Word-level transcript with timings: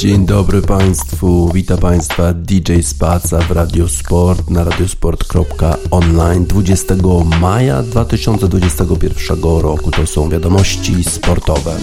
Dzień 0.00 0.26
dobry 0.26 0.62
Państwu, 0.62 1.50
witam 1.54 1.78
Państwa 1.78 2.32
DJ 2.32 2.80
Spaca 2.82 3.38
w 3.38 3.50
Radiosport 3.50 4.50
na 4.50 4.64
radiosport.online 4.64 6.44
20 6.44 6.94
maja 7.40 7.82
2021 7.82 9.42
roku. 9.42 9.90
To 9.90 10.06
są 10.06 10.28
wiadomości 10.28 11.04
sportowe. 11.04 11.76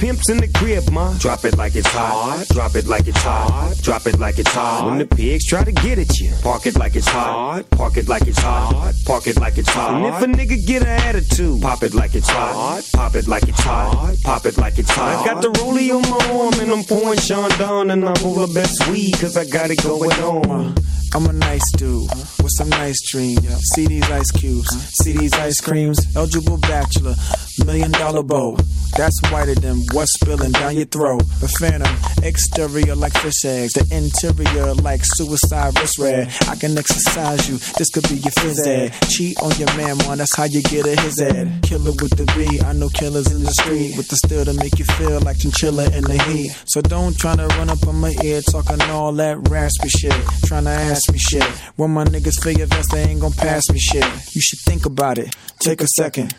Pimp's 0.00 0.30
in 0.30 0.38
the 0.38 0.48
crib, 0.48 0.90
ma. 0.90 1.12
Drop 1.18 1.44
it 1.44 1.56
like 1.58 1.76
it's 1.76 1.86
hot. 1.88 2.46
Drop 2.48 2.74
it 2.74 2.86
like 2.86 3.06
it's 3.06 3.22
hot. 3.22 3.76
Drop 3.82 4.06
it 4.06 4.18
like 4.18 4.38
it's 4.38 4.50
hot. 4.50 4.86
When 4.86 4.98
the 4.98 5.06
pigs 5.06 5.46
try 5.46 5.62
to 5.62 5.72
get 5.72 5.98
at 5.98 6.18
you, 6.18 6.32
park 6.42 6.66
it 6.66 6.76
like 6.76 6.96
it's 6.96 7.06
hot. 7.06 7.68
Park 7.70 7.98
it 7.98 8.08
like 8.08 8.26
it's 8.26 8.38
hot. 8.38 8.94
Park 9.04 9.26
it 9.26 9.38
like 9.38 9.58
it's 9.58 9.68
hot. 9.68 9.94
And 9.94 10.06
if 10.06 10.22
a 10.22 10.26
nigga 10.26 10.66
get 10.66 10.82
an 10.82 10.88
attitude, 10.88 11.60
pop 11.60 11.82
it 11.82 11.94
like 11.94 12.14
it's 12.14 12.28
hot. 12.28 12.82
Pop 12.94 13.14
it 13.14 13.28
like 13.28 13.46
it's 13.46 13.60
hot. 13.60 14.16
Pop 14.24 14.46
it 14.46 14.56
like 14.56 14.78
it's 14.78 14.90
hot. 14.90 15.22
I 15.22 15.34
got 15.34 15.42
the 15.42 15.50
rollie 15.60 15.94
on 15.94 16.02
my 16.10 16.20
arm 16.32 16.54
and 16.60 16.70
I'm 16.72 16.84
pouring 16.84 17.20
Sean 17.20 17.50
down 17.58 17.90
and 17.90 18.02
I'm 18.08 18.24
over 18.24 18.52
best 18.52 18.88
weed 18.88 19.14
cause 19.20 19.36
I 19.36 19.44
got 19.44 19.70
it 19.70 19.82
going 19.82 20.12
on. 20.22 20.74
I'm 21.12 21.26
a 21.26 21.32
nice 21.32 21.68
dude 21.76 22.08
with 22.40 22.52
some 22.56 22.68
nice 22.68 23.02
dreams. 23.10 23.44
See 23.74 23.86
these 23.86 24.08
ice 24.10 24.30
cubes, 24.30 24.70
see 25.02 25.12
these 25.12 25.32
ice 25.34 25.60
creams. 25.60 25.98
Eligible 26.14 26.58
bachelor, 26.58 27.16
million 27.64 27.92
dollar 27.92 28.22
bow. 28.22 28.56
That's 28.96 29.18
whiter 29.30 29.54
than 29.54 29.82
what's 29.92 30.12
spilling 30.14 30.52
down 30.52 30.76
your 30.76 30.86
throat. 30.86 31.22
The 31.40 31.48
phantom, 31.48 31.94
exterior 32.24 32.94
like 32.94 33.12
fish 33.14 33.44
eggs, 33.44 33.72
the 33.72 33.86
interior 33.94 34.74
like 34.74 35.00
suicide 35.04 35.78
wrist 35.78 35.98
red. 35.98 36.28
I 36.48 36.56
can 36.56 36.76
exercise 36.76 37.48
you, 37.48 37.58
this 37.78 37.90
could 37.90 38.08
be 38.08 38.16
your 38.16 38.34
phys 38.34 38.66
ed. 38.66 38.92
Cheat 39.08 39.38
on 39.40 39.52
your 39.58 39.70
man, 39.76 39.96
man, 39.98 40.18
that's 40.18 40.34
how 40.34 40.44
you 40.44 40.62
get 40.62 40.86
a 40.86 41.00
his 41.00 41.20
ed. 41.20 41.62
Killer 41.62 41.92
with 42.02 42.16
the 42.16 42.26
B, 42.36 42.60
I 42.60 42.72
know 42.72 42.88
killers 42.88 43.30
in 43.30 43.42
the 43.42 43.52
street 43.52 43.96
with 43.96 44.08
the 44.08 44.16
steel 44.16 44.44
to 44.44 44.54
make 44.54 44.78
you 44.78 44.84
feel 44.98 45.20
like 45.20 45.38
chinchilla 45.38 45.84
in 45.96 46.04
the 46.04 46.18
heat. 46.28 46.50
So 46.66 46.82
don't 46.82 47.16
try 47.16 47.36
to 47.36 47.46
run 47.58 47.70
up 47.70 47.86
on 47.86 48.00
my 48.00 48.12
ear 48.24 48.42
talking 48.42 48.80
all 48.90 49.12
that 49.14 49.48
raspy 49.48 49.88
shit. 49.88 50.14
Trying 50.44 50.64
to 50.64 50.70
ask 50.70 51.10
me 51.12 51.18
shit. 51.18 51.44
When 51.76 51.92
my 51.92 52.04
niggas 52.04 52.40
your 52.58 52.66
vest, 52.66 52.90
they 52.92 53.02
ain't 53.02 53.20
gon' 53.20 53.32
pass 53.32 53.70
me 53.70 53.78
shit. 53.78 54.04
You 54.34 54.40
should 54.40 54.58
think 54.60 54.86
about 54.86 55.18
it. 55.18 55.34
Take 55.60 55.80
a 55.80 55.86
second. 55.86 56.34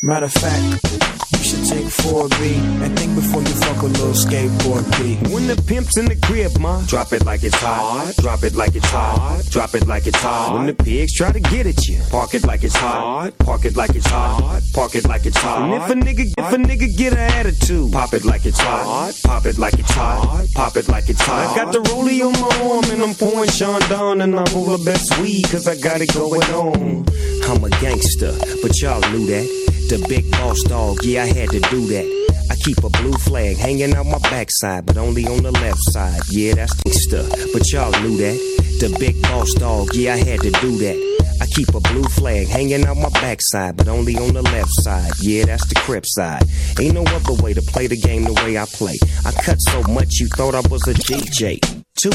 Matter 0.00 0.26
of 0.26 0.32
fact, 0.32 1.02
you 1.32 1.42
should 1.42 1.64
take 1.66 1.86
4B 1.86 2.82
and 2.84 2.96
think 2.96 3.16
before 3.16 3.42
you 3.42 3.48
fuck 3.48 3.82
a 3.82 3.86
little 3.86 4.12
skateboard 4.12 4.86
B. 4.96 5.16
When 5.34 5.48
the 5.48 5.60
pimp's 5.66 5.96
in 5.98 6.04
the 6.04 6.14
crib, 6.14 6.56
ma, 6.60 6.80
drop 6.86 7.12
it 7.12 7.26
like 7.26 7.42
it's 7.42 7.56
hot. 7.56 8.14
Drop 8.18 8.44
it 8.44 8.54
like 8.54 8.76
it's 8.76 8.86
hot. 8.86 9.42
Drop 9.50 9.74
it 9.74 9.88
like 9.88 10.06
it's 10.06 10.20
hot. 10.20 10.54
When 10.54 10.66
the 10.66 10.74
pigs 10.74 11.12
try 11.14 11.32
to 11.32 11.40
get 11.40 11.66
at 11.66 11.88
you, 11.88 12.00
park 12.10 12.34
it 12.34 12.46
like 12.46 12.62
it's 12.62 12.76
hot. 12.76 13.36
Park 13.38 13.64
it 13.64 13.74
like 13.74 13.96
it's 13.96 14.06
hot. 14.06 14.62
Park 14.72 14.94
it 14.94 15.04
like 15.08 15.26
it's 15.26 15.36
hot. 15.36 15.62
And 15.62 15.74
if 15.74 15.90
a 15.90 15.94
nigga, 15.94 16.32
if 16.38 16.52
a 16.52 16.56
nigga 16.56 16.96
get 16.96 17.14
an 17.14 17.18
attitude, 17.18 17.92
pop 17.92 18.14
it 18.14 18.24
like 18.24 18.46
it's 18.46 18.60
hot. 18.60 19.18
Pop 19.24 19.46
it 19.46 19.58
like 19.58 19.74
it's 19.80 19.90
hot. 19.90 20.46
Pop 20.54 20.76
it 20.76 20.88
like 20.88 21.08
it's 21.08 21.20
hot. 21.20 21.50
I 21.50 21.56
got 21.56 21.72
the 21.72 21.80
rollie 21.80 22.24
on 22.24 22.34
my 22.34 22.70
arm 22.70 22.84
and 22.92 23.02
I'm 23.02 23.16
pouring 23.16 23.50
Sean 23.50 23.80
down 23.88 24.20
and 24.20 24.38
I'm 24.38 24.56
over 24.56 24.78
best 24.84 25.18
weed 25.18 25.42
cause 25.50 25.66
I 25.66 25.74
got 25.74 26.00
it 26.00 26.14
going 26.14 26.44
on. 26.54 27.04
I'm 27.50 27.64
a 27.64 27.70
gangster, 27.80 28.32
but 28.62 28.80
y'all 28.80 29.00
knew 29.10 29.26
that. 29.26 29.68
The 29.88 30.04
big 30.06 30.30
boss 30.32 30.62
dog, 30.64 30.98
yeah, 31.02 31.22
I 31.22 31.26
had 31.28 31.48
to 31.48 31.60
do 31.60 31.86
that. 31.86 32.04
I 32.50 32.56
keep 32.56 32.76
a 32.84 32.90
blue 32.90 33.14
flag 33.14 33.56
hanging 33.56 33.94
out 33.94 34.04
my 34.04 34.18
backside, 34.18 34.84
but 34.84 34.98
only 34.98 35.24
on 35.24 35.42
the 35.42 35.50
left 35.50 35.80
side. 35.80 36.20
Yeah, 36.28 36.56
that's 36.56 36.74
gangsta, 36.74 37.52
but 37.54 37.72
y'all 37.72 37.90
knew 38.02 38.18
that. 38.18 38.36
The 38.80 38.94
big 39.00 39.20
boss 39.22 39.54
dog, 39.54 39.94
yeah, 39.94 40.12
I 40.12 40.18
had 40.18 40.40
to 40.40 40.50
do 40.60 40.76
that. 40.76 41.38
I 41.40 41.46
keep 41.46 41.68
a 41.74 41.80
blue 41.80 42.04
flag 42.04 42.48
hanging 42.48 42.84
out 42.84 42.98
my 42.98 43.08
backside, 43.08 43.78
but 43.78 43.88
only 43.88 44.14
on 44.16 44.34
the 44.34 44.42
left 44.42 44.70
side. 44.72 45.12
Yeah, 45.22 45.46
that's 45.46 45.66
the 45.66 45.76
crip 45.76 46.04
side. 46.06 46.42
Ain't 46.78 46.92
no 46.92 47.04
other 47.04 47.42
way 47.42 47.54
to 47.54 47.62
play 47.62 47.86
the 47.86 47.96
game 47.96 48.24
the 48.24 48.34
way 48.34 48.58
I 48.58 48.66
play. 48.66 48.98
I 49.24 49.32
cut 49.32 49.56
so 49.56 49.82
much 49.84 50.20
you 50.20 50.28
thought 50.28 50.54
I 50.54 50.60
was 50.68 50.86
a 50.86 50.92
DJ. 50.92 51.60
Two, 51.96 52.12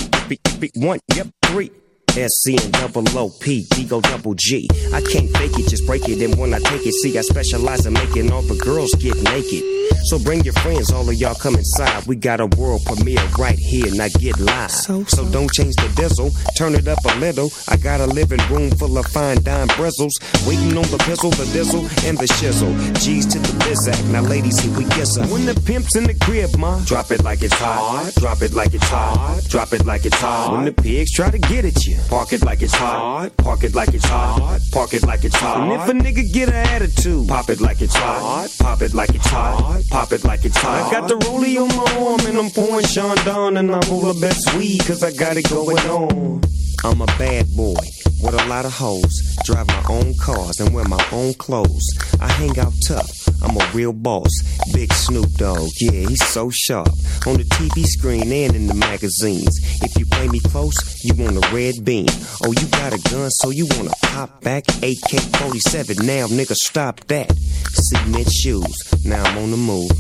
one, 0.76 1.00
yep, 1.16 1.28
three. 1.48 1.72
SC 2.14 2.62
and 2.64 2.72
double 2.74 3.08
OP, 3.18 3.48
Ego 3.48 4.00
double 4.02 4.36
G. 4.36 4.70
I 4.94 5.02
can't 5.02 5.30
fake 5.38 5.58
it, 5.58 5.68
just 5.68 5.86
break 5.86 6.08
it. 6.08 6.22
And 6.22 6.38
when 6.38 6.54
I 6.54 6.60
take 6.60 6.86
it, 6.86 6.94
see, 6.94 7.18
I 7.18 7.22
specialize 7.22 7.86
in 7.86 7.94
making 7.94 8.32
all 8.32 8.44
the 8.44 8.56
girls 8.56 8.94
get 8.96 9.16
naked. 9.24 9.64
So 10.06 10.20
bring 10.20 10.44
your 10.44 10.54
friends, 10.56 10.92
all 10.92 11.08
of 11.08 11.16
y'all 11.16 11.36
come 11.36 11.56
inside. 11.56 12.06
We 12.08 12.16
got 12.16 12.40
a 12.40 12.46
world 12.46 12.82
premiere 12.86 13.26
right 13.40 13.58
here, 13.58 13.94
now 13.96 14.08
get 14.20 14.40
live. 14.40 14.72
So, 14.72 15.04
so. 15.06 15.24
so 15.24 15.32
don't 15.32 15.52
change 15.52 15.76
the 15.76 15.92
diesel, 15.96 16.32
turn 16.58 16.76
it 16.76 16.88
up 16.88 17.00
a 17.06 17.16
little. 17.20 17.50
I 17.68 17.78
got 17.78 18.00
a 18.00 18.08
living 18.08 18.42
room 18.50 18.72
full 18.72 18.98
of 18.98 19.06
fine 19.08 19.42
dime 19.44 19.68
bristles. 19.76 20.14
Waiting 20.48 20.78
on 20.78 20.88
the 20.92 21.02
pistol, 21.06 21.32
the 21.32 21.46
diesel, 21.54 21.82
and 22.06 22.18
the 22.18 22.26
shizzle. 22.26 22.74
G's 23.02 23.26
to 23.28 23.40
the 23.40 23.54
bizac, 23.64 24.12
now 24.12 24.22
ladies, 24.22 24.60
here 24.60 24.78
we 24.78 24.86
kiss 24.86 25.18
her. 25.18 25.26
When 25.28 25.46
the 25.46 25.56
pimp's 25.56 25.96
in 25.96 26.04
the 26.04 26.16
crib, 26.16 26.56
ma, 26.58 26.80
drop 26.86 27.12
it 27.12 27.24
like 27.24 27.42
it's 27.42 27.54
hot. 27.54 28.14
Drop 28.16 28.42
it 28.42 28.54
like 28.54 28.74
it's 28.74 28.88
hot. 28.88 29.42
Drop 29.48 29.74
it 29.74 29.86
like 29.86 30.06
it's 30.06 30.20
hot. 30.20 30.54
When 30.54 30.66
the 30.66 30.74
pigs 30.74 31.12
try 31.12 31.32
to 31.32 31.40
get 31.40 31.66
at 31.66 31.86
you, 31.86 31.98
park 32.10 32.34
it 32.34 32.44
like 32.44 32.62
it's 32.62 32.74
hot. 32.74 33.30
Park 33.38 33.64
it 33.64 33.76
like 33.76 33.94
it's 33.94 34.06
hot. 34.06 34.60
Park 34.72 34.94
it 34.94 35.04
like 35.04 35.24
it's 35.24 35.36
hot. 35.36 35.62
And 35.62 35.72
if 35.74 35.88
a 35.88 35.94
nigga 35.94 36.32
get 36.32 36.50
an 36.50 36.56
attitude, 36.56 37.28
pop 37.28 37.50
it 37.50 37.62
like 37.62 37.82
it's 37.82 37.96
hot. 37.96 38.50
Pop 38.60 38.82
it 38.82 38.94
like 38.94 39.14
it's 39.14 39.28
hot. 39.28 39.84
Pop 39.90 40.12
it 40.12 40.24
like 40.24 40.46
it's 40.46 40.58
hot. 40.58 40.88
I 40.88 40.92
got 40.92 41.08
the 41.08 41.16
rollie 41.16 41.58
on 41.62 41.70
my 41.70 42.08
arm 42.08 42.20
and 42.28 42.38
I'm 42.38 42.50
pouring 42.52 42.86
Sean 42.86 43.16
down 43.26 43.58
and 43.58 43.74
I'm 43.74 43.92
over 43.92 44.20
best 44.20 44.54
weed 44.56 44.86
cause 44.86 45.04
I 45.04 45.12
got 45.12 45.38
it 45.38 45.50
going 45.50 45.78
on. 45.80 46.42
I'm 46.86 47.02
a 47.02 47.06
bad 47.06 47.48
boy 47.56 47.80
with 48.22 48.34
a 48.34 48.46
lot 48.48 48.66
of 48.66 48.74
hoes. 48.74 49.38
Drive 49.46 49.68
my 49.68 49.84
own 49.90 50.14
cars 50.18 50.60
and 50.60 50.74
wear 50.74 50.84
my 50.86 51.04
own 51.14 51.34
clothes. 51.36 51.88
I 52.20 52.28
hang 52.28 52.60
out 52.60 52.74
tough. 52.88 53.10
I'm 53.42 53.56
a 53.56 53.72
real 53.74 53.94
boss. 53.94 54.32
Big 54.74 54.92
Snoop 54.94 55.32
Dogg, 55.34 55.70
yeah, 55.80 56.08
he's 56.08 56.26
so 56.26 56.50
sharp. 56.52 56.90
On 57.26 57.36
the 57.38 57.46
TV 57.56 57.86
screen 57.86 58.32
and 58.32 58.56
in 58.56 58.68
the 58.68 58.74
magazines. 58.74 59.60
If 59.82 59.98
you 59.98 60.06
play 60.06 60.28
me 60.28 60.40
close, 60.40 60.76
you 61.04 61.14
want 61.16 61.44
a 61.44 61.56
red 61.56 61.86
beam. 61.86 62.08
Oh, 62.44 62.52
you 62.52 62.68
got 62.68 62.94
a 62.94 63.10
gun, 63.10 63.30
so 63.32 63.50
you 63.50 63.66
wanna 63.72 63.92
pop 64.02 64.42
back? 64.42 64.64
AK 64.82 65.22
47, 65.38 66.06
now 66.06 66.28
nigga, 66.28 66.56
stop 66.56 67.00
that. 67.08 67.32
Cement 67.74 68.32
shoes, 68.32 69.06
now 69.06 69.24
I'm 69.24 69.38
on 69.38 69.52
the 69.52 69.58
move. 69.58 69.92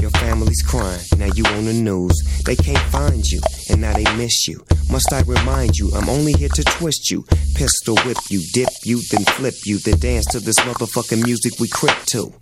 Your 0.00 0.10
family's 0.10 0.62
crying, 0.62 1.00
now 1.18 1.30
you 1.34 1.44
on 1.46 1.64
the 1.64 1.72
news. 1.72 2.14
They 2.44 2.56
can't 2.56 2.86
find 2.90 3.24
you, 3.24 3.40
and 3.70 3.80
now 3.80 3.94
they 3.94 4.04
miss 4.16 4.46
you. 4.46 4.64
Must 4.90 5.12
I 5.12 5.22
remind 5.22 5.76
you, 5.76 5.90
I'm 5.94 6.08
only 6.08 6.31
here 6.36 6.48
to 6.48 6.62
twist 6.64 7.10
you. 7.10 7.24
Pistol 7.54 7.96
whip 8.04 8.18
you, 8.30 8.40
dip 8.52 8.68
you, 8.84 9.00
then 9.10 9.24
flip 9.24 9.54
you, 9.64 9.78
then 9.78 9.98
dance 9.98 10.26
to 10.26 10.40
this 10.40 10.58
motherfucking 10.60 11.24
music 11.24 11.58
we 11.58 11.68
crip 11.68 11.96
to. 12.06 12.32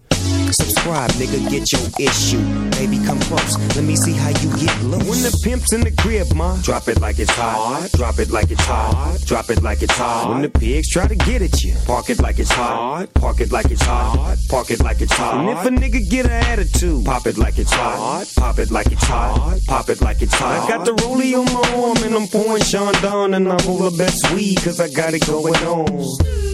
Subscribe, 0.52 1.10
nigga, 1.12 1.38
get 1.48 1.70
your 1.72 1.86
issue. 1.98 2.42
Baby, 2.78 2.98
come 3.04 3.20
close. 3.20 3.56
Let 3.76 3.84
me 3.84 3.96
see 3.96 4.12
how 4.12 4.28
you 4.28 4.50
get 4.56 4.82
loose. 4.82 5.08
When 5.08 5.22
the 5.22 5.40
pimp's 5.44 5.72
in 5.72 5.82
the 5.82 5.92
crib, 5.92 6.32
ma, 6.34 6.56
drop 6.62 6.88
it 6.88 7.00
like 7.00 7.18
it's 7.18 7.30
hot. 7.30 7.88
Drop 7.92 8.18
it 8.18 8.30
like 8.30 8.50
it's 8.50 8.64
hot. 8.64 9.18
Drop 9.26 9.50
it 9.50 9.62
like 9.62 9.82
it's 9.82 9.96
hot. 9.96 10.30
When 10.30 10.42
the 10.42 10.50
pigs 10.50 10.90
try 10.90 11.06
to 11.06 11.14
get 11.14 11.42
at 11.42 11.62
you, 11.62 11.74
park 11.86 12.10
it 12.10 12.20
like 12.20 12.38
it's 12.38 12.50
hot. 12.50 13.12
Park 13.14 13.40
it 13.40 13.52
like 13.52 13.70
it's 13.70 13.82
hot. 13.82 14.36
Park 14.48 14.70
it 14.70 14.80
like 14.82 15.00
it's 15.00 15.12
hot. 15.12 15.40
And 15.40 15.48
if 15.50 15.64
a 15.64 15.70
nigga 15.70 16.08
get 16.08 16.26
an 16.26 16.32
attitude, 16.32 17.04
pop 17.04 17.26
it 17.26 17.38
like 17.38 17.58
it's 17.58 17.72
hot. 17.72 18.26
Pop 18.36 18.58
it 18.58 18.70
like 18.70 18.90
it's 18.90 19.04
hot. 19.04 19.60
Pop 19.66 19.88
it 19.88 20.00
like 20.00 20.22
it's 20.22 20.34
hot. 20.34 20.64
I 20.64 20.68
got 20.68 20.84
the 20.84 20.92
rollie 20.92 21.38
on 21.38 21.44
my 21.46 21.82
arm 21.82 21.96
and 22.04 22.14
I'm 22.14 22.26
pouring 22.26 22.62
Sean 22.62 22.92
down 22.94 23.34
and 23.34 23.48
I'm 23.48 23.68
over 23.68 23.96
best 23.96 24.32
weed 24.32 24.56
cause 24.62 24.80
I 24.80 24.88
got 24.88 25.14
it 25.14 25.26
going 25.26 25.54
on. 25.54 26.49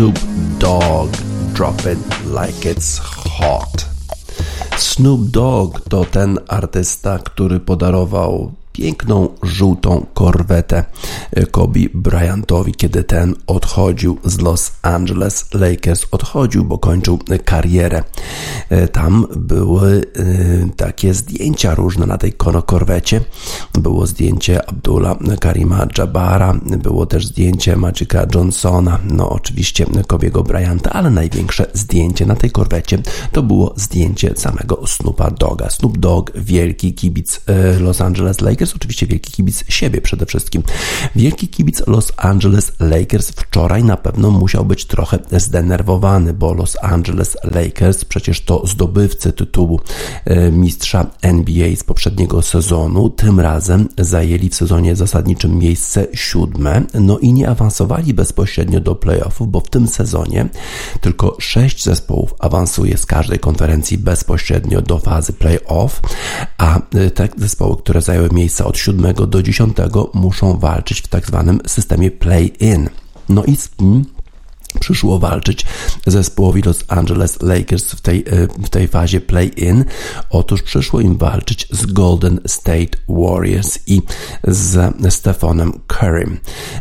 Snoop 0.00 0.18
Dogg 0.58 1.10
Drop 1.52 1.80
It 1.80 1.98
Like 2.24 2.70
It's 2.70 2.98
Hot. 2.98 3.86
Snoop 4.76 5.20
Dogg 5.30 5.80
to 5.88 6.04
ten 6.04 6.38
artysta, 6.48 7.18
który 7.18 7.60
podarował 7.60 8.52
piękną 8.72 9.28
żółtą 9.42 10.06
korwetę 10.14 10.84
Kobe 11.50 11.80
Bryantowi, 11.94 12.74
kiedy 12.74 13.04
ten 13.04 13.34
odchodził 13.46 14.18
z 14.24 14.40
Los 14.40 14.72
Angeles 14.82 15.54
Lakers. 15.54 16.06
Odchodził, 16.10 16.64
bo 16.64 16.78
kończył 16.78 17.18
karierę. 17.44 18.02
E, 18.70 18.88
tam 18.88 19.26
były 19.36 20.02
e, 20.16 20.68
takie 20.76 21.14
zdjęcia 21.14 21.74
różne 21.74 22.06
na 22.06 22.18
tej 22.18 22.32
korwecie. 22.66 23.20
Było 23.72 24.06
zdjęcie 24.06 24.68
Abdullah 24.68 25.16
Karima 25.40 25.86
Jabara, 25.98 26.54
było 26.78 27.06
też 27.06 27.26
zdjęcie 27.26 27.76
Magica 27.76 28.26
Johnsona, 28.34 28.98
no 29.10 29.30
oczywiście 29.30 29.86
Kobiego 30.06 30.42
Bryanta, 30.42 30.90
ale 30.92 31.10
największe 31.10 31.66
zdjęcie 31.74 32.26
na 32.26 32.34
tej 32.34 32.50
korwecie 32.50 32.98
to 33.32 33.42
było 33.42 33.74
zdjęcie 33.76 34.32
samego 34.36 34.86
Snoopa 34.86 35.30
Doga. 35.30 35.70
Snoop 35.70 35.98
Dogg, 35.98 36.30
wielki 36.34 36.94
kibic 36.94 37.40
e, 37.46 37.78
Los 37.78 38.00
Angeles 38.00 38.40
Lakers 38.40 38.59
Lakers, 38.60 38.76
oczywiście 38.76 39.06
wielki 39.06 39.32
kibic 39.32 39.64
siebie 39.68 40.00
przede 40.00 40.26
wszystkim. 40.26 40.62
Wielki 41.16 41.48
kibic 41.48 41.86
Los 41.86 42.12
Angeles 42.16 42.72
Lakers 42.80 43.30
wczoraj 43.30 43.84
na 43.84 43.96
pewno 43.96 44.30
musiał 44.30 44.64
być 44.64 44.84
trochę 44.84 45.18
zdenerwowany, 45.32 46.34
bo 46.34 46.54
Los 46.54 46.76
Angeles 46.82 47.36
Lakers 47.44 48.04
przecież 48.04 48.40
to 48.40 48.66
zdobywcy 48.66 49.32
tytułu 49.32 49.80
e, 50.24 50.50
mistrza 50.50 51.06
NBA 51.22 51.76
z 51.76 51.84
poprzedniego 51.84 52.42
sezonu, 52.42 53.10
tym 53.10 53.40
razem 53.40 53.88
zajęli 53.98 54.48
w 54.48 54.54
sezonie 54.54 54.96
zasadniczym 54.96 55.58
miejsce 55.58 56.06
siódme, 56.14 56.82
no 56.94 57.18
i 57.18 57.32
nie 57.32 57.48
awansowali 57.48 58.14
bezpośrednio 58.14 58.80
do 58.80 58.94
playoffów, 58.94 59.50
bo 59.50 59.60
w 59.60 59.70
tym 59.70 59.88
sezonie 59.88 60.48
tylko 61.00 61.36
sześć 61.40 61.84
zespołów 61.84 62.34
awansuje 62.38 62.98
z 62.98 63.06
każdej 63.06 63.38
konferencji 63.38 63.98
bezpośrednio 63.98 64.82
do 64.82 64.98
fazy 64.98 65.32
playoff, 65.32 66.00
a 66.58 66.76
e, 66.76 67.10
te 67.10 67.28
zespoły, 67.36 67.76
które 67.76 68.02
zajęły 68.02 68.28
miejsca 68.50 68.64
od 68.64 68.78
siódmego 68.78 69.26
do 69.26 69.42
dziesiątego 69.42 70.10
muszą 70.14 70.58
walczyć 70.58 71.00
w 71.00 71.08
tak 71.08 71.26
zwanym 71.26 71.60
systemie 71.66 72.10
play-in. 72.10 72.88
No 73.28 73.44
i 73.44 73.56
z 73.56 73.68
tym 73.68 74.04
przyszło 74.72 75.18
walczyć 75.18 75.66
zespołowi 76.06 76.62
Los 76.62 76.84
Angeles 76.88 77.42
Lakers 77.42 77.84
w 77.92 78.00
tej, 78.00 78.18
e, 78.18 78.46
w 78.46 78.68
tej 78.68 78.88
fazie 78.88 79.20
play-in. 79.20 79.84
Otóż 80.30 80.62
przyszło 80.62 81.00
im 81.00 81.16
walczyć 81.16 81.68
z 81.70 81.86
Golden 81.86 82.40
State 82.46 82.98
Warriors 83.08 83.78
i 83.86 84.02
z 84.44 84.94
Stephenem 85.14 85.80
Currym. 85.86 86.38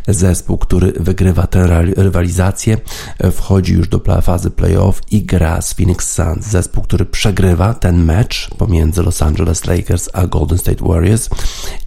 Zespół, 0.08 0.58
który 0.58 0.92
wygrywa 0.92 1.48
tę 1.48 1.84
rywalizację, 1.98 2.78
e, 3.18 3.32
wchodzi 3.32 3.74
już 3.74 3.88
do 3.88 4.00
fazy 4.22 4.50
playoff 4.50 5.02
i 5.12 5.24
gra 5.24 5.62
z 5.62 5.74
Phoenix 5.74 6.12
Suns. 6.12 6.48
Zespół, 6.48 6.84
który 6.84 7.06
przegrywa 7.06 7.74
ten 7.74 8.06
mecz 8.06 8.50
pomiędzy 8.58 9.04
Los 9.04 9.22
Angeles 9.22 9.66
Lakers 9.66 10.10
a 10.14 10.28
Golden 10.28 10.58
State 10.58 10.86
Warriors, 10.86 11.30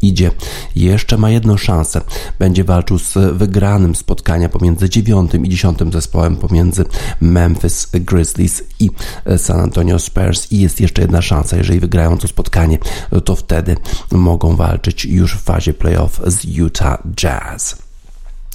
idzie 0.03 0.31
jeszcze 0.77 1.19
ma 1.19 1.31
jedną 1.31 1.57
szansę. 1.57 2.01
Będzie 2.39 2.65
walczył 2.65 2.99
z 2.99 3.13
wygranym 3.33 3.95
spotkania 3.95 4.49
pomiędzy 4.49 4.91
dziewiątym 4.91 5.47
i 5.47 5.49
dziesiątym 5.49 5.92
zespołem 5.93 6.37
pomiędzy 6.37 6.85
Memphis 7.21 7.89
Grizzlies 7.93 8.63
i 8.81 8.91
San 9.37 9.61
Antonio 9.61 9.99
Spurs 9.99 10.53
i 10.53 10.61
jest 10.61 10.81
jeszcze 10.81 11.03
jedna 11.03 11.23
szansa, 11.23 11.57
jeżeli 11.57 11.81
wygrają 11.81 12.19
to 12.19 12.29
spotkanie, 12.29 12.79
to 13.25 13.37
wtedy 13.37 13.77
mogą 14.11 14.57
walczyć 14.57 15.05
już 15.05 15.35
w 15.35 15.43
fazie 15.43 15.75
playoff 15.75 16.21
z 16.27 16.45
Utah 16.45 17.03
Jazz. 17.17 17.92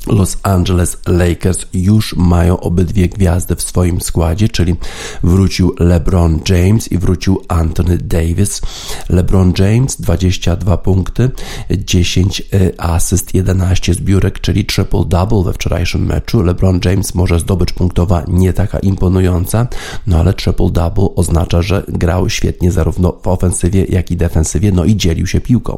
Los 0.10 0.38
Angeles 0.44 0.98
Lakers 1.08 1.66
już 1.74 2.16
mają 2.16 2.60
obydwie 2.60 3.10
gwiazdy 3.10 3.56
w 3.56 3.62
swoim 3.62 4.02
składzie, 4.02 4.50
czyli 4.50 4.76
wrócił 5.24 5.76
LeBron 5.80 6.40
James 6.50 6.92
i 6.92 6.98
wrócił 6.98 7.42
Anthony 7.48 7.98
Davis. 7.98 8.62
LeBron 9.10 9.54
James 9.60 10.02
22 10.02 10.78
punkty, 10.78 11.32
10 11.72 12.42
e, 12.42 12.82
asyst, 12.82 13.34
11 13.34 13.94
zbiórek, 13.94 14.40
czyli 14.40 14.66
triple-double 14.66 15.46
we 15.46 15.54
wczorajszym 15.54 16.06
meczu. 16.06 16.42
LeBron 16.42 16.80
James 16.86 17.16
może 17.16 17.40
zdobycz 17.40 17.74
punktowa 17.74 18.24
nie 18.28 18.54
taka 18.54 18.80
imponująca, 18.80 19.68
no 20.08 20.20
ale 20.20 20.34
triple-double 20.34 21.10
oznacza, 21.16 21.62
że 21.62 21.84
grał 21.88 22.30
świetnie 22.30 22.72
zarówno 22.72 23.20
w 23.24 23.28
ofensywie, 23.28 23.86
jak 23.86 24.12
i 24.12 24.18
defensywie, 24.18 24.72
no 24.72 24.86
i 24.86 24.96
dzielił 24.96 25.28
się 25.28 25.42
piłką. 25.42 25.78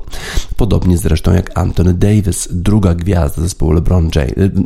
Podobnie 0.58 0.98
zresztą 0.98 1.34
jak 1.34 1.60
Anthony 1.60 1.94
Davis, 1.94 2.48
druga 2.52 2.96
gwiazda 2.96 3.42
zespołu 3.42 3.72
LeBron 3.72 4.10
James 4.16 4.19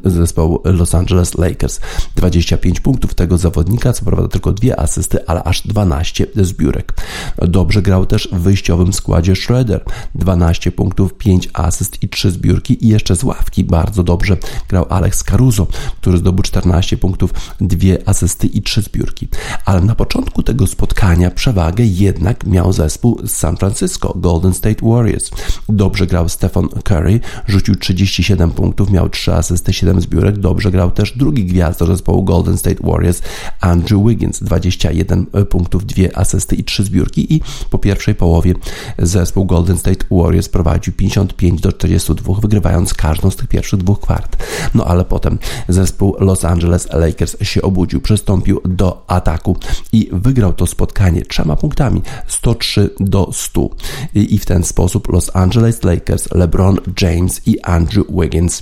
zespołu 0.05 0.61
Los 0.63 0.95
Angeles 0.95 1.37
Lakers. 1.37 1.79
25 2.15 2.79
punktów 2.79 3.13
tego 3.13 3.37
zawodnika, 3.37 3.93
co 3.93 4.05
prawda 4.05 4.27
tylko 4.27 4.51
dwie 4.51 4.79
asysty, 4.79 5.27
ale 5.27 5.43
aż 5.43 5.67
12 5.67 6.27
zbiórek. 6.35 6.93
Dobrze 7.37 7.81
grał 7.81 8.05
też 8.05 8.29
w 8.31 8.39
wyjściowym 8.39 8.93
składzie 8.93 9.35
Schroeder. 9.35 9.83
12 10.15 10.71
punktów, 10.71 11.13
5 11.13 11.49
asyst 11.53 12.03
i 12.03 12.09
3 12.09 12.31
zbiórki 12.31 12.85
i 12.85 12.87
jeszcze 12.87 13.15
z 13.15 13.23
ławki 13.23 13.63
bardzo 13.63 14.03
dobrze 14.03 14.37
grał 14.69 14.85
Alex 14.89 15.23
Caruso, 15.23 15.67
który 16.01 16.17
zdobył 16.17 16.43
14 16.43 16.97
punktów, 16.97 17.33
2 17.61 17.87
asysty 18.05 18.47
i 18.47 18.61
3 18.61 18.81
zbiórki. 18.81 19.27
Ale 19.65 19.81
na 19.81 19.95
początku 19.95 20.43
tego 20.43 20.67
spotkania 20.67 21.31
przewagę 21.31 21.83
jednak 21.85 22.45
miał 22.45 22.73
zespół 22.73 23.19
z 23.23 23.31
San 23.31 23.57
Francisco, 23.57 24.13
Golden 24.15 24.53
State 24.53 24.85
Warriors. 24.89 25.31
Dobrze 25.69 26.07
grał 26.07 26.29
Stephen 26.29 26.67
Curry, 26.83 27.19
rzucił 27.47 27.75
37 27.75 28.51
punktów, 28.51 28.91
miał 28.91 29.09
3 29.09 29.32
asysty, 29.35 29.73
7 29.73 30.01
zbiórek. 30.01 30.37
Dobrze 30.37 30.71
grał 30.71 30.91
też 30.91 31.17
drugi 31.17 31.45
gwiazdo 31.45 31.85
zespołu 31.85 32.23
Golden 32.23 32.57
State 32.57 32.87
Warriors, 32.87 33.21
Andrew 33.61 34.07
Wiggins. 34.07 34.43
21 34.43 35.25
punktów, 35.49 35.85
2 35.85 36.03
asysty 36.13 36.55
i 36.55 36.63
3 36.63 36.83
zbiórki 36.83 37.33
i 37.33 37.41
po 37.69 37.77
pierwszej 37.77 38.15
połowie 38.15 38.53
zespół 38.99 39.45
Golden 39.45 39.77
State 39.77 40.05
Warriors 40.11 40.49
prowadził 40.49 40.93
55 40.93 41.61
do 41.61 41.71
42, 41.71 42.33
wygrywając 42.41 42.93
każdą 42.93 43.31
z 43.31 43.35
tych 43.35 43.47
pierwszych 43.47 43.79
dwóch 43.79 43.99
kwart. 43.99 44.43
No 44.73 44.85
ale 44.85 45.05
potem 45.05 45.39
zespół 45.67 46.15
Los 46.19 46.45
Angeles 46.45 46.87
Lakers 46.93 47.35
się 47.41 47.61
obudził, 47.61 48.01
przystąpił 48.01 48.61
do 48.65 49.03
ataku 49.07 49.57
i 49.91 50.09
wygrał 50.11 50.53
to 50.53 50.67
spotkanie 50.67 51.21
trzema 51.21 51.55
punktami 51.55 52.01
103 52.27 52.89
do 52.99 53.29
100. 53.33 53.69
I 54.13 54.39
w 54.39 54.45
ten 54.45 54.63
sposób 54.63 55.07
Los 55.07 55.31
Angeles 55.33 55.83
Lakers, 55.83 56.31
LeBron 56.31 56.77
James 57.01 57.41
i 57.45 57.61
Andrew 57.61 58.05
Wiggins 58.09 58.61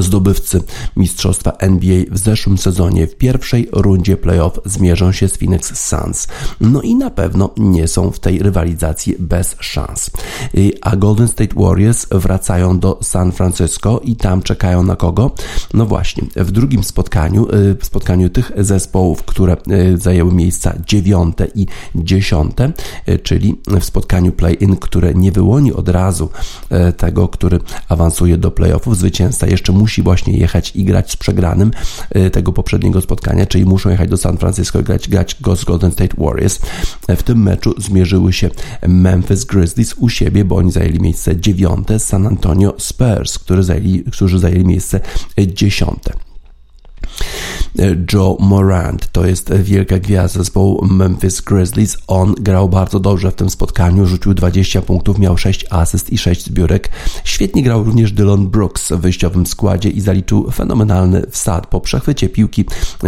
Zdobywcy 0.00 0.62
Mistrzostwa 0.96 1.52
NBA 1.52 2.04
w 2.10 2.18
zeszłym 2.18 2.58
sezonie 2.58 3.06
w 3.06 3.16
pierwszej 3.16 3.68
rundzie 3.72 4.16
playoff 4.16 4.60
zmierzą 4.64 5.12
się 5.12 5.28
z 5.28 5.36
Phoenix 5.36 5.88
Suns. 5.88 6.28
No 6.60 6.82
i 6.82 6.94
na 6.94 7.10
pewno 7.10 7.50
nie 7.56 7.88
są 7.88 8.10
w 8.10 8.20
tej 8.20 8.38
rywalizacji 8.38 9.16
bez 9.18 9.56
szans. 9.60 10.10
A 10.80 10.96
Golden 10.96 11.28
State 11.28 11.54
Warriors 11.56 12.06
wracają 12.10 12.78
do 12.78 12.98
San 13.02 13.32
Francisco 13.32 14.00
i 14.04 14.16
tam 14.16 14.42
czekają 14.42 14.82
na 14.82 14.96
kogo? 14.96 15.30
No 15.74 15.86
właśnie, 15.86 16.24
w 16.36 16.50
drugim 16.50 16.84
spotkaniu, 16.84 17.54
y, 17.54 17.76
w 17.80 17.84
spotkaniu 17.84 18.28
tych 18.30 18.52
zespołów, 18.56 19.22
które 19.22 19.56
y, 19.92 19.98
zajęły 19.98 20.32
miejsca 20.32 20.74
dziewiąte 20.86 21.46
i 21.54 21.66
dziesiąte, 21.94 22.72
y, 23.08 23.18
czyli 23.18 23.60
w 23.80 23.84
spotkaniu 23.84 24.32
play-in, 24.32 24.76
które 24.76 25.14
nie 25.14 25.32
wyłoni 25.32 25.72
od 25.72 25.88
razu 25.88 26.28
tego, 26.96 27.28
który 27.28 27.60
awansuje 27.88 28.38
do 28.38 28.50
playoffów, 28.50 28.96
zwycięzca 28.96 29.46
jeszcze 29.46 29.72
musi 29.82 30.02
właśnie 30.02 30.36
jechać 30.38 30.72
i 30.76 30.84
grać 30.84 31.10
z 31.10 31.16
przegranym 31.16 31.70
y, 32.16 32.30
tego 32.30 32.52
poprzedniego 32.52 33.00
spotkania, 33.00 33.46
czyli 33.46 33.64
muszą 33.64 33.90
jechać 33.90 34.10
do 34.10 34.16
San 34.16 34.38
Francisco 34.38 34.80
i 34.80 34.82
grać, 34.82 35.08
grać 35.08 35.36
go 35.40 35.56
z 35.56 35.64
Golden 35.64 35.92
State 35.92 36.16
Warriors. 36.18 36.58
W 37.08 37.22
tym 37.22 37.42
meczu 37.42 37.74
zmierzyły 37.78 38.32
się 38.32 38.50
Memphis 38.88 39.44
Grizzlies 39.44 39.94
u 39.94 40.08
siebie, 40.08 40.44
bo 40.44 40.56
oni 40.56 40.72
zajęli 40.72 41.00
miejsce 41.00 41.36
dziewiąte, 41.36 41.98
San 41.98 42.26
Antonio 42.26 42.74
Spurs, 42.78 43.38
którzy 43.38 43.62
zajęli, 43.62 44.04
którzy 44.04 44.38
zajęli 44.38 44.64
miejsce 44.64 45.00
dziesiąte. 45.38 46.12
Joe 48.12 48.36
Morant. 48.40 49.12
To 49.12 49.26
jest 49.26 49.54
wielka 49.54 49.98
gwiazda 49.98 50.38
zespołu 50.38 50.86
Memphis 50.86 51.40
Grizzlies. 51.40 51.96
On 52.06 52.34
grał 52.40 52.68
bardzo 52.68 53.00
dobrze 53.00 53.30
w 53.30 53.34
tym 53.34 53.50
spotkaniu, 53.50 54.06
rzucił 54.06 54.34
20 54.34 54.82
punktów, 54.82 55.18
miał 55.18 55.38
6 55.38 55.66
asyst 55.70 56.10
i 56.10 56.18
6 56.18 56.44
zbiórek. 56.44 56.90
Świetnie 57.24 57.62
grał 57.62 57.84
również 57.84 58.12
Dylan 58.12 58.48
Brooks 58.48 58.92
w 58.92 59.00
wyjściowym 59.00 59.46
składzie 59.46 59.88
i 59.88 60.00
zaliczył 60.00 60.50
fenomenalny 60.50 61.22
wsad. 61.30 61.66
Po 61.66 61.80
przechwycie 61.80 62.28
piłki 62.28 62.64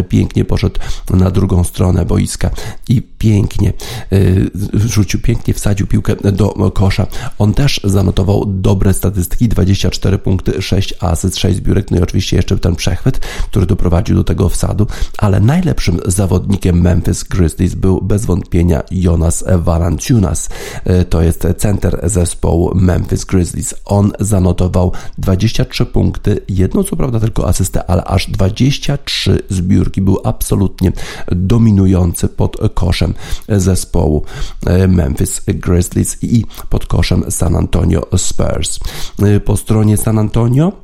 pięknie 0.08 0.44
poszedł 0.44 0.80
na 1.10 1.30
drugą 1.30 1.64
stronę 1.64 2.04
boiska 2.04 2.50
i 2.88 3.02
pięknie 3.02 3.72
y, 4.12 4.50
rzucił, 4.74 5.20
pięknie 5.20 5.54
wsadził 5.54 5.86
piłkę 5.86 6.16
do 6.32 6.70
kosza. 6.70 7.06
On 7.38 7.54
też 7.54 7.80
zanotował 7.84 8.44
dobre 8.46 8.94
statystyki, 8.94 9.48
24 9.48 10.18
punkty, 10.18 10.62
6 10.62 10.94
asyst, 11.00 11.36
6 11.36 11.56
zbiórek, 11.56 11.90
no 11.90 11.98
i 11.98 12.02
oczywiście 12.02 12.36
jeszcze 12.36 12.58
ten 12.58 12.76
przechwyt, 12.76 13.18
który 13.50 13.66
doprowadził 13.66 14.16
do 14.16 14.24
tego 14.24 14.48
wsadu, 14.54 14.86
ale 15.18 15.40
najlepszym 15.40 16.00
zawodnikiem 16.06 16.80
Memphis 16.80 17.24
Grizzlies 17.24 17.74
był 17.74 18.00
bez 18.02 18.26
wątpienia 18.26 18.82
Jonas 18.90 19.44
Valanciunas. 19.58 20.48
E, 20.84 21.04
to 21.04 21.22
jest 21.22 21.46
center 21.58 22.00
zespołu 22.02 22.72
Memphis 22.74 23.24
Grizzlies. 23.24 23.74
On 23.84 24.12
zanotował 24.20 24.92
23 25.18 25.86
punkty, 25.86 26.40
jedną 26.48 26.82
co 26.82 26.96
prawda 26.96 27.20
tylko 27.20 27.48
asystę, 27.48 27.90
ale 27.90 28.04
aż 28.04 28.30
23 28.30 29.42
zbiórki. 29.50 30.00
Był 30.02 30.18
absolutnie 30.24 30.92
dominujący 31.32 32.28
pod 32.28 32.56
koszem 32.74 33.14
zespołu 33.48 34.24
e, 34.66 34.88
Memphis 34.88 35.42
Grizzlies 35.46 36.18
i 36.22 36.44
pod 36.68 36.86
koszem 36.86 37.24
San 37.30 37.56
Antonio 37.56 38.06
Spurs. 38.16 38.78
E, 39.22 39.40
po 39.40 39.56
stronie 39.56 39.96
San 39.96 40.18
Antonio 40.18 40.83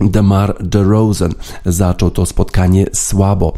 DeMar 0.00 0.56
DeRozan 0.64 1.32
zaczął 1.66 2.10
to 2.10 2.26
spotkanie 2.26 2.86
słabo. 2.92 3.52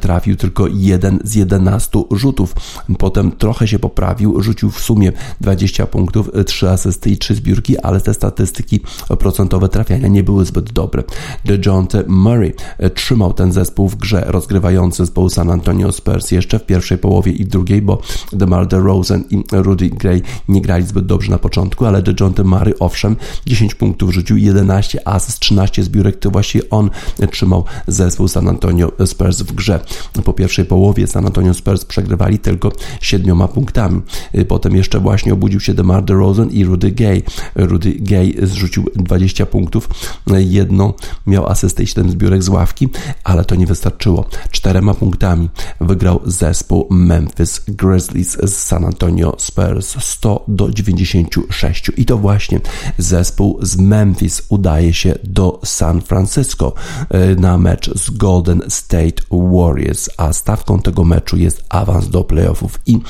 Trafił 0.00 0.36
tylko 0.36 0.66
jeden 0.66 1.18
z 1.24 1.34
11 1.34 2.02
rzutów. 2.10 2.54
Potem 2.98 3.32
trochę 3.32 3.68
się 3.68 3.78
poprawił, 3.78 4.42
rzucił 4.42 4.70
w 4.70 4.80
sumie 4.80 5.12
20 5.40 5.86
punktów, 5.86 6.30
3 6.46 6.70
asysty 6.70 7.10
i 7.10 7.18
3 7.18 7.34
zbiórki, 7.34 7.78
ale 7.78 8.00
te 8.00 8.14
statystyki 8.14 8.80
procentowe 9.18 9.68
trafiania 9.68 10.08
nie 10.08 10.22
były 10.22 10.44
zbyt 10.44 10.72
dobre. 10.72 11.02
DeJounte 11.44 12.04
Murray 12.06 12.54
trzymał 12.94 13.32
ten 13.32 13.52
zespół 13.52 13.88
w 13.88 13.96
grze, 13.96 14.24
rozgrywający 14.26 14.96
zespoł 14.96 15.28
San 15.28 15.50
Antonio 15.50 15.92
Spurs 15.92 16.30
jeszcze 16.30 16.58
w 16.58 16.66
pierwszej 16.66 16.98
połowie 16.98 17.32
i 17.32 17.46
drugiej, 17.46 17.82
bo 17.82 18.00
DeMar 18.32 18.66
DeRozan 18.66 19.24
i 19.30 19.44
Rudy 19.52 19.88
Gray 19.90 20.22
nie 20.48 20.60
grali 20.60 20.86
zbyt 20.86 21.06
dobrze 21.06 21.30
na 21.30 21.38
początku, 21.38 21.86
ale 21.86 22.02
DeJounte 22.02 22.44
Murray 22.44 22.74
owszem, 22.80 23.16
10 23.46 23.74
punktów 23.74 24.14
rzucił, 24.14 24.36
11 24.36 25.08
asyst, 25.08 25.40
13 25.40 25.85
zbiórek 25.86 26.18
to 26.18 26.30
właśnie 26.30 26.60
on 26.70 26.90
trzymał 27.30 27.64
zespół 27.86 28.28
San 28.28 28.48
Antonio 28.48 28.92
Spurs 29.06 29.42
w 29.42 29.52
grze. 29.52 29.80
Po 30.24 30.32
pierwszej 30.32 30.64
połowie 30.64 31.06
San 31.06 31.26
Antonio 31.26 31.54
Spurs 31.54 31.84
przegrywali 31.84 32.38
tylko 32.38 32.72
siedmioma 33.00 33.48
punktami. 33.48 34.02
Potem 34.48 34.76
jeszcze 34.76 35.00
właśnie 35.00 35.32
obudził 35.32 35.60
się 35.60 35.74
DeMar 35.74 36.04
DeRozan 36.04 36.50
i 36.50 36.64
Rudy 36.64 36.90
Gay. 36.90 37.22
Rudy 37.54 37.94
Gay 38.00 38.34
zrzucił 38.42 38.84
20 38.96 39.46
punktów, 39.46 39.88
jedną 40.36 40.92
miał 41.26 41.46
asystę 41.46 41.82
i 41.82 41.86
7 41.86 42.10
zbiórek 42.10 42.42
z 42.42 42.48
ławki, 42.48 42.88
ale 43.24 43.44
to 43.44 43.54
nie 43.54 43.66
wystarczyło. 43.66 44.28
Czterema 44.50 44.94
punktami 44.94 45.48
wygrał 45.80 46.20
zespół 46.24 46.86
Memphis 46.90 47.64
Grizzlies 47.68 48.38
z 48.42 48.54
San 48.54 48.84
Antonio 48.84 49.36
Spurs 49.38 49.96
100 50.00 50.44
do 50.48 50.70
96 50.70 51.90
i 51.96 52.04
to 52.04 52.18
właśnie 52.18 52.60
zespół 52.98 53.58
z 53.62 53.76
Memphis 53.76 54.42
udaje 54.48 54.92
się 54.92 55.14
do 55.24 55.60
San 55.66 56.02
Francisco 56.02 56.72
e, 57.10 57.34
na 57.34 57.58
mecz 57.58 57.90
z 57.94 58.10
Golden 58.10 58.62
State 58.68 59.22
Warriors, 59.30 60.10
a 60.16 60.32
stawką 60.32 60.78
tego 60.78 61.04
meczu 61.04 61.36
jest 61.36 61.64
awans 61.68 62.08
do 62.08 62.24
playoffów 62.24 62.80
i 62.86 63.00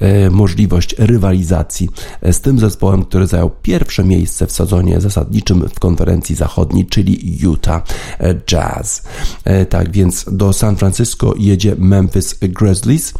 e, 0.00 0.30
możliwość 0.30 0.94
rywalizacji 0.98 1.88
e, 2.22 2.32
z 2.32 2.40
tym 2.40 2.58
zespołem, 2.58 3.04
który 3.04 3.26
zajął 3.26 3.50
pierwsze 3.62 4.04
miejsce 4.04 4.46
w 4.46 4.52
sezonie 4.52 5.00
zasadniczym 5.00 5.68
w 5.68 5.80
konferencji 5.80 6.34
zachodniej, 6.34 6.86
czyli 6.86 7.38
Utah 7.40 7.82
Jazz. 8.46 9.02
Tak 9.68 9.92
więc 9.92 10.24
do 10.32 10.52
San 10.52 10.76
Francisco 10.76 11.34
jedzie 11.38 11.76
Memphis 11.78 12.38
Grizzlies. 12.40 13.14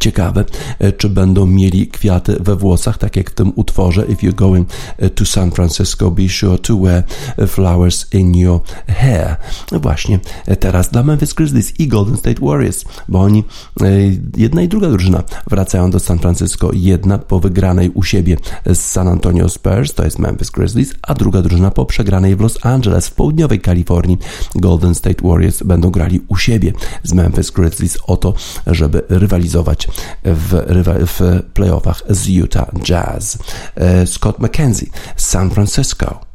Ciekawe, 0.00 0.44
e, 0.78 0.92
czy 0.92 1.08
będą 1.08 1.46
mieli 1.46 1.86
kwiaty 1.86 2.36
we 2.40 2.56
włosach, 2.56 2.98
tak 2.98 3.16
jak 3.16 3.30
w 3.30 3.34
tym 3.34 3.52
utworze 3.56 4.04
If 4.06 4.26
you're 4.26 4.34
going 4.34 4.68
e, 4.98 5.10
to 5.10 5.26
San 5.26 5.50
Francisco, 5.50 6.10
be 6.10 6.28
sure 6.28 6.58
to 6.58 6.76
wear 6.76 7.02
e, 7.36 7.46
flowers 7.46 8.14
in 8.14 8.34
your 8.34 8.60
hair. 8.88 9.36
No 9.72 9.80
właśnie, 9.80 10.18
teraz 10.60 10.90
dla 10.90 11.02
Memphis 11.02 11.34
Grizzlies 11.34 11.80
i 11.80 11.88
Golden 11.88 12.16
State 12.16 12.46
Warriors, 12.46 12.84
bo 13.08 13.20
oni, 13.20 13.44
jedna 14.36 14.62
i 14.62 14.68
druga 14.68 14.88
drużyna 14.88 15.22
wracają 15.50 15.90
do 15.90 16.00
San 16.00 16.18
Francisco. 16.18 16.70
Jedna 16.72 17.18
po 17.18 17.40
wygranej 17.40 17.90
u 17.94 18.02
siebie 18.02 18.36
z 18.66 18.78
San 18.78 19.08
Antonio 19.08 19.48
Spurs, 19.48 19.94
to 19.94 20.04
jest 20.04 20.18
Memphis 20.18 20.50
Grizzlies, 20.50 20.94
a 21.02 21.14
druga 21.14 21.42
drużyna 21.42 21.70
po 21.70 21.86
przegranej 21.86 22.36
w 22.36 22.40
Los 22.40 22.58
Angeles 22.62 23.08
w 23.08 23.14
południowej 23.14 23.60
Kalifornii. 23.60 24.18
Golden 24.54 24.94
State 24.94 25.28
Warriors 25.28 25.62
będą 25.62 25.90
grali 25.90 26.20
u 26.28 26.36
siebie 26.36 26.72
z 27.02 27.12
Memphis 27.12 27.50
Grizzlies 27.50 27.98
o 28.06 28.16
to, 28.16 28.34
żeby 28.66 29.02
rywalizować 29.08 29.69
w, 30.24 30.64
w 31.06 31.42
playoffach 31.54 32.02
z 32.08 32.28
Utah 32.28 32.70
Jazz. 32.82 33.38
E, 33.74 34.06
Scott 34.06 34.38
McKenzie, 34.38 34.86
San 35.16 35.50
Francisco. 35.50 35.70
Francisco. 35.70 36.29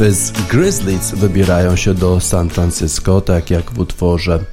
Memphis 0.00 0.32
Grizzlies 0.48 1.10
wybierają 1.14 1.76
się 1.76 1.94
do 1.94 2.20
San 2.20 2.50
Francisco, 2.50 3.20
tak 3.20 3.50
jak 3.50 3.70
w 3.70 3.78
utworze 3.78 4.44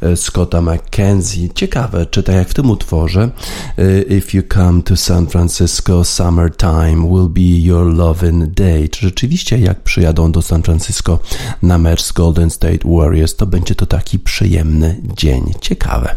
e, 0.00 0.16
Scotta 0.16 0.62
McKenzie. 0.62 1.48
Ciekawe, 1.54 2.06
czy 2.06 2.22
tak 2.22 2.34
jak 2.34 2.48
w 2.48 2.54
tym 2.54 2.70
utworze 2.70 3.30
e, 3.78 4.02
If 4.02 4.36
you 4.36 4.42
come 4.54 4.82
to 4.82 4.96
San 4.96 5.26
Francisco, 5.26 6.04
summertime 6.04 7.08
will 7.08 7.28
be 7.28 7.58
your 7.58 7.94
loving 7.94 8.46
day. 8.46 8.88
Czy 8.88 9.00
rzeczywiście 9.00 9.58
jak 9.58 9.80
przyjadą 9.82 10.32
do 10.32 10.42
San 10.42 10.62
Francisco 10.62 11.18
na 11.62 11.78
mecz 11.78 12.12
Golden 12.12 12.50
State 12.50 12.78
Warriors, 12.84 13.36
to 13.36 13.46
będzie 13.46 13.74
to 13.74 13.86
taki 13.86 14.18
przyjemny 14.18 15.00
dzień. 15.16 15.52
Ciekawe. 15.60 16.16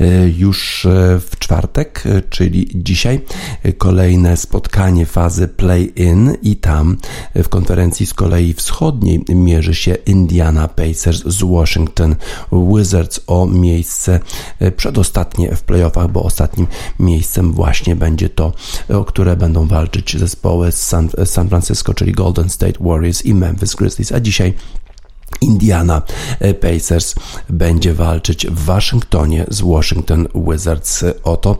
E, 0.00 0.28
już 0.28 0.86
w 1.20 1.38
czwartek, 1.38 2.04
czyli 2.30 2.70
dzisiaj, 2.74 3.20
kolejne 3.78 4.36
spotkanie 4.36 5.06
fazy 5.06 5.48
play-in 5.48 6.36
i 6.42 6.56
tam 6.56 6.96
w 7.34 7.48
konferencji 7.48 8.06
z 8.06 8.14
kolei 8.14 8.52
wschodniej 8.52 9.24
mierzy 9.28 9.74
się 9.74 9.94
Indiana 9.94 10.68
Pacers 10.68 11.22
z 11.26 11.42
Washington 11.42 12.16
Wizards 12.52 13.20
o 13.26 13.46
miejsce 13.46 14.20
e, 14.58 14.72
przedostatnie 14.72 15.56
w 15.56 15.62
playoffach, 15.62 16.10
bo 16.10 16.22
ostatnim 16.22 16.66
miejscem 16.98 17.52
właśnie 17.52 17.96
będzie 17.96 18.28
to, 18.28 18.52
o 18.88 19.04
które 19.04 19.36
będą 19.36 19.66
walczyć 19.68 20.18
zespoły 20.18 20.72
z 20.72 20.82
San, 20.86 21.08
San 21.24 21.48
Francisco, 21.48 21.94
czyli 21.94 22.12
Golden 22.12 22.48
State 22.48 22.84
Warriors 22.84 23.24
i 23.24 23.34
Memphis 23.34 23.74
Grizzlies, 23.74 24.12
a 24.12 24.20
dzisiaj 24.20 24.54
Indiana 25.40 26.02
Pacers 26.60 27.14
będzie 27.48 27.94
walczyć 27.94 28.46
w 28.46 28.64
Waszyngtonie 28.64 29.44
z 29.48 29.60
Washington 29.60 30.28
Wizards 30.34 31.04
o 31.24 31.36
to, 31.36 31.58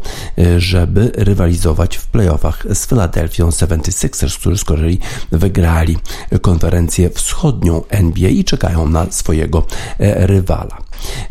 żeby 0.59 1.11
rywalizować 1.15 1.97
w 1.97 2.07
playoffach 2.07 2.67
z 2.75 2.87
Philadelphia 2.87 3.45
76ers, 3.45 4.39
którzy 4.39 4.59
z 4.59 4.65
kolei 4.65 4.99
wygrali 5.33 5.97
konferencję 6.41 7.11
wschodnią 7.11 7.83
NBA 7.89 8.29
i 8.29 8.45
czekają 8.45 8.89
na 8.89 9.07
swojego 9.11 9.67
rywala. 9.99 10.79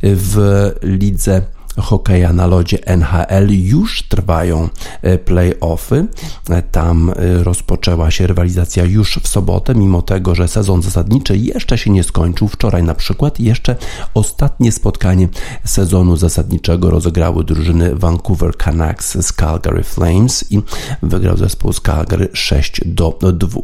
W 0.03 0.71
lidze 0.81 1.41
hokeja 1.77 2.33
na 2.33 2.47
lodzie 2.47 2.87
NHL 2.87 3.47
już 3.49 4.03
trwają 4.03 4.69
e, 5.01 5.17
playoffy. 5.17 6.05
E, 6.49 6.61
tam 6.61 7.09
e, 7.09 7.43
rozpoczęła 7.43 8.11
się 8.11 8.27
rywalizacja 8.27 8.85
już 8.85 9.19
w 9.23 9.27
sobotę, 9.27 9.75
mimo 9.75 10.01
tego, 10.01 10.35
że 10.35 10.47
sezon 10.47 10.81
zasadniczy 10.81 11.37
jeszcze 11.37 11.77
się 11.77 11.89
nie 11.89 12.03
skończył. 12.03 12.47
Wczoraj 12.47 12.83
na 12.83 12.95
przykład 12.95 13.39
jeszcze 13.39 13.75
ostatnie 14.13 14.71
spotkanie 14.71 15.27
sezonu 15.65 16.17
zasadniczego 16.17 16.89
rozegrały 16.89 17.43
drużyny 17.43 17.95
Vancouver 17.95 18.57
Canucks 18.57 19.17
z 19.17 19.33
Calgary 19.33 19.83
Flames 19.83 20.51
i 20.51 20.61
wygrał 21.03 21.37
zespół 21.37 21.73
z 21.73 21.81
Calgary 21.81 22.29
6 22.33 22.81
do 22.85 23.17
2. 23.33 23.61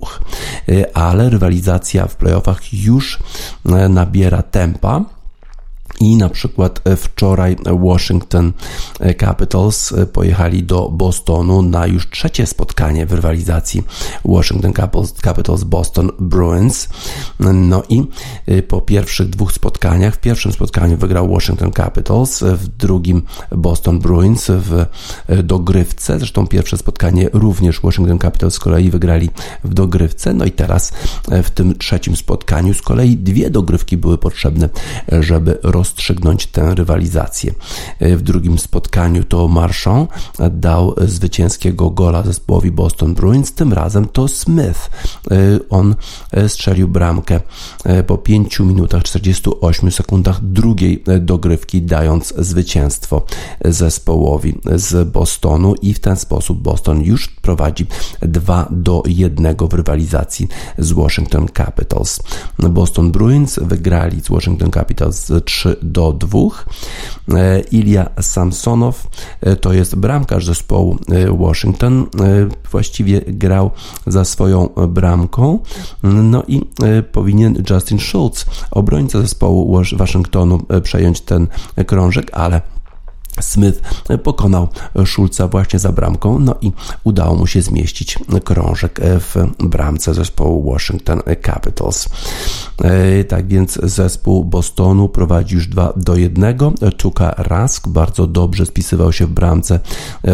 Ale 0.94 1.30
rywalizacja 1.30 2.08
w 2.08 2.16
playoffach 2.16 2.74
już 2.74 3.20
nabiera 3.90 4.44
tempa. 4.44 5.17
I 6.00 6.16
na 6.16 6.30
przykład 6.30 6.82
e, 6.84 6.96
wczoraj 6.96 7.56
Washington 7.80 8.54
e, 9.00 9.13
Capitals 9.13 9.92
e, 9.92 10.06
pojechali 10.06 10.63
do 10.63 10.89
Bostonu 10.89 11.62
na 11.62 11.88
już 11.88 12.10
trzecie 12.10 12.46
spotkanie 12.46 13.06
w 13.06 13.13
rywalizacji 13.13 13.84
Washington 14.25 14.74
Capitals 15.24 15.63
Boston 15.63 16.12
Bruins. 16.20 16.89
No 17.39 17.84
i 17.89 18.04
po 18.68 18.82
pierwszych 18.82 19.30
dwóch 19.30 19.51
spotkaniach, 19.51 20.16
w 20.16 20.20
pierwszym 20.20 20.51
spotkaniu 20.51 20.98
wygrał 20.98 21.30
Washington 21.30 21.72
Capitals, 21.72 22.44
w 22.44 22.68
drugim 22.68 23.22
Boston 23.51 24.00
Bruins 24.00 24.48
w 24.50 24.86
dogrywce. 25.44 26.20
Zresztą 26.20 26.48
pierwsze 26.48 26.77
spotkanie 26.77 27.30
również 27.34 27.82
Washington 27.82 28.20
Capitals 28.20 28.54
z 28.54 28.60
kolei 28.60 28.89
wygrali 28.89 29.30
w 29.63 29.74
dogrywce. 29.74 30.34
No 30.34 30.46
i 30.46 30.51
teraz 30.51 30.94
w 31.44 31.50
tym 31.50 31.77
trzecim 31.77 32.16
spotkaniu 32.16 32.74
z 32.74 32.82
kolei 32.82 33.18
dwie 33.18 33.50
dogrywki 33.50 33.98
były 33.98 34.18
potrzebne, 34.18 34.70
żeby 35.20 35.60
roz 35.63 35.87
rozstrzygnąć 35.88 36.48
tę 36.48 36.75
rywalizację. 36.75 37.53
W 38.01 38.22
drugim 38.22 38.60
spotkaniu 38.60 39.24
to 39.24 39.48
Marchand 39.48 40.10
dał 40.51 40.96
zwycięskiego 41.06 41.89
gola 41.89 42.24
zespołowi 42.24 42.72
Boston 42.72 43.13
Bruins, 43.13 43.53
tym 43.53 43.74
razem 43.74 44.08
to 44.08 44.27
Smith. 44.27 44.89
On 45.70 45.96
strzelił 46.48 46.88
bramkę 46.88 47.39
po 48.08 48.17
5 48.17 48.60
minutach 48.60 49.03
48 49.03 49.91
sekundach 49.91 50.44
drugiej 50.44 51.03
dogrywki, 51.22 51.82
dając 51.82 52.34
zwycięstwo 52.38 53.22
zespołowi 53.65 54.60
z 54.75 55.10
Bostonu 55.10 55.75
i 55.82 55.94
w 55.94 56.00
ten 56.00 56.15
sposób 56.15 56.62
Boston 56.62 57.01
już 57.01 57.27
prowadzi 57.27 57.86
2 58.22 58.67
do 58.72 59.03
1 59.06 59.56
w 59.70 59.74
rywalizacji 59.74 60.48
z 60.77 60.91
Washington 60.91 61.48
Capitals. 61.58 62.20
Boston 62.70 63.12
Bruins 63.12 63.60
wygrali 63.62 64.22
z 64.22 64.29
Washington 64.29 64.72
Capitals 64.72 65.32
3 65.46 65.77
do 65.82 66.14
2. 66.14 66.40
E, 67.30 67.60
Ilya 67.72 68.10
Samsonow 68.22 69.08
e, 69.42 69.56
to 69.56 69.74
jest 69.74 69.96
bramkarz 69.96 70.46
zespołu 70.46 70.98
e, 71.10 71.38
Washington. 71.38 72.06
Właściwie 72.72 73.22
grał 73.22 73.72
za 74.08 74.26
swoją 74.26 74.70
bramką. 74.88 75.60
No 76.04 76.44
i 76.48 76.62
powinien 77.12 77.63
Justin 77.70 78.00
Schultz, 78.00 78.46
obrońca 78.72 79.22
zespołu 79.22 79.82
Waszyngtonu, 79.96 80.60
przejąć 80.84 81.22
ten 81.22 81.48
krążek, 81.86 82.30
ale 82.34 82.62
Smith 83.41 83.82
pokonał 84.23 84.67
Schulza 85.06 85.47
właśnie 85.47 85.80
za 85.80 85.91
bramką, 85.91 86.39
no 86.39 86.56
i 86.62 86.71
udało 87.04 87.36
mu 87.36 87.47
się 87.47 87.62
zmieścić 87.62 88.19
krążek 88.43 89.00
w 89.04 89.36
bramce 89.60 90.13
zespołu 90.13 90.71
Washington 90.71 91.21
Capitals. 91.45 92.10
E, 92.84 93.23
tak 93.23 93.47
więc 93.47 93.80
zespół 93.84 94.45
Bostonu 94.45 95.10
prowadzi 95.10 95.56
już 95.56 95.67
2 95.67 95.93
do 95.95 96.15
1. 96.15 96.58
Tuka 96.97 97.36
Rask 97.38 97.88
bardzo 97.88 98.28
dobrze 98.28 98.65
spisywał 98.65 99.13
się 99.13 99.26
w 99.26 99.30
bramce 99.30 99.80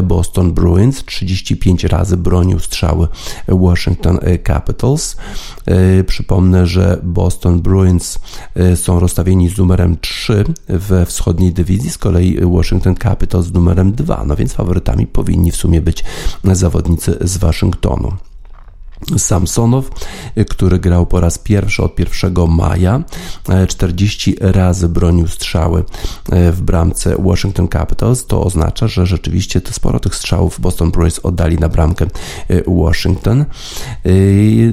Boston 0.04 0.54
Bruins, 0.54 1.04
35 1.06 1.84
razy 1.84 2.18
bronił 2.18 2.60
strzały 2.60 3.08
Washington 3.48 4.20
Capitals. 4.48 5.16
E, 5.66 6.04
przypomnę, 6.04 6.68
że 6.68 7.00
Boston 7.04 7.62
Bruins 7.62 8.20
e, 8.56 8.76
są 8.76 9.00
rozstawieni 9.00 9.50
z 9.50 9.58
numerem 9.58 9.98
3 10.02 10.44
we 10.68 11.06
wschodniej 11.06 11.54
dywizji, 11.54 11.90
z 11.90 11.98
kolei 11.98 12.40
Washington 12.46 12.93
Capitals 12.96 13.46
z 13.46 13.54
numerem 13.54 13.92
2, 13.92 14.24
no 14.26 14.36
więc 14.36 14.54
faworytami 14.54 15.08
powinni 15.08 15.52
w 15.52 15.56
sumie 15.56 15.82
być 15.82 16.04
zawodnicy 16.44 17.18
z 17.22 17.38
Waszyngtonu. 17.38 18.14
Samsonow, 19.18 19.90
który 20.50 20.80
grał 20.80 21.06
po 21.06 21.20
raz 21.20 21.38
pierwszy 21.38 21.84
od 21.84 22.00
1 22.00 22.34
maja, 22.48 23.04
40 23.68 24.36
razy 24.40 24.90
bronił 24.90 25.28
strzały 25.28 25.84
w 26.52 26.62
bramce 26.62 27.16
Washington 27.20 27.68
Capitals. 27.68 28.26
To 28.26 28.44
oznacza, 28.44 28.88
że 28.88 29.06
rzeczywiście 29.06 29.62
to 29.62 29.74
sporo 29.74 30.00
tych 30.00 30.16
strzałów 30.16 30.60
Boston 30.60 30.92
Bruins 30.92 31.20
oddali 31.20 31.58
na 31.58 31.70
bramkę 31.70 32.06
Washington. 32.68 33.46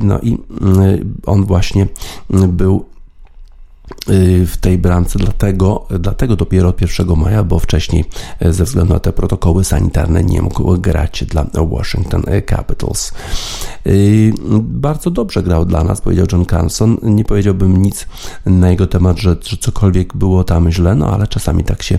No 0.00 0.20
i 0.20 0.38
on 1.26 1.44
właśnie 1.44 1.86
był 2.30 2.84
Y, 2.84 2.89
w 4.46 4.56
tej 4.60 4.78
bramce, 4.78 5.18
dlatego, 5.18 5.86
dlatego 6.00 6.36
dopiero 6.36 6.68
od 6.68 6.80
1 6.80 7.16
maja, 7.16 7.44
bo 7.44 7.58
wcześniej 7.58 8.04
y, 8.44 8.52
ze 8.52 8.64
względu 8.64 8.94
na 8.94 9.00
te 9.00 9.12
protokoły 9.12 9.64
sanitarne 9.64 10.24
nie 10.24 10.42
mógł 10.42 10.78
grać 10.78 11.24
dla 11.24 11.46
Washington 11.70 12.22
Capitals. 12.50 13.12
Y, 13.86 14.32
bardzo 14.60 15.10
dobrze 15.10 15.42
grał 15.42 15.64
dla 15.64 15.84
nas, 15.84 16.00
powiedział 16.00 16.26
John 16.32 16.46
Carlson. 16.46 16.96
Nie 17.02 17.24
powiedziałbym 17.24 17.82
nic 17.82 18.06
na 18.46 18.70
jego 18.70 18.86
temat, 18.86 19.18
że, 19.18 19.36
że 19.44 19.56
cokolwiek 19.56 20.16
było 20.16 20.44
tam 20.44 20.70
źle, 20.70 20.94
no 20.94 21.14
ale 21.14 21.26
czasami 21.26 21.64
tak 21.64 21.82
się 21.82 21.98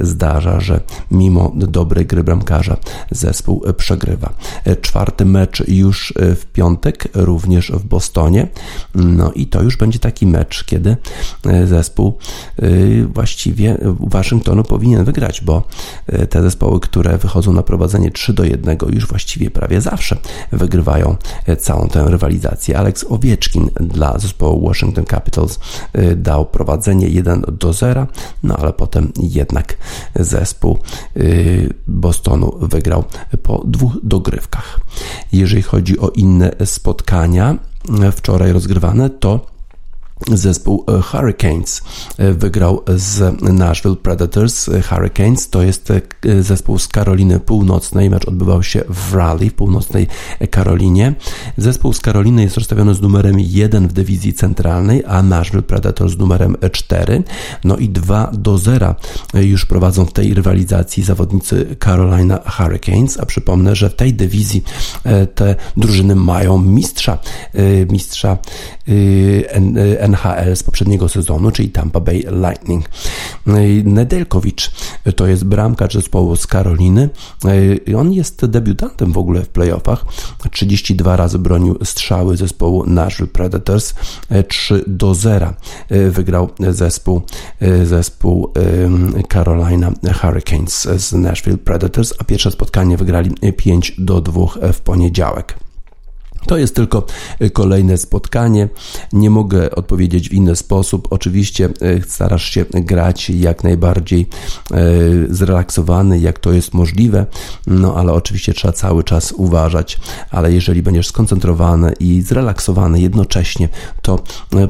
zdarza, 0.00 0.60
że 0.60 0.80
mimo 1.10 1.52
dobrej 1.54 2.06
gry 2.06 2.24
bramkarza 2.24 2.76
zespół 3.10 3.64
przegrywa. 3.76 4.32
Czwarty 4.80 5.24
mecz 5.24 5.68
już 5.68 6.14
w 6.16 6.46
piątek, 6.52 7.08
również 7.14 7.72
w 7.72 7.84
Bostonie. 7.84 8.48
No 8.94 9.32
i 9.32 9.46
to 9.46 9.62
już 9.62 9.76
będzie 9.76 9.98
taki 9.98 10.26
mecz, 10.26 10.64
kiedy 10.64 10.90
E, 10.90 10.96
zespół 11.64 12.18
e, 12.58 12.68
właściwie 13.04 13.78
Waszyngtonu 14.00 14.62
powinien 14.62 15.04
wygrać, 15.04 15.40
bo 15.40 15.62
e, 16.06 16.26
te 16.26 16.42
zespoły, 16.42 16.80
które 16.80 17.18
wychodzą 17.18 17.52
na 17.52 17.62
prowadzenie 17.62 18.10
3 18.10 18.32
do 18.32 18.44
1 18.44 18.78
już 18.88 19.06
właściwie 19.06 19.50
prawie 19.50 19.80
zawsze 19.80 20.16
wygrywają 20.52 21.16
całą 21.58 21.88
tę 21.88 22.04
rywalizację. 22.08 22.78
Alex 22.78 23.04
Owieczkin 23.08 23.70
dla 23.80 24.18
zespołu 24.18 24.68
Washington 24.68 25.04
Capitals 25.04 25.58
dał 26.16 26.46
prowadzenie 26.46 27.08
1 27.08 27.42
do 27.52 27.72
0, 27.72 28.06
no 28.42 28.56
ale 28.56 28.72
potem 28.72 29.12
jednak 29.16 29.76
zespół 30.16 30.78
Bostonu 31.88 32.58
wygrał 32.60 33.04
po 33.42 33.62
dwóch 33.66 33.96
dogrywkach. 34.02 34.80
Jeżeli 35.32 35.62
chodzi 35.62 35.98
o 35.98 36.08
inne 36.08 36.50
spotkania 36.64 37.58
wczoraj 38.12 38.52
rozgrywane, 38.52 39.10
to 39.10 39.46
zespół 40.28 40.84
e, 40.88 41.02
Hurricanes 41.02 41.82
e, 42.18 42.32
wygrał 42.32 42.82
z 42.96 43.42
Nashville 43.42 43.96
Predators. 43.96 44.68
E, 44.68 44.82
Hurricanes 44.82 45.50
to 45.50 45.62
jest 45.62 45.92
zespół 46.40 46.78
z 46.78 46.88
Karoliny 46.88 47.40
Północnej. 47.40 48.10
Mecz 48.10 48.24
odbywał 48.24 48.62
się 48.62 48.82
w 48.88 49.14
Raleigh 49.14 49.52
w 49.52 49.54
północnej 49.54 50.06
Karolinie. 50.50 51.14
Zespół 51.56 51.92
z 51.92 52.00
Karoliny 52.00 52.42
jest 52.42 52.56
rozstawiony 52.56 52.94
z 52.94 53.00
numerem 53.00 53.36
1 53.40 53.88
w 53.88 53.92
dywizji 53.92 54.32
centralnej, 54.32 55.02
a 55.06 55.22
Nashville 55.22 55.62
Predators 55.62 56.12
z 56.12 56.18
numerem 56.18 56.56
4. 56.72 57.22
No 57.64 57.76
i 57.76 57.88
2 57.88 58.30
do 58.32 58.58
0 58.58 58.94
już 59.34 59.66
prowadzą 59.66 60.04
w 60.04 60.12
tej 60.12 60.34
rywalizacji 60.34 61.02
zawodnicy 61.02 61.76
Carolina 61.84 62.40
Hurricanes, 62.46 63.20
a 63.20 63.26
przypomnę, 63.26 63.76
że 63.76 63.90
w 63.90 63.94
tej 63.94 64.14
dywizji 64.14 64.64
te 65.34 65.56
drużyny 65.76 66.14
mają 66.14 66.58
mistrza, 66.58 67.18
mistrza 67.90 68.38
NHL 70.14 70.56
z 70.56 70.62
poprzedniego 70.62 71.08
sezonu, 71.08 71.50
czyli 71.50 71.68
Tampa 71.68 72.00
Bay 72.00 72.24
Lightning. 72.48 72.90
Nedelkowicz 73.84 74.70
to 75.16 75.26
jest 75.26 75.44
bramkarz 75.44 75.94
zespołu 75.94 76.36
z 76.36 76.46
Karoliny. 76.46 77.08
On 77.96 78.12
jest 78.12 78.46
debiutantem 78.46 79.12
w 79.12 79.18
ogóle 79.18 79.42
w 79.42 79.48
playoffach. 79.48 80.04
32 80.50 81.16
razy 81.16 81.38
bronił 81.38 81.78
strzały 81.84 82.36
zespołu 82.36 82.86
Nashville 82.86 83.28
Predators. 83.28 83.94
3 84.48 84.84
do 84.86 85.14
0 85.14 85.54
wygrał 86.10 86.50
zespół, 86.68 87.22
zespół 87.84 88.52
Carolina 89.32 89.92
Hurricanes 90.20 90.88
z 90.96 91.12
Nashville 91.12 91.58
Predators, 91.58 92.14
a 92.18 92.24
pierwsze 92.24 92.50
spotkanie 92.50 92.96
wygrali 92.96 93.30
5 93.56 93.94
do 93.98 94.20
2 94.20 94.40
w 94.72 94.80
poniedziałek. 94.80 95.69
To 96.46 96.58
jest 96.58 96.74
tylko 96.74 97.06
y, 97.42 97.50
kolejne 97.50 97.98
spotkanie. 97.98 98.68
Nie 99.12 99.30
mogę 99.30 99.70
odpowiedzieć 99.70 100.28
w 100.28 100.32
inny 100.32 100.56
sposób. 100.56 101.08
Oczywiście 101.10 101.68
y, 101.82 102.02
starasz 102.08 102.50
się 102.50 102.64
grać 102.72 103.30
jak 103.30 103.64
najbardziej 103.64 104.26
y, 104.70 105.34
zrelaksowany, 105.34 106.18
jak 106.18 106.38
to 106.38 106.52
jest 106.52 106.74
możliwe, 106.74 107.26
no 107.66 107.94
ale 107.96 108.12
oczywiście 108.12 108.54
trzeba 108.54 108.72
cały 108.72 109.04
czas 109.04 109.32
uważać. 109.32 109.98
Ale 110.30 110.52
jeżeli 110.52 110.82
będziesz 110.82 111.06
skoncentrowany 111.06 111.92
i 112.00 112.22
zrelaksowany 112.22 113.00
jednocześnie, 113.00 113.68
to 114.02 114.18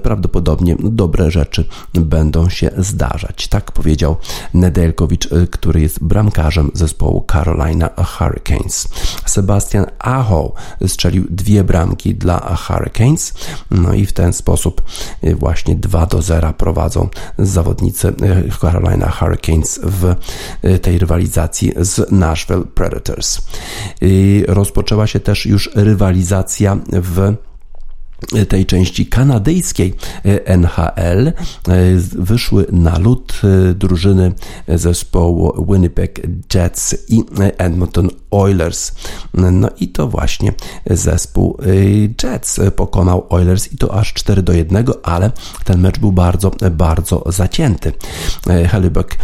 prawdopodobnie 0.03 0.77
dobre 0.81 1.31
rzeczy 1.31 1.65
będą 1.95 2.49
się 2.49 2.71
zdarzać. 2.79 3.49
Tak 3.49 3.73
powiedział 3.73 4.17
Nedeljkowicz, 4.55 5.29
który 5.51 5.81
jest 5.81 6.05
bramkarzem 6.05 6.71
zespołu 6.75 7.25
Carolina 7.33 7.91
Hurricanes. 7.97 8.89
Sebastian 9.27 9.87
Aho 9.99 10.53
strzelił 10.87 11.27
dwie 11.31 11.60
dwie 11.61 11.65
bramki 11.65 12.15
dla 12.15 12.57
Hurricanes. 12.57 13.35
No 13.71 13.95
i 13.95 14.07
w 14.07 14.13
ten 14.13 14.33
sposób 14.33 14.83
y, 15.25 15.35
właśnie 15.35 15.75
2 15.75 16.07
do 16.07 16.23
0 16.23 16.53
prowadzą 16.53 17.09
zawodnicy 17.39 18.09
y, 18.09 18.13
Carolina 18.61 19.11
Hurricanes 19.11 19.81
w 19.83 20.15
y, 20.65 20.79
tej 20.79 20.99
rywalizacji 20.99 21.73
z 21.77 22.13
Nashville 22.13 22.65
Predators. 22.75 23.41
Rozpoczęła 24.49 25.07
się 25.07 25.21
też 25.21 25.47
już 25.47 25.71
rywalizacja 25.75 26.77
w 26.93 27.35
tej 28.49 28.67
części 28.67 29.07
kanadyjskiej 29.07 29.95
e, 30.25 30.47
NHL 30.47 31.29
e, 31.29 31.33
wyszły 32.13 32.67
na 32.73 32.99
lód 32.99 33.41
e, 33.45 33.75
drużyny 33.75 34.33
zespołu 34.69 35.67
Winnipeg 35.73 36.21
Jets 36.55 36.97
i 37.09 37.25
Edmonton 37.59 38.09
Oilers. 38.31 38.93
No 39.35 39.69
i 39.81 39.89
to 39.89 40.09
właśnie 40.09 40.53
zespół 40.91 41.59
Jets 42.23 42.61
pokonał 42.77 43.27
Oilers 43.29 43.73
i 43.73 43.77
to 43.77 43.95
aż 43.95 44.13
4 44.13 44.43
do 44.43 44.53
1, 44.53 44.85
ale 45.03 45.31
ten 45.65 45.81
mecz 45.81 45.99
był 45.99 46.13
bardzo, 46.13 46.51
bardzo 46.71 47.25
zacięty. 47.27 47.93
Hellebuck 48.67 49.17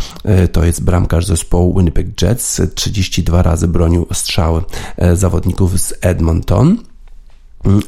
to 0.52 0.64
jest 0.64 0.84
bramkarz 0.84 1.26
zespołu 1.26 1.78
Winnipeg 1.78 2.22
Jets, 2.22 2.62
32 2.74 3.42
razy 3.42 3.68
bronił 3.68 4.06
strzały 4.12 4.62
zawodników 5.14 5.80
z 5.80 5.94
Edmonton. 6.00 6.78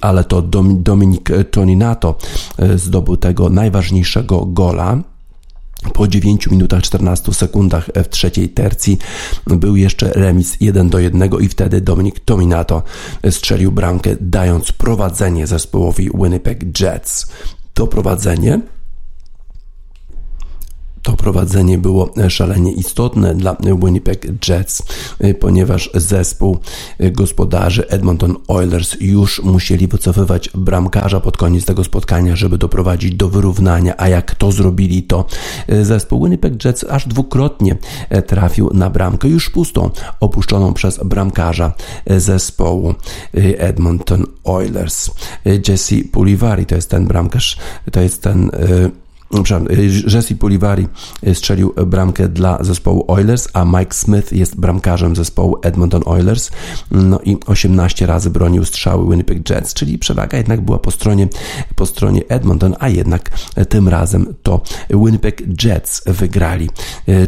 Ale 0.01 0.25
to 0.25 0.43
Dominik 0.73 1.31
Toninato 1.51 2.19
e, 2.59 2.79
zdobył 2.79 3.17
tego 3.17 3.49
najważniejszego 3.49 4.47
gola. 4.47 4.99
Po 5.93 6.09
9 6.09 6.47
minutach 6.47 6.83
14 6.83 7.35
sekundach 7.35 7.91
w 7.95 8.09
trzeciej 8.09 8.49
tercji 8.49 8.99
był 9.47 9.77
jeszcze 9.77 10.13
remis 10.13 10.57
1 10.61 10.91
do 10.91 10.99
1 10.99 11.31
i 11.41 11.49
wtedy 11.49 11.81
Dominik 11.81 12.21
Tominato 12.21 12.83
strzelił 13.31 13.73
bramkę, 13.73 14.17
dając 14.21 14.73
prowadzenie 14.73 15.47
zespołowi 15.47 16.11
Winnipeg 16.15 16.81
Jets. 16.81 17.27
To 17.75 17.87
prowadzenie 17.87 18.61
to 21.09 21.17
prowadzenie 21.17 21.79
było 21.79 22.11
szalenie 22.29 22.73
istotne 22.73 23.35
dla 23.35 23.57
Winnipeg 23.85 24.27
Jets, 24.49 24.83
ponieważ 25.41 25.91
zespół 25.95 26.59
gospodarzy 27.13 27.89
Edmonton 27.89 28.37
Oilers 28.49 28.97
już 29.01 29.43
musieli 29.43 29.89
wycofywać 29.89 30.51
bramkarza 30.55 31.21
pod 31.21 31.37
koniec 31.37 31.65
tego 31.65 31.85
spotkania, 31.85 32.37
żeby 32.37 32.59
doprowadzić 32.59 33.15
do 33.15 33.29
wyrównania, 33.29 33.95
a 33.97 34.09
jak 34.09 34.35
to 34.35 34.53
zrobili, 34.53 35.03
to 35.03 35.25
zespół 35.83 36.25
Winnipeg 36.25 36.65
Jets 36.65 36.85
aż 36.85 37.09
dwukrotnie 37.09 37.77
trafił 38.27 38.71
na 38.75 38.91
bramkę 38.91 39.29
już 39.29 39.51
pustą, 39.51 39.91
opuszczoną 40.21 40.75
przez 40.75 41.01
bramkarza 41.05 41.73
zespołu 42.07 42.95
Edmonton 43.59 44.27
Oilers. 44.45 45.11
Jesse 45.69 45.97
Pulivari 46.13 46.67
to 46.67 46.75
jest 46.75 46.91
ten 46.91 47.07
bramkarz, 47.07 47.57
to 47.93 48.01
jest 48.01 48.23
ten 48.23 48.51
Jesse 50.15 50.35
Pulivari 50.35 50.89
strzelił 51.35 51.75
bramkę 51.87 52.29
dla 52.29 52.65
zespołu 52.65 53.05
Oilers, 53.09 53.49
a 53.53 53.65
Mike 53.65 53.95
Smith 53.95 54.33
jest 54.33 54.57
bramkarzem 54.57 55.17
zespołu 55.17 55.57
Edmonton 55.63 56.03
Oilers. 56.07 56.51
No 56.91 57.21
i 57.25 57.37
18 57.47 58.07
razy 58.07 58.31
bronił 58.31 58.65
strzały 58.65 59.11
Winnipeg 59.11 59.51
Jets, 59.51 59.75
czyli 59.75 59.99
przewaga 59.99 60.39
jednak 60.39 60.61
była 60.61 60.79
po 60.79 60.91
stronie, 60.91 61.29
po 61.75 61.87
stronie 61.87 62.23
Edmonton, 62.29 62.75
a 62.79 62.89
jednak 62.89 63.31
tym 63.69 63.89
razem 63.89 64.35
to 64.43 64.61
Winnipeg 64.91 65.65
Jets 65.65 66.03
wygrali 66.07 66.71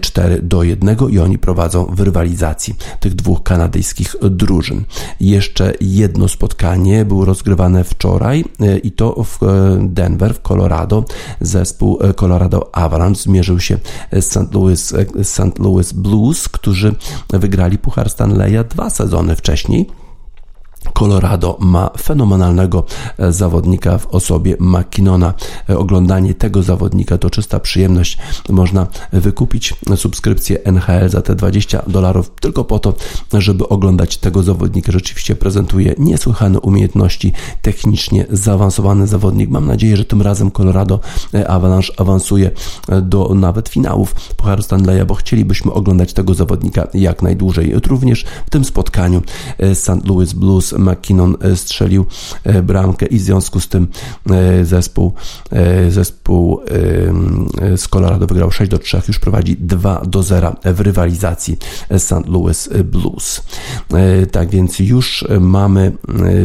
4 0.00 0.42
do 0.42 0.62
1 0.62 0.96
i 1.10 1.18
oni 1.18 1.38
prowadzą 1.38 1.84
w 1.84 2.00
rywalizacji 2.00 2.74
tych 3.00 3.14
dwóch 3.14 3.42
kanadyjskich 3.42 4.16
drużyn. 4.22 4.84
Jeszcze 5.20 5.72
jedno 5.80 6.28
spotkanie 6.28 7.04
było 7.04 7.24
rozgrywane 7.24 7.84
wczoraj 7.84 8.44
i 8.82 8.92
to 8.92 9.24
w 9.24 9.38
Denver, 9.80 10.34
w 10.34 10.42
Colorado. 10.42 11.04
Zespół 11.40 11.89
Colorado 12.16 12.74
Avalanche 12.74 13.22
zmierzył 13.22 13.60
się 13.60 13.78
z 14.12 14.24
St. 14.24 14.54
Louis, 14.54 14.94
St. 15.22 15.58
Louis 15.58 15.92
Blues, 15.92 16.48
którzy 16.48 16.94
wygrali 17.30 17.78
Puchar 17.78 18.10
Stanleya 18.10 18.64
dwa 18.68 18.90
sezony 18.90 19.36
wcześniej. 19.36 19.86
Colorado 20.94 21.56
ma 21.60 21.90
fenomenalnego 22.02 22.84
e, 23.18 23.32
zawodnika 23.32 23.98
w 23.98 24.06
osobie 24.06 24.56
McKinnona. 24.60 25.34
E, 25.70 25.78
oglądanie 25.78 26.34
tego 26.34 26.62
zawodnika 26.62 27.18
to 27.18 27.30
czysta 27.30 27.60
przyjemność. 27.60 28.18
Można 28.48 28.86
wykupić 29.12 29.74
subskrypcję 29.96 30.64
NHL 30.64 31.08
za 31.08 31.22
te 31.22 31.34
20 31.34 31.82
dolarów 31.86 32.30
tylko 32.40 32.64
po 32.64 32.78
to, 32.78 32.94
żeby 33.32 33.68
oglądać 33.68 34.16
tego 34.16 34.42
zawodnika. 34.42 34.92
Rzeczywiście 34.92 35.36
prezentuje 35.36 35.94
niesłychane 35.98 36.60
umiejętności, 36.60 37.32
technicznie 37.62 38.26
zaawansowany 38.30 39.06
zawodnik. 39.06 39.50
Mam 39.50 39.66
nadzieję, 39.66 39.96
że 39.96 40.04
tym 40.04 40.22
razem 40.22 40.50
Colorado 40.50 41.00
e, 41.34 41.48
Avalanche 41.48 41.92
awansuje 41.96 42.50
do 43.02 43.34
nawet 43.34 43.68
finałów 43.68 44.14
Pucharu 44.14 44.62
Stanleya, 44.62 45.06
bo 45.06 45.14
chcielibyśmy 45.14 45.72
oglądać 45.72 46.12
tego 46.12 46.34
zawodnika 46.34 46.86
jak 46.94 47.22
najdłużej. 47.22 47.72
Również 47.86 48.24
w 48.46 48.50
tym 48.50 48.64
spotkaniu 48.64 49.22
St. 49.74 50.06
Louis 50.08 50.32
Blues 50.32 50.69
McKinnon 50.78 51.36
e, 51.40 51.56
strzelił 51.56 52.06
e, 52.44 52.62
bramkę 52.62 53.06
i 53.06 53.18
w 53.18 53.22
związku 53.22 53.60
z 53.60 53.68
tym 53.68 53.88
e, 54.30 54.64
zespół, 54.64 55.12
zespół 55.88 56.60
z 57.76 57.88
Colorado 57.88 58.26
wygrał 58.26 58.50
6 58.50 58.70
do 58.70 58.78
3, 58.78 59.02
już 59.08 59.18
prowadzi 59.18 59.56
2 59.56 60.02
do 60.06 60.22
0 60.22 60.56
w 60.64 60.80
rywalizacji 60.80 61.56
St. 61.98 62.26
Louis 62.26 62.68
Blues. 62.84 63.42
Tak 64.32 64.50
więc 64.50 64.78
już 64.78 65.24
mamy 65.40 65.92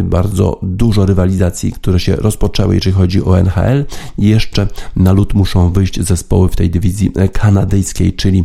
bardzo 0.03 0.59
dużo 0.63 1.05
rywalizacji, 1.05 1.71
które 1.71 1.99
się 1.99 2.15
rozpoczęły, 2.15 2.75
jeżeli 2.75 2.95
chodzi 2.95 3.23
o 3.23 3.39
NHL. 3.39 3.85
Jeszcze 4.17 4.67
na 4.95 5.11
lód 5.11 5.33
muszą 5.33 5.71
wyjść 5.71 6.01
zespoły 6.01 6.49
w 6.49 6.55
tej 6.55 6.69
dywizji 6.69 7.11
kanadyjskiej, 7.33 8.13
czyli 8.13 8.43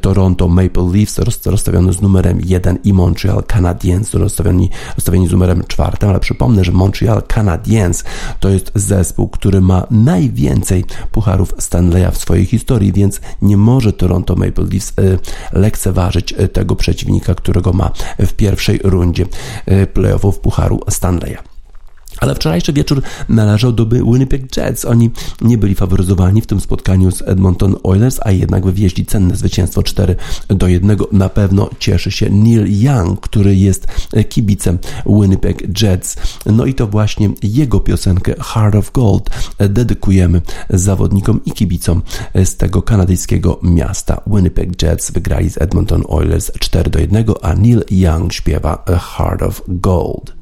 Toronto 0.00 0.48
Maple 0.48 0.90
Leafs 0.94 1.18
rozstawiony 1.44 1.92
z 1.92 2.02
numerem 2.02 2.40
1 2.44 2.78
i 2.84 2.92
Montreal 2.92 3.42
Canadiens 3.44 4.14
rozstawieni, 4.14 4.70
rozstawieni 5.12 5.28
z 5.28 5.32
numerem 5.32 5.64
czwartym, 5.68 6.08
ale 6.08 6.20
przypomnę, 6.20 6.64
że 6.64 6.72
Montreal 6.72 7.22
Canadiens 7.22 8.04
to 8.40 8.48
jest 8.48 8.72
zespół, 8.74 9.28
który 9.28 9.60
ma 9.60 9.86
najwięcej 9.90 10.84
pucharów 11.10 11.54
Stanleya 11.58 12.10
w 12.12 12.16
swojej 12.16 12.46
historii, 12.46 12.92
więc 12.92 13.20
nie 13.42 13.56
może 13.56 13.92
Toronto 13.92 14.36
Maple 14.36 14.64
Leafs 14.64 14.92
e, 14.98 15.18
lekceważyć 15.58 16.32
e, 16.32 16.48
tego 16.48 16.76
przeciwnika, 16.76 17.34
którego 17.34 17.72
ma 17.72 17.90
w 18.18 18.32
pierwszej 18.32 18.80
rundzie 18.84 19.26
e, 19.66 19.86
playoffów 19.86 20.38
pucharu 20.40 20.80
Stanleya. 20.88 21.51
Ale 22.22 22.34
wczorajszy 22.34 22.72
wieczór 22.72 23.02
należał 23.28 23.72
do 23.72 23.86
Winnipeg 23.86 24.56
Jets. 24.56 24.84
Oni 24.84 25.10
nie 25.40 25.58
byli 25.58 25.74
faworyzowani 25.74 26.42
w 26.42 26.46
tym 26.46 26.60
spotkaniu 26.60 27.10
z 27.10 27.22
Edmonton 27.22 27.76
Oilers, 27.82 28.20
a 28.22 28.30
jednak 28.30 28.64
wywieźli 28.64 29.06
cenne 29.06 29.36
zwycięstwo 29.36 29.82
4 29.82 30.16
do 30.48 30.68
1. 30.68 30.98
Na 31.12 31.28
pewno 31.28 31.70
cieszy 31.78 32.10
się 32.10 32.30
Neil 32.30 32.82
Young, 32.82 33.20
który 33.20 33.56
jest 33.56 33.86
kibicem 34.28 34.78
Winnipeg 35.06 35.82
Jets. 35.82 36.16
No 36.46 36.64
i 36.64 36.74
to 36.74 36.86
właśnie 36.86 37.30
jego 37.42 37.80
piosenkę 37.80 38.34
Heart 38.40 38.74
of 38.74 38.92
Gold 38.92 39.30
dedykujemy 39.58 40.42
zawodnikom 40.70 41.40
i 41.44 41.52
kibicom 41.52 42.02
z 42.44 42.56
tego 42.56 42.82
kanadyjskiego 42.82 43.58
miasta. 43.62 44.20
Winnipeg 44.26 44.82
Jets 44.82 45.10
wygrali 45.10 45.50
z 45.50 45.62
Edmonton 45.62 46.02
Oilers 46.08 46.52
4 46.58 46.90
do 46.90 46.98
1, 46.98 47.24
a 47.42 47.54
Neil 47.54 47.84
Young 47.90 48.32
śpiewa 48.32 48.84
Heart 49.16 49.42
of 49.42 49.62
Gold. 49.68 50.41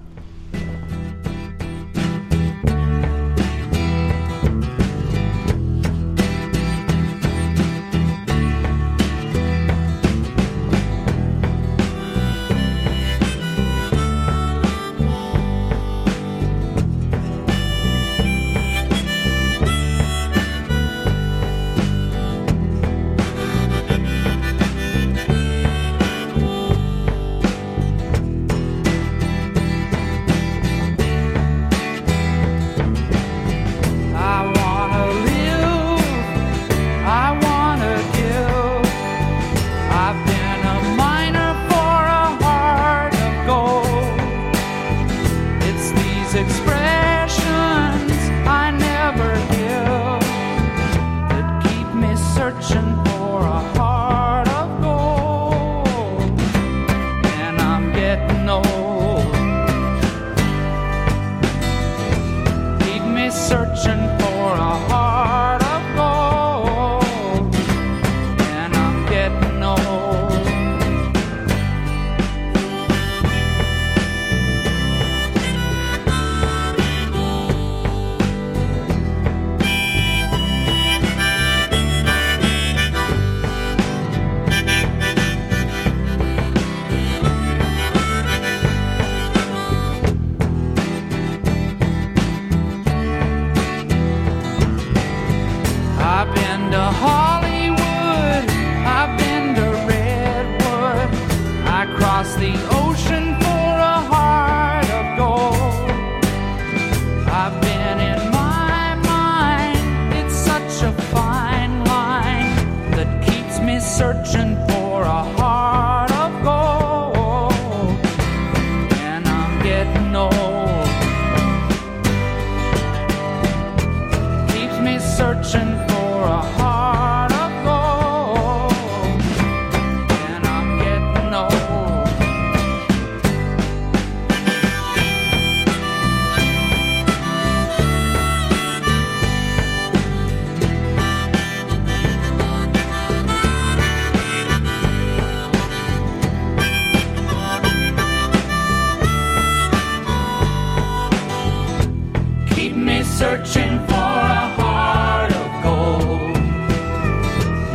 searching 153.20 153.78
for 153.80 154.14
a 154.36 154.46
heart 154.58 155.32
of 155.42 155.50
gold. 155.62 156.36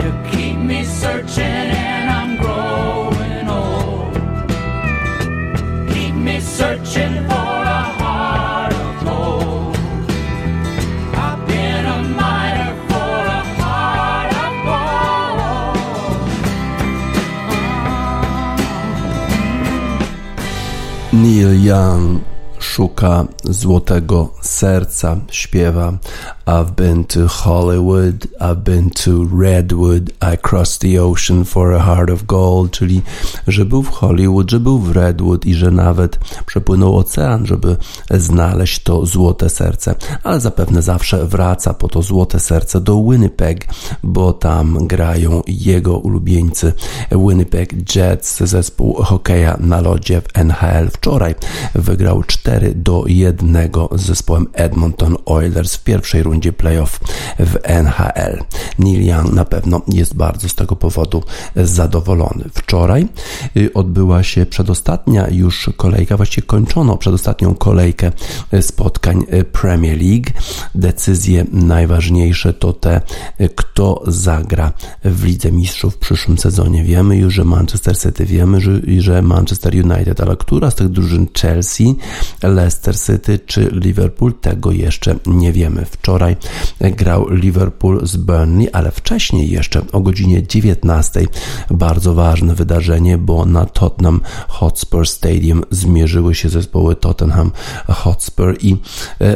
You 0.01 0.11
keep 0.31 0.57
me 0.57 0.83
searching 0.83 1.67
and 1.87 2.09
I'm 2.17 2.31
growing 2.43 3.47
old. 3.61 4.13
Keep 5.93 6.15
me 6.15 6.39
searching 6.39 7.15
for 7.29 7.45
Neil 21.13 21.53
Young. 21.53 22.34
Szuka 22.75 23.25
złotego 23.43 24.29
serca, 24.41 25.17
śpiewa 25.31 25.93
I've 26.47 26.75
been 26.75 27.05
to 27.05 27.27
Hollywood, 27.27 28.27
I've 28.39 28.63
been 28.63 28.89
to 28.89 29.25
Redwood, 29.25 30.13
I 30.21 30.37
crossed 30.37 30.81
the 30.81 30.99
ocean 30.99 31.43
for 31.45 31.73
a 31.73 31.79
heart 31.79 32.09
of 32.09 32.25
gold, 32.25 32.71
czyli 32.71 33.01
że 33.47 33.65
był 33.65 33.83
w 33.83 33.89
Hollywood, 33.89 34.51
że 34.51 34.59
był 34.59 34.79
w 34.79 34.91
Redwood 34.91 35.45
i 35.45 35.53
że 35.53 35.71
nawet 35.71 36.19
przepłynął 36.45 36.97
ocean, 36.97 37.45
żeby 37.45 37.77
znaleźć 38.11 38.83
to 38.83 39.05
złote 39.05 39.49
serce, 39.49 39.95
ale 40.23 40.39
zapewne 40.39 40.81
zawsze 40.81 41.25
wraca 41.25 41.73
po 41.73 41.87
to 41.87 42.01
złote 42.01 42.39
serce 42.39 42.81
do 42.81 43.03
Winnipeg, 43.03 43.67
bo 44.03 44.33
tam 44.33 44.87
grają 44.87 45.41
jego 45.47 45.97
ulubieńcy 45.97 46.73
Winnipeg 47.11 47.95
Jets, 47.95 48.37
zespół 48.43 48.93
hokeja 48.93 49.57
na 49.59 49.81
lodzie 49.81 50.21
w 50.21 50.37
NHL. 50.37 50.89
Wczoraj 50.89 51.35
wygrał 51.75 52.23
4 52.23 52.75
do 52.75 53.03
1 53.07 53.69
z 53.95 54.01
zespołem 54.01 54.47
Edmonton 54.53 55.15
Oilers 55.25 55.75
w 55.75 55.83
pierwszej 55.83 56.23
rundzie 56.23 56.34
rundzie 56.35 56.53
playoff 56.53 56.99
w 57.39 57.55
NHL. 57.63 58.43
Neil 58.79 59.07
Young 59.07 59.33
na 59.33 59.45
pewno 59.45 59.81
jest 59.87 60.15
bardzo 60.15 60.49
z 60.49 60.55
tego 60.55 60.75
powodu 60.75 61.23
zadowolony. 61.55 62.45
Wczoraj 62.53 63.07
y, 63.57 63.73
odbyła 63.73 64.23
się 64.23 64.45
przedostatnia 64.45 65.27
już 65.29 65.69
kolejka, 65.77 66.17
właściwie 66.17 66.47
kończono 66.47 66.97
przedostatnią 66.97 67.55
kolejkę 67.55 68.11
spotkań 68.61 69.25
Premier 69.51 69.97
League. 70.01 70.29
Decyzje 70.75 71.45
najważniejsze 71.51 72.53
to 72.53 72.73
te, 72.73 73.01
kto 73.55 74.03
zagra 74.07 74.73
w 75.05 75.23
Lidze 75.23 75.51
Mistrzów 75.51 75.95
w 75.95 75.97
przyszłym 75.97 76.37
sezonie. 76.37 76.83
Wiemy 76.83 77.17
już, 77.17 77.33
że 77.33 77.43
Manchester 77.43 77.97
City, 77.97 78.25
wiemy, 78.25 78.61
że, 78.61 78.71
że 78.97 79.21
Manchester 79.21 79.73
United, 79.73 80.21
ale 80.21 80.37
która 80.37 80.71
z 80.71 80.75
tych 80.75 80.89
drużyn 80.89 81.27
Chelsea, 81.41 81.95
Leicester 82.43 82.99
City 82.99 83.39
czy 83.39 83.69
Liverpool, 83.71 84.33
tego 84.33 84.71
jeszcze 84.71 85.15
nie 85.25 85.51
wiemy. 85.51 85.85
Wczoraj 85.85 86.24
wczoraj 86.33 86.93
grał 86.93 87.29
Liverpool 87.29 88.07
z 88.07 88.17
Burnley, 88.17 88.69
ale 88.73 88.91
wcześniej 88.91 89.51
jeszcze 89.51 89.81
o 89.91 90.01
godzinie 90.01 90.43
19 90.47 91.25
bardzo 91.71 92.13
ważne 92.13 92.55
wydarzenie, 92.55 93.17
bo 93.17 93.45
na 93.45 93.65
Tottenham 93.65 94.21
Hotspur 94.47 95.07
Stadium 95.07 95.63
zmierzyły 95.71 96.35
się 96.35 96.49
zespoły 96.49 96.95
Tottenham 96.95 97.51
Hotspur 97.87 98.57
i 98.61 98.77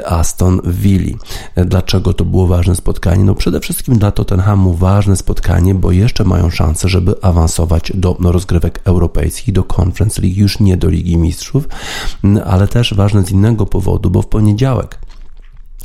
Aston 0.05 0.61
Villa. 0.65 1.17
Dlaczego 1.55 2.13
to 2.13 2.25
było 2.25 2.47
ważne 2.47 2.75
spotkanie? 2.75 3.23
No 3.23 3.35
przede 3.35 3.59
wszystkim 3.59 3.97
dla 3.97 4.11
Tottenhamu 4.11 4.73
ważne 4.73 5.15
spotkanie, 5.15 5.75
bo 5.75 5.91
jeszcze 5.91 6.23
mają 6.23 6.49
szansę, 6.49 6.89
żeby 6.89 7.15
awansować 7.21 7.91
do 7.95 8.17
rozgrywek 8.19 8.81
europejskich, 8.85 9.53
do 9.53 9.63
Conference 9.63 10.21
League, 10.21 10.39
już 10.39 10.59
nie 10.59 10.77
do 10.77 10.89
Ligi 10.89 11.17
Mistrzów, 11.17 11.67
ale 12.45 12.67
też 12.67 12.93
ważne 12.93 13.23
z 13.23 13.31
innego 13.31 13.65
powodu, 13.65 14.09
bo 14.09 14.21
w 14.21 14.27
poniedziałek 14.27 14.99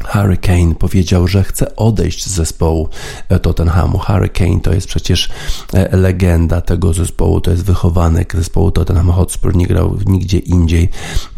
Harry 0.03 0.37
Kane 0.37 0.75
powiedział, 0.75 1.29
że 1.29 1.43
chce 1.43 1.77
odejść 1.77 2.25
z 2.25 2.31
zespołu 2.31 2.89
e, 3.29 3.39
Tottenhamu. 3.39 3.99
Harry 3.99 4.29
Kane 4.29 4.61
to 4.61 4.73
jest 4.73 4.87
przecież 4.87 5.29
e, 5.75 5.97
legenda 5.97 6.61
tego 6.61 6.93
zespołu, 6.93 7.41
to 7.41 7.51
jest 7.51 7.65
wychowanek 7.65 8.37
zespołu 8.37 8.71
Tottenham 8.71 9.11
Hotspur, 9.11 9.57
nie 9.57 9.67
grał 9.67 9.99
nigdzie 10.07 10.39
indziej. 10.39 10.89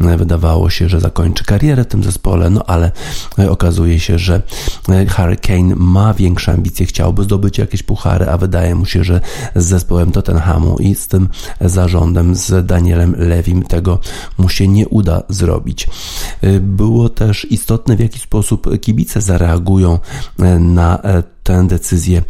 E, 0.01 0.17
wydawało 0.17 0.69
się, 0.69 0.89
że 0.89 0.99
zakończy 0.99 1.43
karierę 1.43 1.83
w 1.83 1.87
tym 1.87 2.03
zespole, 2.03 2.49
no 2.49 2.63
ale 2.67 2.91
okazuje 3.49 3.99
się, 3.99 4.19
że 4.19 4.41
Harry 5.09 5.37
Kane 5.37 5.75
ma 5.75 6.13
większe 6.13 6.51
ambicje, 6.51 6.85
chciałby 6.85 7.23
zdobyć 7.23 7.57
jakieś 7.57 7.83
puchary, 7.83 8.29
a 8.29 8.37
wydaje 8.37 8.75
mu 8.75 8.85
się, 8.85 9.03
że 9.03 9.21
z 9.55 9.65
zespołem 9.65 10.11
Tottenhamu 10.11 10.77
i 10.79 10.95
z 10.95 11.07
tym 11.07 11.29
zarządem, 11.61 12.35
z 12.35 12.65
Danielem 12.65 13.15
Lewim 13.17 13.63
tego 13.63 13.99
mu 14.37 14.49
się 14.49 14.67
nie 14.67 14.87
uda 14.87 15.23
zrobić. 15.29 15.87
Było 16.61 17.09
też 17.09 17.47
istotne 17.51 17.95
w 17.95 17.99
jaki 17.99 18.19
sposób 18.19 18.46
sposób 18.47 18.79
kibice 18.79 19.21
zareagują 19.21 19.99
e, 20.39 20.59
na 20.59 20.99
e, 21.03 21.23
tę 21.47 21.67
decyzję 21.67 22.21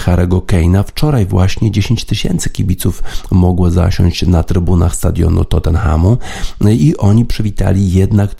Harego 0.00 0.40
Kane'a. 0.40 0.84
Wczoraj 0.84 1.26
właśnie 1.26 1.70
10 1.70 2.04
tysięcy 2.04 2.50
kibiców 2.50 3.02
mogło 3.30 3.70
zasiąść 3.70 4.26
na 4.26 4.42
trybunach 4.42 4.96
stadionu 4.96 5.44
Tottenhamu 5.44 6.18
i 6.70 6.96
oni 6.96 7.24
przywitali 7.24 7.92
jednak 7.92 8.30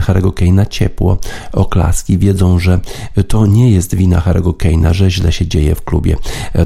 Harego 0.00 0.30
Kane'a 0.30 0.68
ciepło, 0.68 1.18
oklaski. 1.52 2.18
Wiedzą, 2.18 2.58
że 2.58 2.80
to 3.28 3.46
nie 3.46 3.70
jest 3.70 3.94
wina 3.94 4.20
Harego 4.20 4.50
Kane'a, 4.50 4.92
że 4.92 5.10
źle 5.10 5.32
się 5.32 5.46
dzieje 5.46 5.74
w 5.74 5.84
klubie 5.84 6.16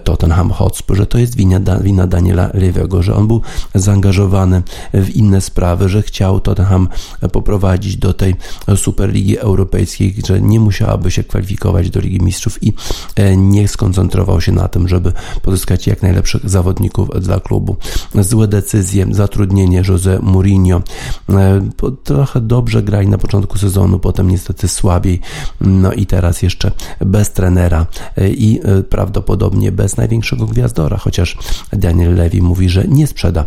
Tottenham 0.04 0.50
Hotspur, 0.50 0.96
że 0.96 1.06
to 1.06 1.18
jest 1.18 1.36
wina, 1.36 1.60
wina 1.80 2.06
Daniela 2.06 2.50
Lewego, 2.54 3.02
że 3.02 3.14
on 3.14 3.26
był 3.26 3.40
zaangażowany 3.74 4.62
w 4.94 5.10
inne 5.10 5.40
sprawy, 5.40 5.88
że 5.88 6.02
chciał 6.02 6.40
Tottenham 6.40 6.88
poprowadzić 7.32 7.96
do 7.96 8.14
tej 8.14 8.34
Superligi 8.76 9.38
Europejskiej, 9.38 10.14
że 10.26 10.40
nie 10.40 10.60
musiałaby 10.60 11.10
się 11.10 11.24
kwalifikować 11.24 11.90
do 11.90 12.00
Ligi 12.00 12.20
Mistrzów 12.20 12.62
i 12.62 12.72
E, 13.15 13.15
nie 13.36 13.68
skoncentrował 13.68 14.40
się 14.40 14.52
na 14.52 14.68
tym, 14.68 14.88
żeby 14.88 15.12
pozyskać 15.42 15.86
jak 15.86 16.02
najlepszych 16.02 16.50
zawodników 16.50 17.08
dla 17.20 17.40
klubu. 17.40 17.76
Złe 18.14 18.48
decyzje, 18.48 19.06
zatrudnienie 19.10 19.82
Jose 19.88 20.18
Mourinho. 20.22 20.82
E, 21.30 21.68
trochę 22.04 22.40
dobrze 22.40 22.82
grali 22.82 23.08
na 23.08 23.18
początku 23.18 23.58
sezonu, 23.58 23.98
potem 23.98 24.30
niestety 24.30 24.68
słabiej. 24.68 25.20
No 25.60 25.92
i 25.92 26.06
teraz 26.06 26.42
jeszcze 26.42 26.72
bez 27.00 27.32
trenera 27.32 27.86
e, 28.16 28.28
i 28.28 28.60
prawdopodobnie 28.90 29.72
bez 29.72 29.96
największego 29.96 30.46
gwiazdora, 30.46 30.96
chociaż 30.96 31.36
Daniel 31.72 32.14
Levy 32.14 32.42
mówi, 32.42 32.68
że 32.68 32.84
nie 32.88 33.06
sprzeda 33.06 33.44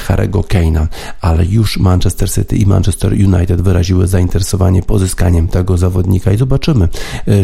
Harego 0.00 0.40
Kane'a, 0.40 0.86
ale 1.20 1.46
już 1.46 1.78
Manchester 1.78 2.30
City 2.30 2.56
i 2.56 2.66
Manchester 2.66 3.12
United 3.12 3.60
wyraziły 3.60 4.06
zainteresowanie 4.06 4.82
pozyskaniem 4.82 5.48
tego 5.48 5.78
zawodnika 5.78 6.32
i 6.32 6.36
zobaczymy, 6.36 6.88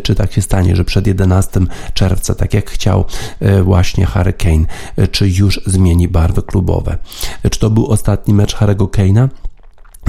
czy 0.02 0.14
tak 0.14 0.32
się 0.32 0.42
stanie, 0.42 0.76
że 0.76 0.84
przed 0.84 1.06
11 1.06 1.60
czerwca, 1.94 2.35
tak 2.35 2.54
jak 2.54 2.70
chciał 2.70 3.04
e, 3.40 3.62
właśnie 3.62 4.07
Harry 4.07 4.33
Kane, 4.33 4.64
e, 4.96 5.09
czy 5.09 5.28
już 5.28 5.61
zmieni 5.66 6.09
barwy 6.09 6.42
klubowe. 6.42 6.98
E, 7.42 7.50
czy 7.50 7.59
to 7.59 7.70
był 7.70 7.87
ostatni 7.87 8.35
mecz 8.35 8.57
Harry'ego 8.57 8.88
Kane'a? 8.88 9.28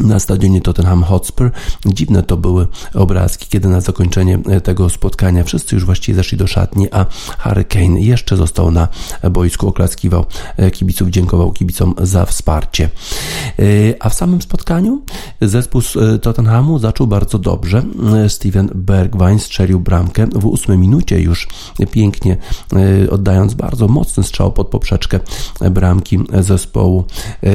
Na 0.04 0.20
stadionie 0.20 0.62
Tottenham 0.62 1.04
Hotspur. 1.04 1.52
Dziwne 1.86 2.24
to 2.24 2.38
były 2.38 2.68
obrazki, 2.94 3.46
kiedy 3.50 3.68
na 3.68 3.82
zakończenie 3.82 4.40
e, 4.50 4.62
tego 4.62 4.90
spotkania 4.90 5.44
wszyscy 5.44 5.76
już 5.76 5.86
właściwie 5.86 6.16
zeszli 6.16 6.38
do 6.38 6.48
szatni, 6.48 6.88
a 6.92 7.06
Harry 7.38 7.64
Kane 7.64 8.00
jeszcze 8.00 8.38
został 8.38 8.72
na 8.72 8.88
boisku, 9.32 9.68
oklaskiwał 9.68 10.26
e, 10.58 10.72
kibiców, 10.72 11.10
dziękował 11.10 11.52
kibicom 11.52 11.96
za 12.02 12.26
wsparcie. 12.26 12.90
E, 13.60 13.64
a 14.00 14.10
w 14.10 14.14
samym 14.14 14.42
spotkaniu 14.42 15.02
zespół 15.42 15.82
z 15.82 15.98
Tottenhamu 16.22 16.80
zaczął 16.80 17.08
bardzo 17.08 17.40
dobrze. 17.40 17.84
Steven 18.28 18.70
Bergwijn 18.76 19.40
strzelił 19.40 19.80
bramkę 19.80 20.28
w 20.36 20.46
ósmej 20.46 20.78
minucie 20.78 21.22
już 21.22 21.48
pięknie 21.92 22.38
oddając 23.12 23.54
bardzo 23.54 23.88
mocny 23.88 24.24
strzał 24.24 24.52
pod 24.52 24.68
poprzeczkę 24.68 25.20
bramki 25.72 26.20
zespołu 26.40 27.06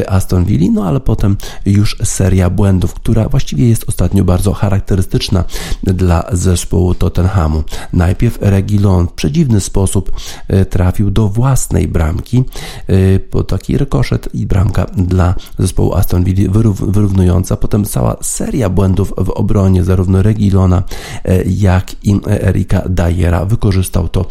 Aston 0.09 0.45
Villa, 0.45 0.73
no 0.73 0.85
ale 0.85 1.01
potem 1.01 1.37
już 1.67 1.97
seria 2.05 2.34
seria 2.35 2.51
błędów, 2.51 2.95
która 2.95 3.29
właściwie 3.29 3.69
jest 3.69 3.85
ostatnio 3.89 4.25
bardzo 4.25 4.53
charakterystyczna 4.53 5.45
dla 5.83 6.25
zespołu 6.33 6.95
Tottenhamu. 6.95 7.63
Najpierw 7.93 8.39
Regilon 8.41 9.07
w 9.09 9.13
przedziwny 9.13 9.61
sposób 9.61 10.13
e, 10.49 10.65
trafił 10.65 11.11
do 11.11 11.29
własnej 11.29 11.89
bramki, 11.89 12.45
e, 12.87 13.19
po 13.19 13.45
taki 13.45 13.79
rykoszet 13.79 14.29
i 14.35 14.47
bramka 14.47 14.87
dla 14.97 15.35
zespołu 15.59 15.95
Aston 15.95 16.25
Villa 16.25 16.53
wyrównująca. 16.87 17.57
Potem 17.57 17.85
cała 17.85 18.17
seria 18.23 18.69
błędów 18.69 19.15
w 19.17 19.31
obronie 19.31 19.85
zarówno 19.85 20.23
Regilona 20.23 20.83
e, 21.25 21.43
jak 21.45 22.05
i 22.05 22.21
Erika 22.27 22.83
Dyera. 22.89 23.45
Wykorzystał 23.45 24.09
to 24.09 24.27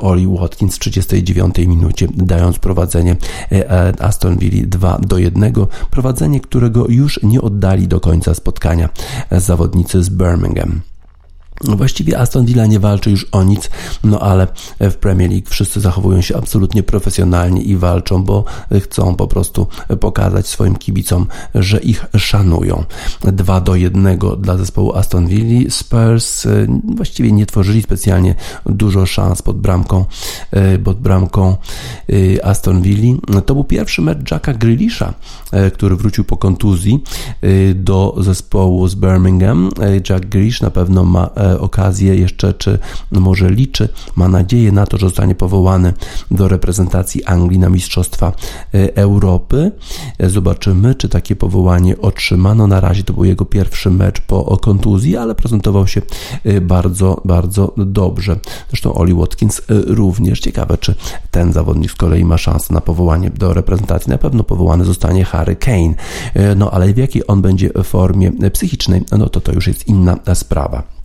Oli 0.00 0.26
Watkins 0.26 0.76
w 0.76 0.78
39 0.78 1.58
minucie, 1.58 2.08
dając 2.16 2.58
prowadzenie 2.58 3.16
Aston 3.98 4.38
Villa 4.38 4.66
2 4.66 4.98
do 4.98 5.18
1. 5.18 5.52
Prowadzenie, 5.90 6.40
którego 6.40 6.86
już 6.88 7.20
nie 7.22 7.41
oddali 7.42 7.88
do 7.88 8.00
końca 8.00 8.34
spotkania 8.34 8.88
zawodnicy 9.30 10.02
z 10.02 10.08
Birmingham. 10.08 10.91
Właściwie 11.64 12.18
Aston 12.18 12.46
Villa 12.46 12.66
nie 12.66 12.80
walczy 12.80 13.10
już 13.10 13.26
o 13.32 13.42
nic, 13.42 13.70
no 14.04 14.20
ale 14.20 14.46
w 14.80 14.94
Premier 14.94 15.30
League 15.30 15.46
wszyscy 15.48 15.80
zachowują 15.80 16.20
się 16.20 16.36
absolutnie 16.36 16.82
profesjonalnie 16.82 17.62
i 17.62 17.76
walczą, 17.76 18.24
bo 18.24 18.44
chcą 18.80 19.14
po 19.14 19.26
prostu 19.26 19.66
pokazać 20.00 20.46
swoim 20.46 20.76
kibicom, 20.76 21.26
że 21.54 21.78
ich 21.78 22.06
szanują. 22.16 22.84
2 23.24 23.60
do 23.60 23.76
1 23.76 24.18
dla 24.38 24.56
zespołu 24.56 24.92
Aston 24.94 25.26
Villa. 25.26 25.70
Spurs 25.70 26.46
e, 26.46 26.66
właściwie 26.96 27.32
nie 27.32 27.46
tworzyli 27.46 27.82
specjalnie 27.82 28.34
dużo 28.66 29.06
szans 29.06 29.42
pod 29.42 29.58
bramką, 29.58 30.04
e, 30.50 30.78
pod 30.78 31.00
bramką 31.00 31.56
e, 32.36 32.46
Aston 32.46 32.82
Villa. 32.82 33.18
To 33.46 33.54
był 33.54 33.64
pierwszy 33.64 34.02
mecz 34.02 34.30
Jacka 34.30 34.54
Grealisha, 34.54 35.14
który 35.74 35.96
wrócił 35.96 36.24
po 36.24 36.36
kontuzji 36.36 37.02
do 37.74 38.14
zespołu 38.18 38.88
z 38.88 38.94
Birmingham. 38.94 39.70
Jack 40.10 40.26
Grealish 40.26 40.60
na 40.60 40.70
pewno 40.70 41.04
ma 41.04 41.30
okazję 41.60 42.16
jeszcze, 42.16 42.54
czy 42.54 42.78
może 43.10 43.50
liczy, 43.50 43.88
ma 44.16 44.28
nadzieję 44.28 44.72
na 44.72 44.86
to, 44.86 44.98
że 44.98 45.06
zostanie 45.06 45.34
powołany 45.34 45.92
do 46.30 46.48
reprezentacji 46.48 47.24
Anglii 47.24 47.58
na 47.58 47.68
Mistrzostwa 47.68 48.32
e, 48.74 48.96
Europy. 48.96 49.72
E, 50.18 50.30
zobaczymy, 50.30 50.94
czy 50.94 51.08
takie 51.08 51.36
powołanie 51.36 52.00
otrzymano. 52.00 52.66
Na 52.66 52.80
razie 52.80 53.04
to 53.04 53.12
był 53.12 53.24
jego 53.24 53.44
pierwszy 53.44 53.90
mecz 53.90 54.20
po 54.20 54.56
kontuzji, 54.56 55.16
ale 55.16 55.34
prezentował 55.34 55.86
się 55.86 56.02
e, 56.44 56.60
bardzo, 56.60 57.20
bardzo 57.24 57.74
dobrze. 57.76 58.36
Zresztą 58.68 58.94
Oli 58.94 59.14
Watkins 59.14 59.62
również. 59.68 60.40
Ciekawe, 60.40 60.78
czy 60.78 60.94
ten 61.30 61.52
zawodnik 61.52 61.90
z 61.90 61.94
kolei 61.94 62.24
ma 62.24 62.38
szansę 62.38 62.74
na 62.74 62.80
powołanie 62.80 63.30
do 63.30 63.54
reprezentacji. 63.54 64.10
Na 64.10 64.18
pewno 64.18 64.44
powołany 64.44 64.84
zostanie 64.84 65.24
Harry 65.24 65.56
Kane. 65.56 65.94
No 66.56 66.70
ale 66.70 66.94
w 66.94 66.96
jakiej 66.96 67.22
on 67.28 67.42
będzie 67.42 67.70
formie 67.84 68.32
psychicznej, 68.52 69.02
no 69.18 69.28
to 69.28 69.40
to 69.40 69.52
już 69.52 69.66
jest 69.66 69.88
inna 69.88 70.18
sprawa. 70.34 71.01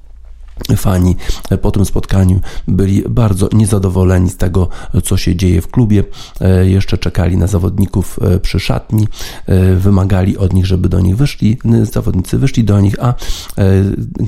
Fani 0.77 1.15
po 1.61 1.71
tym 1.71 1.85
spotkaniu 1.85 2.39
byli 2.67 3.03
bardzo 3.09 3.49
niezadowoleni 3.53 4.29
z 4.29 4.37
tego, 4.37 4.69
co 5.03 5.17
się 5.17 5.35
dzieje 5.35 5.61
w 5.61 5.67
klubie. 5.67 6.03
E, 6.41 6.69
jeszcze 6.69 6.97
czekali 6.97 7.37
na 7.37 7.47
zawodników 7.47 8.19
e, 8.21 8.39
przy 8.39 8.59
szatni, 8.59 9.07
e, 9.45 9.75
wymagali 9.75 10.37
od 10.37 10.53
nich, 10.53 10.65
żeby 10.65 10.89
do 10.89 10.99
nich 10.99 11.17
wyszli. 11.17 11.57
Zawodnicy 11.83 12.37
wyszli 12.37 12.63
do 12.63 12.79
nich, 12.79 12.95
a 13.03 13.13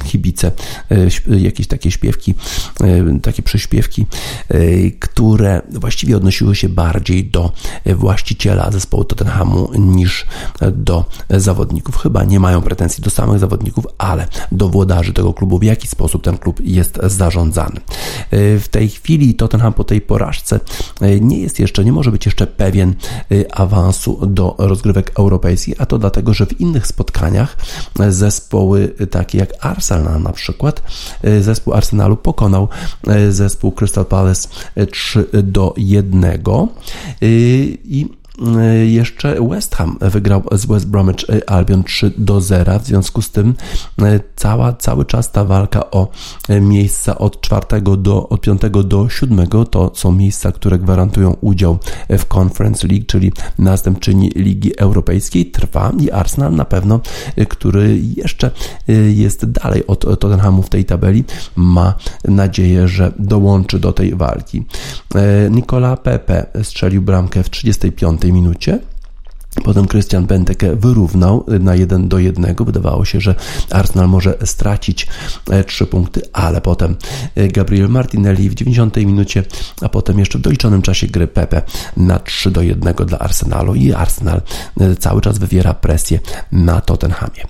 kibice 0.05 0.51
jakieś 1.27 1.67
takie 1.67 1.91
śpiewki, 1.91 2.35
takie 3.21 3.43
przyśpiewki, 3.43 4.05
które 4.99 5.61
właściwie 5.69 6.17
odnosiły 6.17 6.55
się 6.55 6.69
bardziej 6.69 7.25
do 7.25 7.51
właściciela 7.85 8.71
zespołu 8.71 9.03
Tottenhamu 9.03 9.69
niż 9.77 10.25
do 10.71 11.05
zawodników. 11.29 11.97
Chyba 11.97 12.23
nie 12.23 12.39
mają 12.39 12.61
pretensji 12.61 13.03
do 13.03 13.09
samych 13.09 13.39
zawodników, 13.39 13.87
ale 13.97 14.27
do 14.51 14.69
włodarzy 14.69 15.13
tego 15.13 15.33
klubu, 15.33 15.59
w 15.59 15.63
jaki 15.63 15.87
sposób 15.87 16.18
sposób 16.19 16.23
ten 16.23 16.37
klub 16.37 16.59
jest 16.63 16.99
zarządzany. 17.03 17.79
W 18.31 18.65
tej 18.71 18.89
chwili 18.89 19.35
Tottenham 19.35 19.73
po 19.73 19.83
tej 19.83 20.01
porażce 20.01 20.59
nie 21.21 21.39
jest 21.39 21.59
jeszcze, 21.59 21.85
nie 21.85 21.91
może 21.91 22.11
być 22.11 22.25
jeszcze 22.25 22.47
pewien 22.47 22.95
awansu 23.51 24.27
do 24.27 24.55
rozgrywek 24.57 25.11
europejskich, 25.19 25.75
a 25.81 25.85
to 25.85 25.97
dlatego, 25.97 26.33
że 26.33 26.45
w 26.45 26.59
innych 26.59 26.87
spotkaniach 26.87 27.57
zespoły 28.09 28.93
takie 29.11 29.37
jak 29.37 29.53
Arsenal 29.59 30.21
na 30.21 30.33
przykład, 30.33 30.81
zespół 31.41 31.73
Arsenalu 31.73 32.17
pokonał 32.17 32.67
zespół 33.29 33.71
Crystal 33.71 34.05
Palace 34.05 34.49
3 34.91 35.25
do 35.43 35.73
1 35.77 36.43
i 37.21 38.07
jeszcze 38.85 39.35
West 39.49 39.75
Ham 39.75 39.97
wygrał 40.01 40.43
z 40.51 40.65
West 40.65 40.87
Bromwich 40.87 41.25
Albion 41.47 41.83
3 41.83 42.11
do 42.17 42.41
0. 42.41 42.79
W 42.79 42.85
związku 42.85 43.21
z 43.21 43.31
tym 43.31 43.53
e, 44.01 44.19
cała, 44.35 44.73
cały 44.73 45.05
czas 45.05 45.31
ta 45.31 45.45
walka 45.45 45.91
o 45.91 46.07
miejsca 46.61 47.17
od 47.17 47.41
4 47.41 47.81
do, 47.97 48.29
od 48.29 48.41
5 48.41 48.61
do 48.83 49.09
7 49.09 49.47
to 49.71 49.91
są 49.93 50.11
miejsca, 50.11 50.51
które 50.51 50.79
gwarantują 50.79 51.35
udział 51.41 51.77
w 52.09 52.37
Conference 52.37 52.87
League, 52.87 53.05
czyli 53.07 53.31
następczyni 53.57 54.31
Ligi 54.35 54.77
Europejskiej 54.77 55.45
trwa 55.45 55.91
i 55.99 56.11
Arsenal 56.11 56.53
na 56.53 56.65
pewno, 56.65 56.99
który 57.49 57.99
jeszcze 58.17 58.51
jest 59.13 59.45
dalej 59.45 59.87
od 59.87 60.19
Tottenhamu 60.19 60.63
w 60.63 60.69
tej 60.69 60.85
tabeli, 60.85 61.23
ma 61.55 61.93
nadzieję, 62.27 62.87
że 62.87 63.11
dołączy 63.19 63.79
do 63.79 63.93
tej 63.93 64.15
walki. 64.15 64.65
Nicola 65.49 65.97
Pepe 65.97 66.45
strzelił 66.63 67.01
bramkę 67.01 67.43
w 67.43 67.49
35 67.49 68.21
minucie. 68.31 68.79
Potem 69.63 69.87
Christian 69.87 70.25
Benteke 70.25 70.75
wyrównał 70.75 71.45
na 71.59 71.75
1 71.75 72.07
do 72.07 72.19
1. 72.19 72.55
Wydawało 72.65 73.05
się, 73.05 73.21
że 73.21 73.35
Arsenal 73.71 74.09
może 74.09 74.37
stracić 74.45 75.07
3 75.67 75.83
e, 75.83 75.87
punkty, 75.87 76.21
ale 76.33 76.61
potem 76.61 76.95
e, 77.35 77.47
Gabriel 77.47 77.89
Martinelli 77.89 78.49
w 78.49 78.55
90 78.55 78.97
minucie, 78.97 79.43
a 79.81 79.89
potem 79.89 80.19
jeszcze 80.19 80.39
w 80.39 80.41
doliczonym 80.41 80.81
czasie 80.81 81.07
gry 81.07 81.27
Pepe 81.27 81.61
na 81.97 82.19
3 82.19 82.51
do 82.51 82.61
1 82.61 82.93
dla 82.93 83.19
Arsenalu 83.19 83.75
i 83.75 83.93
Arsenal 83.93 84.41
e, 84.79 84.95
cały 84.95 85.21
czas 85.21 85.37
wywiera 85.37 85.73
presję 85.73 86.19
na 86.51 86.81
Tottenhamie. 86.81 87.43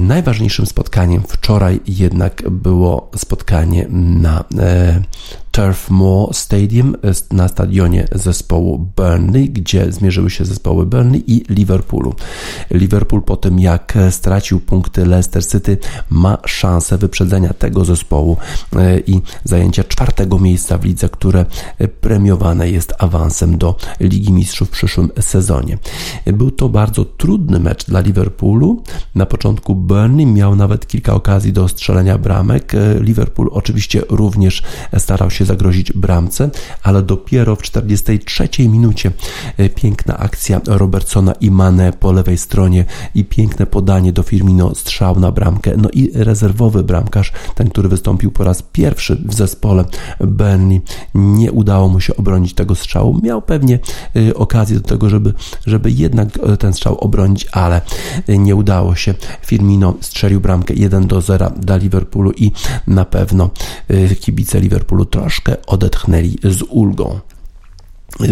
Najważniejszym 0.00 0.66
spotkaniem 0.66 1.22
wczoraj 1.28 1.80
jednak 1.86 2.50
było 2.50 3.10
spotkanie 3.16 3.86
na 3.90 4.44
Turf 5.52 5.90
Moor 5.90 6.34
Stadium 6.34 6.96
na 7.30 7.48
stadionie 7.48 8.08
zespołu 8.12 8.86
Burnley, 8.96 9.50
gdzie 9.50 9.92
zmierzyły 9.92 10.30
się 10.30 10.44
zespoły 10.44 10.86
Burnley 10.86 11.24
i 11.26 11.44
Liverpoolu. 11.48 12.14
Liverpool 12.70 13.22
po 13.22 13.36
tym 13.36 13.58
jak 13.58 13.98
stracił 14.10 14.60
punkty 14.60 15.06
Leicester 15.06 15.46
City 15.46 15.78
ma 16.10 16.38
szansę 16.46 16.98
wyprzedzenia 16.98 17.52
tego 17.52 17.84
zespołu 17.84 18.36
e, 18.76 18.98
i 19.00 19.20
zajęcia 19.44 19.84
czwartego 19.84 20.38
miejsca 20.38 20.78
w 20.78 20.84
lidze, 20.84 21.08
które 21.08 21.46
premiowane 22.00 22.70
jest 22.70 22.94
awansem 22.98 23.58
do 23.58 23.76
Ligi 24.00 24.32
Mistrzów 24.32 24.68
w 24.68 24.72
przyszłym 24.72 25.10
sezonie. 25.20 25.78
Był 26.26 26.50
to 26.50 26.68
bardzo 26.68 27.04
trudny 27.04 27.60
mecz 27.60 27.86
dla 27.86 28.00
Liverpoolu. 28.00 28.82
Na 29.14 29.26
początku 29.26 29.74
Burnley 29.74 30.26
miał 30.26 30.56
nawet 30.56 30.86
kilka 30.86 31.14
okazji 31.14 31.52
do 31.52 31.68
strzelenia 31.68 32.18
bramek. 32.18 32.74
E, 32.74 33.00
Liverpool 33.00 33.48
oczywiście 33.52 34.02
również 34.08 34.62
starał 34.98 35.30
się 35.30 35.41
się 35.42 35.46
zagrozić 35.46 35.92
bramce, 35.92 36.50
ale 36.82 37.02
dopiero 37.02 37.56
w 37.56 37.62
43 37.62 38.48
minucie 38.68 39.12
e, 39.56 39.68
piękna 39.68 40.18
akcja 40.18 40.60
Robertsona 40.66 41.32
i 41.32 41.50
Mane 41.50 41.92
po 41.92 42.12
lewej 42.12 42.38
stronie 42.38 42.84
i 43.14 43.24
piękne 43.24 43.66
podanie 43.66 44.12
do 44.12 44.22
Firmino, 44.22 44.74
strzał 44.74 45.20
na 45.20 45.32
bramkę. 45.32 45.72
No 45.76 45.88
i 45.92 46.10
rezerwowy 46.14 46.82
bramkarz, 46.82 47.32
ten, 47.54 47.70
który 47.70 47.88
wystąpił 47.88 48.30
po 48.30 48.44
raz 48.44 48.62
pierwszy 48.62 49.16
w 49.26 49.34
zespole 49.34 49.84
Burnley, 50.20 50.80
nie 51.14 51.52
udało 51.52 51.88
mu 51.88 52.00
się 52.00 52.16
obronić 52.16 52.54
tego 52.54 52.74
strzału. 52.74 53.20
Miał 53.22 53.42
pewnie 53.42 53.78
e, 54.16 54.34
okazję 54.34 54.80
do 54.80 54.88
tego, 54.88 55.08
żeby, 55.08 55.34
żeby 55.66 55.90
jednak 55.90 56.28
e, 56.42 56.56
ten 56.56 56.72
strzał 56.72 56.98
obronić, 56.98 57.46
ale 57.52 57.80
nie 58.28 58.56
udało 58.56 58.94
się. 58.94 59.14
Firmino 59.46 59.94
strzelił 60.00 60.40
bramkę 60.40 60.74
1 60.74 61.06
do 61.06 61.20
0 61.20 61.50
dla 61.56 61.76
Liverpoolu 61.76 62.32
i 62.32 62.52
na 62.86 63.04
pewno 63.04 63.50
kibice 64.20 64.60
Liverpoolu 64.60 65.04
troszkę 65.04 65.31
troszkę 65.32 65.66
odetchnęli 65.66 66.38
z 66.44 66.62
ulgą. 66.62 67.20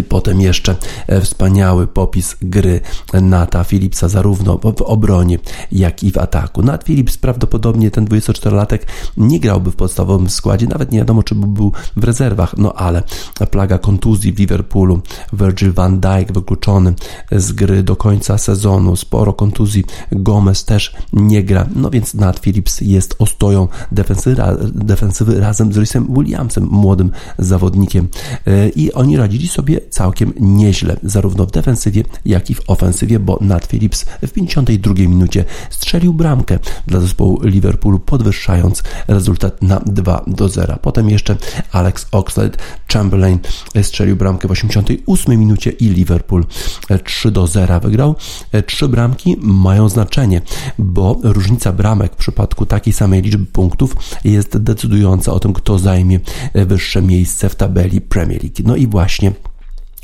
Potem 0.09 0.41
jeszcze 0.41 0.75
e, 1.07 1.21
wspaniały 1.21 1.87
popis 1.87 2.35
gry 2.41 2.81
Nata 3.13 3.63
Philipsa 3.63 4.09
zarówno 4.09 4.57
w 4.77 4.81
obronie, 4.81 5.39
jak 5.71 6.03
i 6.03 6.11
w 6.11 6.17
ataku. 6.17 6.61
Nat 6.61 6.83
Phillips 6.83 7.17
prawdopodobnie 7.17 7.91
ten 7.91 8.05
24-latek 8.05 8.79
nie 9.17 9.39
grałby 9.39 9.71
w 9.71 9.75
podstawowym 9.75 10.29
składzie, 10.29 10.67
nawet 10.67 10.91
nie 10.91 10.99
wiadomo, 10.99 11.23
czy 11.23 11.35
by 11.35 11.47
był 11.47 11.71
w 11.95 12.03
rezerwach, 12.03 12.57
no 12.57 12.73
ale 12.73 13.03
plaga 13.51 13.77
kontuzji 13.77 14.33
w 14.33 14.39
Liverpoolu, 14.39 15.01
Virgil 15.33 15.73
van 15.73 15.99
Dijk 15.99 16.33
wykluczony 16.33 16.93
z 17.31 17.51
gry 17.51 17.83
do 17.83 17.95
końca 17.95 18.37
sezonu, 18.37 18.95
sporo 18.95 19.33
kontuzji, 19.33 19.83
Gomez 20.11 20.65
też 20.65 20.95
nie 21.13 21.43
gra, 21.43 21.65
no 21.75 21.89
więc 21.89 22.13
Nat 22.13 22.39
Phillips 22.39 22.81
jest 22.81 23.15
ostoją 23.19 23.67
defensywy, 23.91 24.41
defensywy 24.75 25.39
razem 25.39 25.73
z 25.73 25.77
Rysem 25.77 26.07
Williamsem, 26.13 26.67
młodym 26.71 27.11
zawodnikiem. 27.39 28.07
E, 28.47 28.69
i 28.69 28.93
oni 28.93 29.17
radzili 29.17 29.47
sobie 29.47 29.70
sobie 29.71 29.89
całkiem 29.89 30.33
nieźle, 30.39 30.97
zarówno 31.03 31.45
w 31.45 31.51
defensywie, 31.51 32.03
jak 32.25 32.49
i 32.49 32.55
w 32.55 32.61
ofensywie, 32.67 33.19
bo 33.19 33.37
Nat 33.41 33.65
Phillips 33.65 34.05
w 34.21 34.31
52 34.31 34.93
minucie 34.93 35.45
strzelił 35.69 36.13
bramkę 36.13 36.59
dla 36.87 36.99
zespołu 36.99 37.39
Liverpoolu, 37.43 37.99
podwyższając 37.99 38.83
rezultat 39.07 39.61
na 39.61 39.79
2 39.79 40.23
do 40.27 40.49
0. 40.49 40.77
Potem 40.81 41.09
jeszcze 41.09 41.37
Alex 41.71 42.07
Oxlade-Chamberlain 42.11 43.37
strzelił 43.81 44.15
bramkę 44.15 44.47
w 44.47 44.51
88 44.51 45.39
minucie 45.39 45.69
i 45.71 45.89
Liverpool 45.89 46.45
3 47.03 47.31
do 47.31 47.47
0 47.47 47.79
wygrał. 47.79 48.15
Trzy 48.65 48.87
bramki 48.87 49.37
mają 49.41 49.89
znaczenie, 49.89 50.41
bo 50.77 51.19
różnica 51.23 51.71
bramek 51.71 52.13
w 52.13 52.15
przypadku 52.15 52.65
takiej 52.65 52.93
samej 52.93 53.21
liczby 53.21 53.45
punktów 53.45 53.95
jest 54.23 54.57
decydująca 54.57 55.33
o 55.33 55.39
tym, 55.39 55.53
kto 55.53 55.79
zajmie 55.79 56.19
wyższe 56.53 57.01
miejsce 57.01 57.49
w 57.49 57.55
tabeli 57.55 58.01
Premier 58.01 58.43
League. 58.43 58.63
No 58.65 58.75
i 58.75 58.87
właśnie 58.87 59.31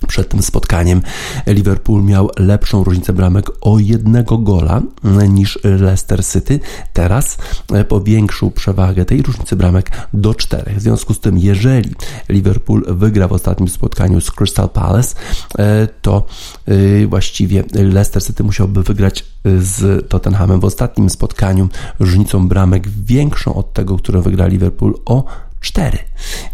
przed 0.08 0.30
tym 0.30 0.42
spotkaniem 0.42 1.02
Liverpool 1.48 2.04
miał 2.04 2.30
lepszą 2.38 2.84
różnicę 2.84 3.14
bramek 3.14 3.52
o 3.62 3.80
jednego 3.80 4.38
gola 4.38 4.82
niż 5.30 5.60
Leicester 5.64 6.26
City. 6.26 6.60
Teraz 6.94 7.38
e, 7.74 7.84
powiększył 7.84 8.52
przewagę 8.52 9.06
tej 9.06 9.22
różnicy 9.22 9.56
bramek 9.56 9.92
do 10.14 10.34
czterech. 10.34 10.78
W 10.78 10.82
związku 10.82 11.14
z 11.14 11.20
tym, 11.20 11.38
jeżeli 11.38 11.96
Liverpool 12.30 12.86
wygra 12.88 13.28
w 13.28 13.34
ostatnim 13.34 13.70
spotkaniu 13.70 14.22
z 14.22 14.32
Crystal 14.32 14.70
Palace, 14.70 15.16
e, 15.60 15.88
to 16.02 16.26
e, 16.66 17.08
właściwie 17.08 17.64
Leicester 17.74 18.24
City 18.24 18.44
musiałby 18.44 18.84
wygrać 18.84 19.26
z 19.60 20.10
Tottenhamem 20.10 20.60
w 20.60 20.66
ostatnim 20.66 21.10
spotkaniu 21.10 21.70
różnicą 22.00 22.48
bramek 22.48 22.90
większą 22.90 23.54
od 23.54 23.74
tego, 23.74 23.98
którą 23.98 24.22
wygra 24.22 24.48
Liverpool 24.48 24.94
o 25.06 25.47
4. 25.62 25.98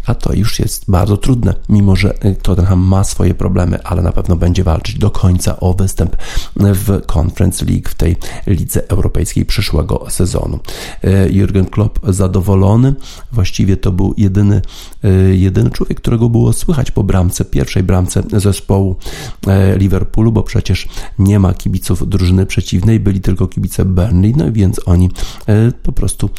A 0.06 0.14
to 0.14 0.32
już 0.32 0.58
jest 0.58 0.84
bardzo 0.88 1.16
trudne, 1.16 1.54
mimo 1.68 1.96
że 1.96 2.14
Tottenham 2.42 2.80
ma 2.80 3.04
swoje 3.04 3.34
problemy, 3.34 3.82
ale 3.82 4.02
na 4.02 4.12
pewno 4.12 4.36
będzie 4.36 4.64
walczyć 4.64 4.98
do 4.98 5.10
końca 5.10 5.60
o 5.60 5.74
występ 5.74 6.16
w 6.56 7.00
Conference 7.18 7.64
League 7.64 7.88
w 7.88 7.94
tej 7.94 8.16
lidze 8.46 8.88
europejskiej 8.88 9.44
przyszłego 9.44 10.06
sezonu. 10.08 10.58
E, 11.04 11.28
Jurgen 11.28 11.66
Klopp 11.66 11.98
zadowolony, 12.08 12.94
właściwie 13.32 13.76
to 13.76 13.92
był 13.92 14.14
jedyny, 14.16 14.62
e, 15.04 15.10
jedyny 15.34 15.70
człowiek, 15.70 16.00
którego 16.00 16.28
było 16.28 16.52
słychać 16.52 16.90
po 16.90 17.04
bramce, 17.04 17.44
pierwszej 17.44 17.82
bramce 17.82 18.22
zespołu 18.32 18.96
Liverpoolu, 19.76 20.32
bo 20.32 20.42
przecież 20.42 20.88
nie 21.18 21.38
ma 21.38 21.54
kibiców 21.54 22.08
drużyny 22.08 22.46
przeciwnej, 22.46 23.00
byli 23.00 23.20
tylko 23.20 23.46
kibice 23.46 23.84
Burnley, 23.84 24.34
no 24.36 24.52
więc 24.52 24.80
oni 24.86 25.10
po 25.82 25.92
prostu 25.92 26.30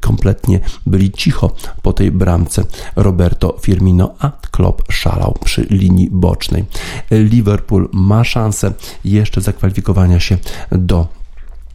kompletnie 0.00 0.60
byli 0.86 1.10
cicho 1.10 1.52
po 1.82 1.92
tej 1.92 2.05
bramce 2.10 2.64
Roberto 2.96 3.56
Firmino, 3.60 4.14
a 4.18 4.30
Klopp 4.50 4.92
szalał 4.92 5.34
przy 5.44 5.66
linii 5.70 6.08
bocznej. 6.10 6.64
Liverpool 7.10 7.88
ma 7.92 8.24
szansę 8.24 8.72
jeszcze 9.04 9.40
zakwalifikowania 9.40 10.20
się 10.20 10.38
do 10.72 11.08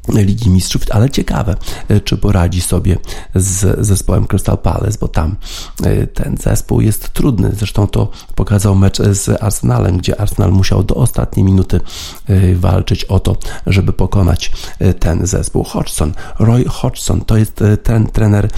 Ligi 0.08 0.50
Mistrzów, 0.50 0.82
ale 0.90 1.10
ciekawe, 1.10 1.56
e, 1.88 2.00
czy 2.00 2.18
poradzi 2.18 2.62
sobie 2.62 2.98
z 3.36 3.86
zespołem 3.86 4.28
Crystal 4.28 4.58
Palace, 4.58 4.98
bo 5.02 5.08
tam 5.08 5.36
e, 5.84 6.08
ten 6.08 6.38
zespół 6.38 6.82
jest 6.82 7.10
trudny. 7.10 7.52
Zresztą 7.58 7.88
to 7.88 8.10
pokazał 8.36 8.76
mecz 8.76 9.02
z 9.02 9.44
Arsenalem, 9.44 9.98
gdzie 9.98 10.22
Arsenal 10.22 10.52
musiał 10.52 10.84
do 10.84 10.96
ostatniej 10.96 11.44
minuty 11.44 11.80
e, 12.28 12.56
walczyć 12.56 13.06
o 13.06 13.20
to, 13.20 13.38
żeby 13.68 13.94
pokonać 13.94 14.52
ten 15.00 15.28
zespół. 15.28 15.64
Hodgson, 15.64 16.14
Roy 16.40 16.66
Hodgson, 16.68 17.22
to 17.22 17.38
jest 17.38 17.64
ten 17.84 18.08
trener, 18.08 18.50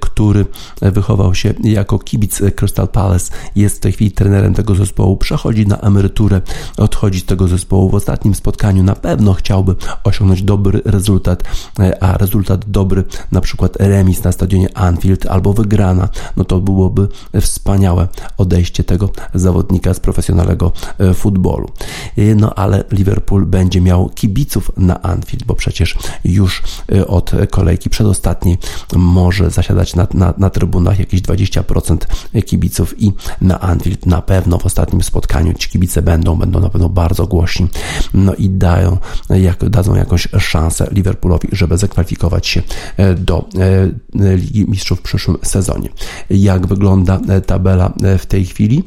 który 0.00 0.46
wychował 0.82 1.34
się 1.34 1.54
jako 1.62 1.98
kibic 1.98 2.42
Crystal 2.56 2.88
Palace, 2.88 3.32
jest 3.56 3.76
w 3.76 3.80
tej 3.80 3.92
chwili 3.92 4.12
trenerem 4.12 4.54
tego 4.54 4.74
zespołu, 4.74 5.16
przechodzi 5.16 5.66
na 5.66 5.78
emeryturę, 5.78 6.40
odchodzi 6.76 7.20
z 7.20 7.24
tego 7.24 7.48
zespołu. 7.48 7.90
W 7.90 7.94
ostatnim 7.94 8.34
spotkaniu 8.34 8.82
na 8.82 8.94
pewno 8.94 9.34
chciałby 9.34 9.74
osiągnąć 10.04 10.42
dobry 10.42 10.82
rezultat, 10.88 11.42
a 12.00 12.18
rezultat 12.18 12.70
dobry, 12.70 13.04
na 13.32 13.40
przykład 13.40 13.76
remis 13.80 14.24
na 14.24 14.32
stadionie 14.32 14.76
Anfield 14.76 15.26
albo 15.26 15.52
wygrana, 15.52 16.08
no 16.36 16.44
to 16.44 16.60
byłoby 16.60 17.08
wspaniałe 17.40 18.08
odejście 18.36 18.84
tego 18.84 19.10
zawodnika 19.34 19.94
z 19.94 20.00
profesjonalnego 20.00 20.72
futbolu. 21.14 21.70
No 22.36 22.54
ale 22.54 22.84
Liverpool 22.92 23.46
będzie 23.46 23.80
miał 23.80 24.08
kibiców 24.08 24.70
na 24.76 25.02
Anfield, 25.02 25.44
bo 25.44 25.54
przecież 25.54 25.96
już 26.24 26.62
od 27.06 27.32
kolejki 27.50 27.90
przedostatniej 27.90 28.58
może 28.96 29.50
zasiadać 29.50 29.94
na, 29.94 30.06
na, 30.14 30.34
na 30.38 30.50
trybunach 30.50 30.98
jakieś 30.98 31.22
20% 31.22 31.96
kibiców 32.44 33.02
i 33.02 33.12
na 33.40 33.60
Anfield 33.60 34.06
na 34.06 34.22
pewno 34.22 34.58
w 34.58 34.66
ostatnim 34.66 35.02
spotkaniu 35.02 35.54
ci 35.54 35.68
kibice 35.68 36.02
będą, 36.02 36.36
będą 36.36 36.60
na 36.60 36.68
pewno 36.68 36.88
bardzo 36.88 37.26
głośni, 37.26 37.68
no 38.14 38.34
i 38.34 38.50
dają, 38.50 38.98
jak, 39.30 39.68
dadzą 39.68 39.94
jakąś 39.94 40.28
szansę 40.38 40.77
Liverpoolowi, 40.90 41.48
żeby 41.52 41.78
zakwalifikować 41.78 42.46
się 42.46 42.62
e, 42.96 43.14
do 43.14 43.48
e, 44.14 44.36
Ligi 44.36 44.70
Mistrzów 44.70 44.98
w 44.98 45.02
przyszłym 45.02 45.36
sezonie. 45.42 45.88
Jak 46.30 46.66
wygląda 46.66 47.20
e, 47.28 47.40
tabela 47.40 47.92
w 48.18 48.26
tej 48.26 48.44
chwili? 48.44 48.84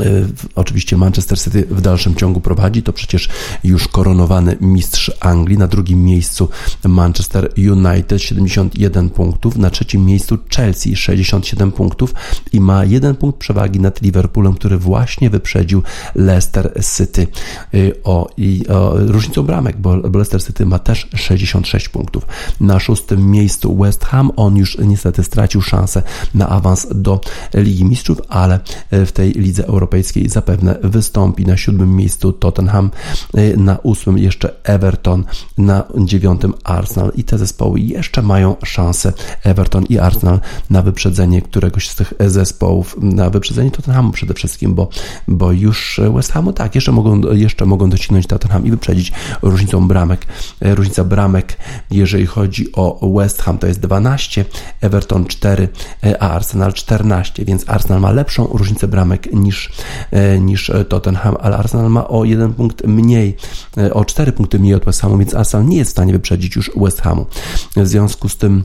E, 0.00 0.28
oczywiście 0.54 0.96
Manchester 0.96 1.40
City 1.40 1.66
w 1.70 1.80
dalszym 1.80 2.14
ciągu 2.14 2.40
prowadzi, 2.40 2.82
to 2.82 2.92
przecież 2.92 3.28
już 3.64 3.88
koronowany 3.88 4.56
mistrz 4.60 5.12
Anglii. 5.20 5.58
Na 5.58 5.66
drugim 5.66 6.04
miejscu 6.04 6.48
Manchester 6.84 7.52
United 7.56 8.22
71 8.22 9.10
punktów, 9.10 9.56
na 9.56 9.70
trzecim 9.70 10.06
miejscu 10.06 10.38
Chelsea 10.56 10.96
67 10.96 11.72
punktów 11.72 12.14
i 12.52 12.60
ma 12.60 12.84
jeden 12.84 13.16
punkt 13.16 13.38
przewagi 13.38 13.80
nad 13.80 14.02
Liverpoolem, 14.02 14.54
który 14.54 14.78
właśnie 14.78 15.30
wyprzedził 15.30 15.82
Leicester 16.14 16.80
City 16.96 17.26
e, 17.74 17.78
o, 18.04 18.28
i, 18.36 18.66
o 18.68 18.94
różnicą 18.96 19.42
bramek, 19.42 19.76
bo 19.76 19.96
Leicester 19.96 20.44
City 20.44 20.66
ma 20.66 20.78
też 20.78 21.08
66 21.14 21.88
punktów. 21.88 22.26
Na 22.60 22.80
szóstym 22.80 23.30
miejscu 23.30 23.76
West 23.76 24.04
Ham, 24.04 24.30
on 24.36 24.56
już 24.56 24.78
niestety 24.78 25.22
stracił 25.22 25.62
szansę 25.62 26.02
na 26.34 26.48
awans 26.48 26.86
do 26.94 27.20
Ligi 27.54 27.84
Mistrzów, 27.84 28.20
ale 28.28 28.60
w 28.90 29.12
tej 29.12 29.32
lidze 29.32 29.66
europejskiej 29.66 29.77
Europejskiej 29.78 30.28
zapewne 30.28 30.78
wystąpi 30.82 31.46
na 31.46 31.56
siódmym 31.56 31.96
miejscu 31.96 32.32
Tottenham, 32.32 32.90
y, 33.38 33.56
na 33.56 33.78
ósmym 33.82 34.18
jeszcze 34.18 34.64
Everton, 34.64 35.24
na 35.58 35.84
dziewiątym 35.98 36.54
Arsenal 36.64 37.12
i 37.14 37.24
te 37.24 37.38
zespoły 37.38 37.80
jeszcze 37.80 38.22
mają 38.22 38.56
szansę 38.64 39.12
Everton 39.44 39.84
i 39.88 39.98
Arsenal 39.98 40.40
na 40.70 40.82
wyprzedzenie 40.82 41.42
któregoś 41.42 41.88
z 41.88 41.94
tych 41.94 42.12
zespołów, 42.26 42.96
na 43.00 43.30
wyprzedzenie 43.30 43.70
Tottenhamu 43.70 44.12
przede 44.12 44.34
wszystkim, 44.34 44.74
bo, 44.74 44.88
bo 45.28 45.52
już 45.52 46.00
West 46.14 46.32
Hamu 46.32 46.52
tak, 46.52 46.74
jeszcze 46.74 46.92
mogą, 46.92 47.20
jeszcze 47.32 47.66
mogą 47.66 47.90
dociągnąć 47.90 48.26
Tottenham 48.26 48.66
i 48.66 48.70
wyprzedzić 48.70 49.12
różnicą 49.42 49.88
bramek. 49.88 50.26
Y, 50.66 50.74
różnica 50.74 51.04
bramek, 51.04 51.56
jeżeli 51.90 52.26
chodzi 52.26 52.72
o 52.72 53.10
West 53.18 53.42
Ham 53.42 53.58
to 53.58 53.66
jest 53.66 53.80
12, 53.80 54.44
Everton 54.80 55.26
4, 55.26 55.68
y, 56.04 56.20
a 56.20 56.30
Arsenal 56.30 56.72
14, 56.72 57.44
więc 57.44 57.64
Arsenal 57.68 58.00
ma 58.00 58.10
lepszą 58.10 58.46
różnicę 58.46 58.88
bramek 58.88 59.32
niż 59.32 59.67
E, 60.10 60.38
niż 60.40 60.70
Tottenham, 60.88 61.36
ale 61.40 61.56
Arsenal 61.56 61.90
ma 61.90 62.08
o 62.08 62.24
jeden 62.24 62.54
punkt 62.54 62.86
mniej, 62.86 63.36
e, 63.76 63.94
o 63.94 64.04
cztery 64.04 64.32
punkty 64.32 64.58
mniej 64.58 64.74
od 64.74 64.84
West 64.84 65.00
Hamu, 65.00 65.18
więc 65.18 65.34
Arsenal 65.34 65.66
nie 65.68 65.76
jest 65.76 65.90
w 65.90 65.92
stanie 65.92 66.12
wyprzedzić 66.12 66.56
już 66.56 66.70
West 66.76 67.00
Hamu. 67.00 67.26
W 67.76 67.86
związku 67.86 68.28
z 68.28 68.36
tym 68.36 68.64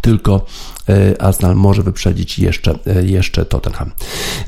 tylko 0.00 0.34
e, 0.36 0.40
Arsenal 1.18 1.56
może 1.56 1.82
wyprzedzić 1.82 2.38
jeszcze, 2.38 2.78
e, 2.86 3.06
jeszcze 3.06 3.44
Tottenham. 3.44 3.90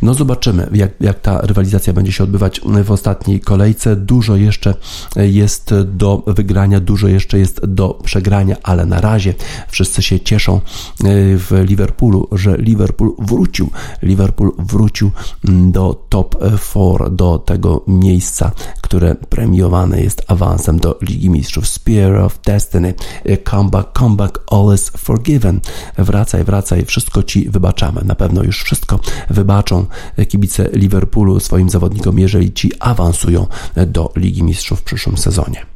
No 0.03 0.15
zobaczymy, 0.15 0.69
jak, 0.73 0.91
jak 1.01 1.21
ta 1.21 1.41
rywalizacja 1.41 1.93
będzie 1.93 2.13
się 2.13 2.25
odbywać 2.25 2.61
w 2.85 2.91
ostatniej 2.91 3.41
kolejce. 3.41 3.97
Dużo 3.97 4.37
jeszcze 4.37 4.75
jest 5.17 5.75
do 5.85 6.23
wygrania, 6.27 6.81
dużo 6.81 7.09
jeszcze 7.09 7.39
jest 7.39 7.67
do 7.67 7.99
przegrania, 8.05 8.57
ale 8.63 8.87
na 8.87 9.01
razie 9.01 9.35
wszyscy 9.69 10.03
się 10.03 10.21
cieszą 10.21 10.57
e, 10.57 10.61
w 11.37 11.51
Liverpoolu, 11.65 12.29
że 12.33 12.57
Liverpool 12.57 13.13
wrócił. 13.19 13.71
Liverpool 14.03 14.53
wrócił 14.59 15.11
do 15.45 16.07
top 16.09 16.37
4, 16.71 17.11
do 17.11 17.39
tego 17.39 17.85
miejsca, 17.87 18.51
które 18.81 19.15
premiowane 19.15 20.01
jest 20.01 20.23
awansem 20.27 20.79
do 20.79 20.99
Ligi 21.03 21.31
Mistrzów. 21.31 21.69
Spear 21.69 22.17
of 22.17 22.39
Destiny, 22.45 22.95
comeback, 23.45 23.99
comeback, 23.99 24.39
all 24.51 24.75
is 24.75 24.91
forgiven 24.91 25.31
forgiven. 25.41 25.61
Wracaj, 26.31 26.45
wracaj, 26.45 26.85
wszystko 26.85 27.23
ci 27.23 27.51
wybaczamy. 27.51 28.01
Na 28.05 28.15
pewno 28.15 28.43
już 28.43 28.63
wszystko 28.63 29.01
wybaczą 29.31 29.87
kibice 30.29 30.69
Liverpoolu 30.73 31.41
swoim 31.41 31.71
zawodnikom, 31.71 32.19
jeżeli 32.19 32.53
ci 32.53 32.71
awansują 32.81 33.47
do 33.87 34.13
Ligi 34.17 34.43
Mistrzów 34.43 34.81
w 34.81 34.83
przyszłym 34.83 35.19
sezonie. 35.19 35.67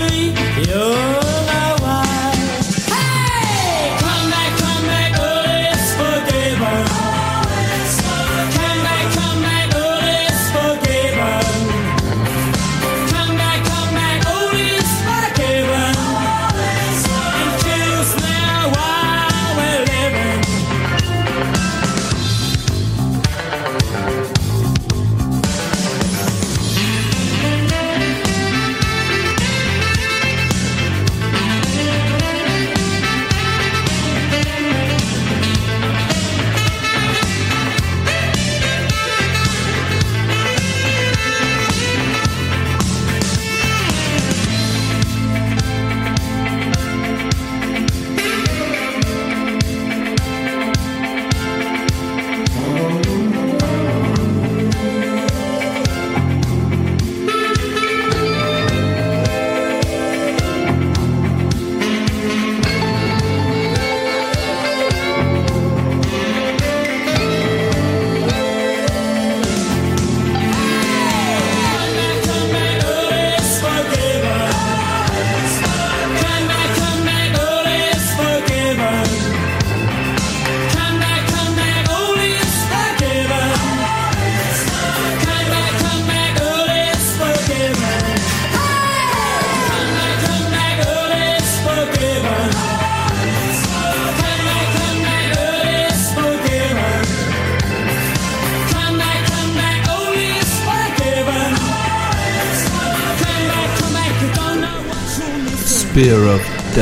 You're 0.00 1.57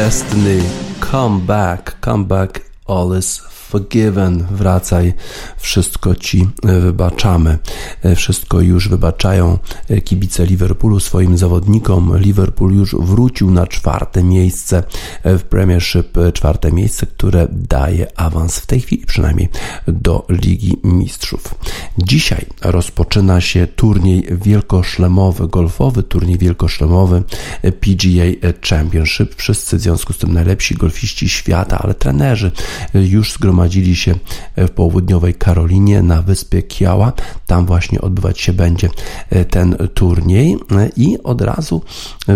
Destiny. 0.07 0.63
Come 1.01 1.41
back, 1.47 2.01
come 2.01 2.25
back, 2.25 2.61
all 2.87 3.19
is 3.19 3.39
forgiven, 3.51 4.47
wracaj, 4.51 5.13
wszystko 5.57 6.15
ci 6.15 6.49
wybaczamy. 6.63 7.59
E, 8.07 8.15
wszystko 8.15 8.61
już 8.61 8.89
wybaczają 8.89 9.59
e, 9.89 10.01
kibice 10.01 10.47
Liverpoolu 10.47 11.01
swoim 11.01 11.39
zawodnikom. 11.39 12.19
Liverpool 12.19 12.75
już 12.75 12.95
wrócił 12.95 13.51
na 13.51 13.67
czwarte 13.67 14.23
miejsce 14.25 14.83
w 15.25 15.43
Premiership, 15.43 16.19
czwarte 16.33 16.73
miejsce, 16.73 17.07
które 17.07 17.49
daje 17.51 18.19
awans 18.19 18.59
w 18.59 18.67
tej 18.67 18.81
chwili 18.81 19.07
przynajmniej 19.07 19.49
do 19.89 20.27
Ligi 20.29 20.77
Mistrzów. 20.85 21.55
Dzisiaj 21.99 22.47
rozpoczyna 22.63 23.41
się 23.41 23.67
turniej 23.67 24.27
wielkoszlemowy, 24.31 25.49
golfowy 25.49 26.03
turniej 26.03 26.39
wielkoszlemowy 26.39 27.23
PGA 27.63 28.51
Championship. 28.69 29.35
Wszyscy 29.35 29.77
w 29.77 29.81
związku 29.81 30.13
z 30.13 30.19
tym 30.19 30.33
najlepsi 30.33 30.75
golfiści 30.75 31.29
świata, 31.29 31.79
ale 31.79 31.95
trenerzy 31.95 32.51
już 32.95 33.33
zgromadzili 33.33 33.97
się 33.97 34.15
w 34.57 34.71
południowej 34.71 35.35
Karolinie 35.35 36.03
na 36.03 36.23
wyspie 36.23 36.63
Kiała. 36.63 37.13
Tam 37.47 37.67
właśnie 37.67 37.96
odbywać 38.01 38.41
się 38.41 38.53
będzie 38.53 38.89
e, 39.31 39.45
ten 39.45 39.77
turniej 39.95 40.57
i 40.97 41.19
od 41.25 41.41
razu 41.41 41.83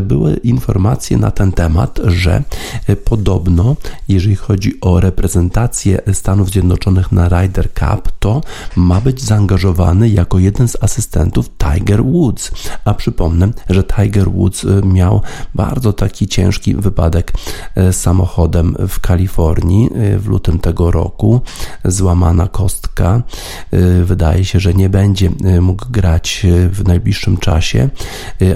były 0.02 0.34
informacje 0.34 1.18
na 1.18 1.30
ten 1.30 1.52
temat, 1.52 2.00
że 2.04 2.42
e, 2.86 2.96
podobno, 2.96 3.76
jeżeli 4.08 4.36
chodzi 4.36 4.80
o 4.80 5.00
reprezentację 5.00 6.02
Stanów 6.12 6.50
Zjednoczonych 6.50 7.12
na 7.12 7.28
Ryder 7.28 7.68
Cup, 7.72 8.12
to 8.18 8.40
ma 8.76 9.00
być 9.00 9.22
zaangażowany 9.22 10.08
jako 10.08 10.38
jeden 10.38 10.68
z 10.68 10.82
asystentów 10.82 11.50
Tiger 11.58 12.04
Woods. 12.04 12.50
A 12.84 12.94
przypomnę, 12.94 13.48
że 13.70 13.84
Tiger 13.84 14.30
Woods 14.30 14.64
e, 14.64 14.86
miał 14.86 15.22
bardzo 15.54 15.92
taki 15.92 16.28
ciężki 16.28 16.74
wypadek 16.74 17.32
samochodem 17.92 18.76
w 18.88 19.00
Kalifornii 19.00 19.90
w 20.18 20.26
lutym 20.26 20.58
tego 20.58 20.90
roku 20.90 21.40
złamana 21.84 22.48
kostka. 22.48 23.22
Wydaje 24.04 24.44
się, 24.44 24.61
że 24.61 24.74
nie 24.74 24.88
będzie 24.88 25.30
mógł 25.61 25.86
grać 25.90 26.42
y, 26.44 26.68
w 26.68 26.84
najbliższym 26.84 27.36
czasie, 27.36 27.88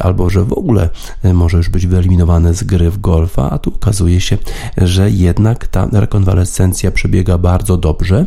albo 0.01 0.31
że 0.31 0.45
w 0.45 0.53
ogóle 0.53 0.91
może 1.35 1.57
już 1.57 1.69
być 1.69 1.87
wyeliminowany 1.87 2.55
z 2.55 2.65
gry 2.65 2.91
w 2.91 3.01
golfa, 3.01 3.51
a 3.51 3.59
tu 3.59 3.75
okazuje 3.75 4.21
się, 4.21 4.39
że 4.77 5.11
jednak 5.11 5.67
ta 5.67 5.89
rekonwalescencja 5.93 6.91
przebiega 6.91 7.39
bardzo 7.39 7.77
dobrze 7.77 8.27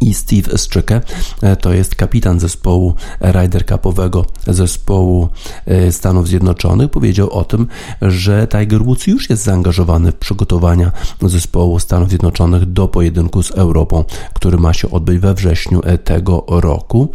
i 0.00 0.14
Steve 0.14 0.58
Strzyke 0.58 1.00
e, 1.42 1.56
to 1.56 1.72
jest 1.72 1.94
kapitan 1.94 2.40
zespołu 2.40 2.94
Ryder 3.20 3.66
Cupowego 3.66 4.26
zespołu 4.46 5.28
e, 5.66 5.92
Stanów 5.92 6.28
Zjednoczonych 6.28 6.90
powiedział 6.90 7.30
o 7.30 7.44
tym, 7.44 7.66
że 8.02 8.48
Tiger 8.48 8.84
Woods 8.84 9.06
już 9.06 9.30
jest 9.30 9.42
zaangażowany 9.42 10.12
w 10.12 10.14
przygotowania 10.14 10.92
zespołu 11.22 11.78
Stanów 11.78 12.08
Zjednoczonych 12.08 12.66
do 12.66 12.88
pojedynku 12.88 13.42
z 13.42 13.50
Europą, 13.50 14.04
który 14.34 14.58
ma 14.58 14.72
się 14.72 14.90
odbyć 14.90 15.18
we 15.18 15.34
wrześniu 15.34 15.80
e, 15.84 15.98
tego 15.98 16.44
roku. 16.48 17.12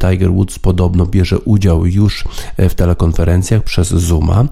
Tiger 0.00 0.32
Woods 0.32 0.58
podobno 0.58 1.06
bierze 1.06 1.38
udział 1.38 1.86
już 1.86 2.24
w 2.58 2.74
telekonferencjach 2.74 3.62
przez 3.62 3.88
Zooma. 3.88 4.44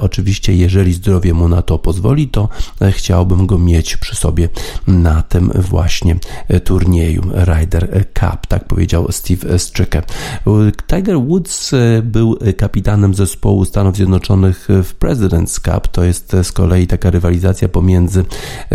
Oczywiście, 0.00 0.54
jeżeli 0.54 0.92
zdrowie 0.92 1.34
mu 1.34 1.48
na 1.48 1.62
to 1.62 1.78
pozwoli, 1.78 2.28
to 2.28 2.48
chciałbym 2.90 3.46
go 3.46 3.58
mieć 3.58 3.96
przy 3.96 4.16
sobie 4.16 4.48
na 4.86 5.22
tym 5.22 5.52
właśnie 5.54 6.16
turnieju 6.64 7.01
turnieju 7.02 7.22
Ryder 7.32 8.04
Cup, 8.14 8.46
tak 8.48 8.64
powiedział 8.64 9.06
Steve 9.10 9.58
Strzyke. 9.58 10.02
Tiger 10.86 11.20
Woods 11.20 11.72
e, 11.74 12.02
był 12.02 12.38
kapitanem 12.56 13.14
zespołu 13.14 13.64
Stanów 13.64 13.96
Zjednoczonych 13.96 14.68
w 14.68 14.94
President's 15.00 15.60
Cup, 15.60 15.88
to 15.88 16.04
jest 16.04 16.36
z 16.42 16.52
kolei 16.52 16.86
taka 16.86 17.10
rywalizacja 17.10 17.68
pomiędzy 17.68 18.24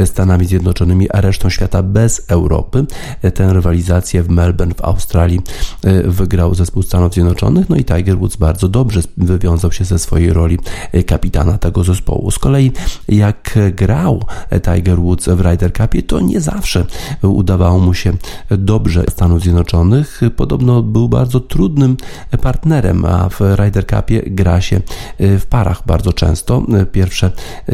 Stanami 0.06 0.46
Zjednoczonymi 0.46 1.12
a 1.12 1.22
resztą 1.22 1.50
świata 1.50 1.84
bez 1.84 2.26
Europy. 2.28 2.86
Tę 3.34 3.54
rywalizację 3.54 4.24
w 4.24 4.30
Melbourne 4.30 4.74
w 4.74 4.82
Australii 4.82 5.42
e, 5.84 6.04
wygrał 6.04 6.56
zespół 6.56 6.84
Stanów 6.84 7.14
Zjednoczonych, 7.14 7.70
no 7.70 7.76
i 7.76 7.86
Tiger 7.86 8.18
Woods 8.18 8.36
bardzo 8.36 8.70
dobrze 8.70 9.02
wywiązał 9.18 9.72
się 9.72 9.86
ze 9.86 10.00
swojej 10.00 10.34
roli 10.34 10.60
kapitana 11.06 11.58
tego 11.58 11.84
zespołu. 11.84 12.32
Z 12.32 12.40
kolei 12.40 12.72
jak 13.08 13.60
grał 13.74 14.26
Tiger 14.62 15.00
Woods 15.00 15.30
w 15.30 15.42
Ryder 15.42 15.74
Cupie, 15.74 16.04
to 16.04 16.20
nie 16.20 16.42
zawsze 16.42 16.86
udawało 17.22 17.80
mu 17.80 17.94
się 17.94 18.17
dobrze 18.50 19.04
Stanów 19.10 19.42
Zjednoczonych. 19.42 20.22
Podobno 20.36 20.82
był 20.82 21.10
bardzo 21.10 21.40
trudnym 21.40 21.98
partnerem, 22.42 23.06
a 23.06 23.30
w 23.30 23.42
Ryder 23.42 23.88
Cupie 23.88 24.22
gra 24.26 24.62
się 24.62 24.82
w 25.20 25.46
parach 25.50 25.84
bardzo 25.86 26.14
często. 26.14 26.64
Pierwsze 26.92 27.32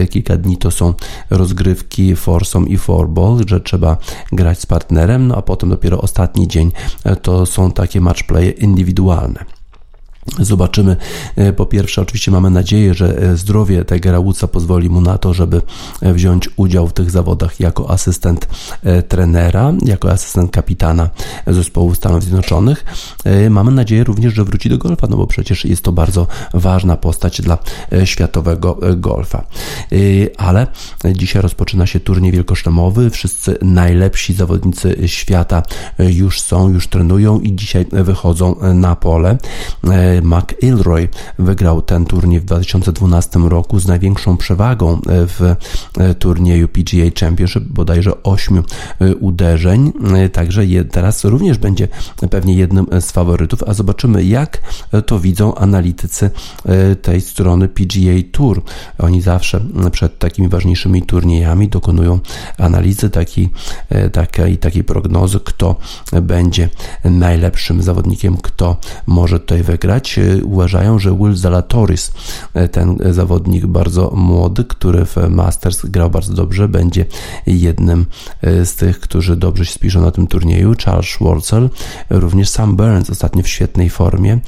kilka 0.09 0.37
dni 0.37 0.57
to 0.57 0.71
są 0.71 0.93
rozgrywki 1.29 2.15
foursome 2.15 2.67
i 2.67 2.77
fourball, 2.77 3.37
że 3.47 3.61
trzeba 3.61 3.97
grać 4.31 4.59
z 4.59 4.65
partnerem, 4.65 5.27
no 5.27 5.35
a 5.35 5.41
potem 5.41 5.69
dopiero 5.69 6.01
ostatni 6.01 6.47
dzień 6.47 6.71
to 7.21 7.45
są 7.45 7.71
takie 7.71 8.01
matchplaye 8.01 8.49
indywidualne. 8.49 9.45
Zobaczymy. 10.39 10.95
E, 11.36 11.53
po 11.53 11.65
pierwsze, 11.65 12.01
oczywiście 12.01 12.32
mamy 12.32 12.49
nadzieję, 12.49 12.93
że 12.93 13.17
e, 13.17 13.38
zdrowie 13.38 13.86
Tigera 13.86 14.21
Woodsa 14.21 14.47
pozwoli 14.47 14.89
mu 14.89 15.01
na 15.01 15.17
to, 15.17 15.34
żeby 15.34 15.61
e, 16.01 16.13
wziąć 16.13 16.49
udział 16.55 16.88
w 16.88 16.93
tych 16.93 17.11
zawodach 17.11 17.59
jako 17.59 17.89
asystent 17.89 18.47
trenera, 19.07 19.74
jako 19.86 20.11
asystent 20.11 20.51
kapitana 20.51 21.09
zespołu 21.47 21.95
Stanów 21.95 22.24
Zjednoczonych. 22.24 22.86
Mamy 23.49 23.71
nadzieję 23.71 24.03
również, 24.03 24.34
że 24.34 24.43
wróci 24.43 24.69
do 24.69 24.78
golfa, 24.78 25.07
no 25.07 25.17
bo 25.17 25.28
przecież 25.28 25.65
jest 25.65 25.84
to 25.84 25.91
bardzo 25.91 26.28
ważna 26.53 26.97
postać 26.97 27.41
dla 27.41 27.57
światowego 28.05 28.78
golfa. 28.95 29.45
Ale 30.38 30.67
dzisiaj 31.11 31.41
rozpoczyna 31.41 31.86
się 31.86 31.99
turniej 31.99 32.32
wielkoszlemowy. 32.32 33.09
Wszyscy 33.09 33.57
najlepsi 33.61 34.34
zawodnicy 34.34 34.97
świata 35.05 35.63
już 35.99 36.41
są, 36.41 36.69
już 36.69 36.88
trenują 36.88 37.39
i 37.39 37.55
dzisiaj 37.55 37.86
wychodzą 37.91 38.55
na 38.74 38.95
pole. 38.95 39.38
McIlroy 40.22 41.07
wygrał 41.39 41.82
ten 41.82 42.05
turniej 42.05 42.39
w 42.39 42.45
2012 42.45 43.39
roku 43.39 43.80
z 43.80 43.88
największą 43.88 44.38
przewagą 44.38 45.01
w 45.07 45.55
e, 45.97 46.16
turnieju 46.16 46.68
PGA 46.68 47.05
Championship, 47.20 47.64
bodajże 47.64 48.24
8 48.24 48.57
e, 48.57 49.16
uderzeń, 49.16 49.93
e, 50.16 50.30
także 50.30 50.61
teraz 50.91 51.24
również 51.24 51.57
będzie 51.57 51.88
pewnie 52.30 52.53
jednym 52.53 52.88
z 52.99 53.11
faworytów, 53.11 53.64
a 53.68 53.74
zobaczymy 53.74 54.24
jak 54.24 54.61
to 55.05 55.20
widzą 55.20 55.55
analitycy 55.55 56.30
tej 57.01 57.22
strony 57.22 57.68
PGA 57.68 58.14
Tour. 58.32 58.61
Oni 58.99 59.22
zawsze 59.22 59.61
przed 59.91 60.20
takimi 60.20 60.49
ważniejszymi 60.49 61.01
turniejami 61.01 61.70
dokonują 61.70 62.20
analizy 62.57 63.09
takiej, 63.09 63.49
takiej, 64.11 64.57
takiej 64.57 64.84
prognozy, 64.84 65.39
kto 65.39 65.76
będzie 66.22 66.70
najlepszym 67.03 67.82
zawodnikiem, 67.84 68.38
kto 68.38 68.78
może 69.07 69.39
tutaj 69.39 69.64
wygrać 69.64 70.02
E, 70.17 70.45
uważają, 70.45 70.99
że 70.99 71.17
Will 71.17 71.35
Zalatoris, 71.35 72.11
e, 72.53 72.67
ten 72.67 72.97
zawodnik 73.11 73.65
bardzo 73.65 74.11
młody, 74.15 74.63
który 74.63 75.05
w 75.05 75.17
Masters 75.29 75.85
grał 75.85 76.09
bardzo 76.09 76.33
dobrze, 76.33 76.67
będzie 76.67 77.05
jednym 77.47 78.05
e, 78.41 78.65
z 78.65 78.75
tych, 78.75 78.99
którzy 78.99 79.35
dobrze 79.35 79.65
się 79.65 79.73
spiszą 79.73 80.01
na 80.01 80.11
tym 80.11 80.27
turnieju. 80.27 80.73
Charles 80.85 81.05
Schwartzel, 81.05 81.69
również 82.09 82.49
Sam 82.49 82.75
Burns 82.75 83.09
ostatnio 83.09 83.43
w 83.43 83.47
świetnej 83.47 83.89
formie. 83.89 84.39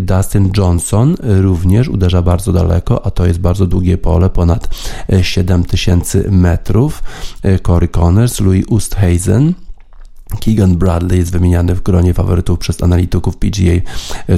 Dustin 0.00 0.50
Johnson 0.56 1.16
również 1.22 1.88
uderza 1.88 2.22
bardzo 2.22 2.52
daleko, 2.52 3.06
a 3.06 3.10
to 3.10 3.26
jest 3.26 3.40
bardzo 3.40 3.66
długie 3.66 3.98
pole, 3.98 4.30
ponad 4.30 4.68
7000 5.22 6.30
metrów. 6.30 7.02
Corey 7.62 7.88
Connors, 7.88 8.40
Louis 8.40 8.64
Oosthuizen, 8.70 9.54
Keegan 10.40 10.76
Bradley 10.76 11.18
jest 11.18 11.32
wymieniany 11.32 11.74
w 11.74 11.82
gronie 11.82 12.14
faworytów 12.14 12.58
przez 12.58 12.82
analityków 12.82 13.36
PGA 13.36 13.80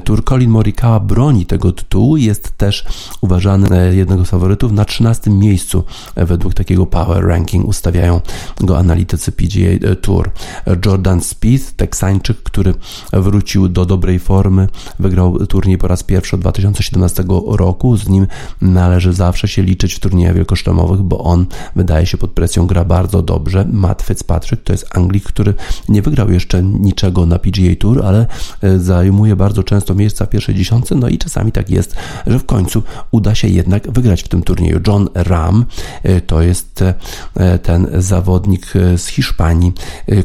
Tour. 0.04 0.24
Colin 0.24 0.50
Morikawa 0.50 1.00
broni 1.00 1.46
tego 1.46 1.72
tytułu, 1.72 2.16
jest 2.16 2.56
też 2.56 2.84
uważany 3.20 3.80
e, 3.80 3.94
jednego 3.94 4.24
z 4.24 4.28
faworytów 4.28 4.72
na 4.72 4.84
13 4.84 5.30
miejscu 5.30 5.84
e, 6.14 6.26
według 6.26 6.54
takiego 6.54 6.86
power 6.86 7.24
ranking 7.24 7.68
ustawiają 7.68 8.20
go 8.60 8.78
analitycy 8.78 9.32
PGA 9.32 9.94
Tour. 10.00 10.30
Jordan 10.86 11.20
Spieth, 11.20 11.72
Teksańczyk, 11.72 12.42
który 12.42 12.74
wrócił 13.12 13.68
do 13.68 13.86
dobrej 13.86 14.18
formy, 14.18 14.68
wygrał 14.98 15.46
turniej 15.46 15.78
po 15.78 15.88
raz 15.88 16.02
pierwszy 16.02 16.36
od 16.36 16.40
2017 16.40 17.24
roku, 17.46 17.96
z 17.96 18.08
nim 18.08 18.26
należy 18.60 19.12
zawsze 19.12 19.48
się 19.48 19.62
liczyć 19.62 19.94
w 19.94 20.00
turniejach 20.00 20.34
wielkoszlemowych, 20.34 21.00
bo 21.00 21.18
on 21.18 21.46
wydaje 21.76 22.06
się 22.06 22.18
pod 22.18 22.30
presją 22.30 22.66
gra 22.66 22.84
bardzo 22.84 23.22
dobrze. 23.22 23.66
Matt 23.72 24.02
Fitzpatrick 24.02 24.64
to 24.64 24.72
jest 24.72 24.96
Anglik, 24.96 25.24
który 25.24 25.54
nie 25.88 26.02
wygrał 26.02 26.30
jeszcze 26.30 26.62
niczego 26.62 27.26
na 27.26 27.38
PGA 27.38 27.76
Tour, 27.78 28.06
ale 28.06 28.26
zajmuje 28.78 29.36
bardzo 29.36 29.62
często 29.62 29.94
miejsca 29.94 30.26
w 30.26 30.28
pierwszej 30.28 30.54
dziesiątce, 30.54 30.94
no 30.94 31.08
i 31.08 31.18
czasami 31.18 31.52
tak 31.52 31.70
jest, 31.70 31.96
że 32.26 32.38
w 32.38 32.46
końcu 32.46 32.82
uda 33.10 33.34
się 33.34 33.48
jednak 33.48 33.90
wygrać 33.90 34.22
w 34.22 34.28
tym 34.28 34.42
turnieju. 34.42 34.80
John 34.86 35.08
Ram 35.14 35.64
to 36.26 36.42
jest 36.42 36.84
ten 37.62 37.88
zawodnik 37.98 38.72
z 38.96 39.06
Hiszpanii, 39.06 39.72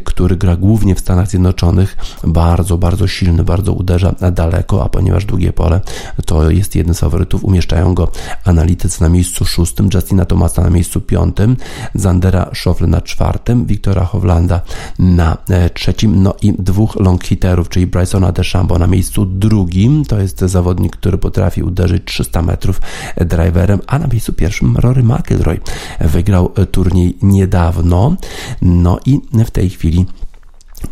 który 0.04 0.36
gra 0.36 0.56
głównie 0.56 0.95
w 0.95 0.99
Stanach 0.99 1.30
Zjednoczonych, 1.30 1.97
bardzo, 2.24 2.78
bardzo 2.78 3.08
silny, 3.08 3.43
bardzo 3.43 3.74
uderza 3.74 4.16
daleko, 4.32 4.84
a 4.84 4.89
ponieważ 4.89 5.26
długie 5.26 5.54
pole 5.54 5.82
to 6.26 6.51
jest 6.51 6.76
jeden 6.76 6.93
z 6.93 6.99
faworytów, 6.99 7.43
umieszczają 7.43 7.93
go 7.93 8.12
analitycy 8.43 9.01
na 9.01 9.10
miejscu 9.10 9.45
szóstym, 9.45 9.89
Justina 9.93 10.26
Tomasa 10.26 10.62
na 10.62 10.70
miejscu 10.70 11.01
piątym, 11.01 11.58
Zandera 11.95 12.49
Schofle 12.54 12.88
na 12.88 13.01
czwartym, 13.01 13.66
Wiktora 13.66 14.06
Hovlanda 14.06 14.62
na 14.99 15.34
e, 15.34 15.38
trzecim, 15.74 16.24
no 16.24 16.34
i 16.41 16.54
dwóch 16.60 16.96
long 16.96 17.24
hitterów, 17.24 17.70
czyli 17.70 17.88
Brysona 17.88 18.32
DeChambeau 18.32 18.80
na 18.80 18.88
miejscu 18.88 19.26
drugim, 19.26 20.06
to 20.06 20.20
jest 20.20 20.39
zawodnik, 20.39 20.96
który 20.96 21.18
potrafi 21.18 21.64
uderzyć 21.64 22.04
300 22.06 22.41
metrów 22.41 22.82
driverem, 23.18 23.80
a 23.88 24.00
na 24.00 24.08
miejscu 24.08 24.34
pierwszym 24.34 24.78
Rory 24.78 25.04
McIlroy. 25.04 25.60
Wygrał 26.00 26.50
turniej 26.72 27.18
niedawno, 27.22 28.16
no 28.62 29.00
i 29.06 29.20
w 29.46 29.52
tej 29.52 29.70
chwili 29.70 30.06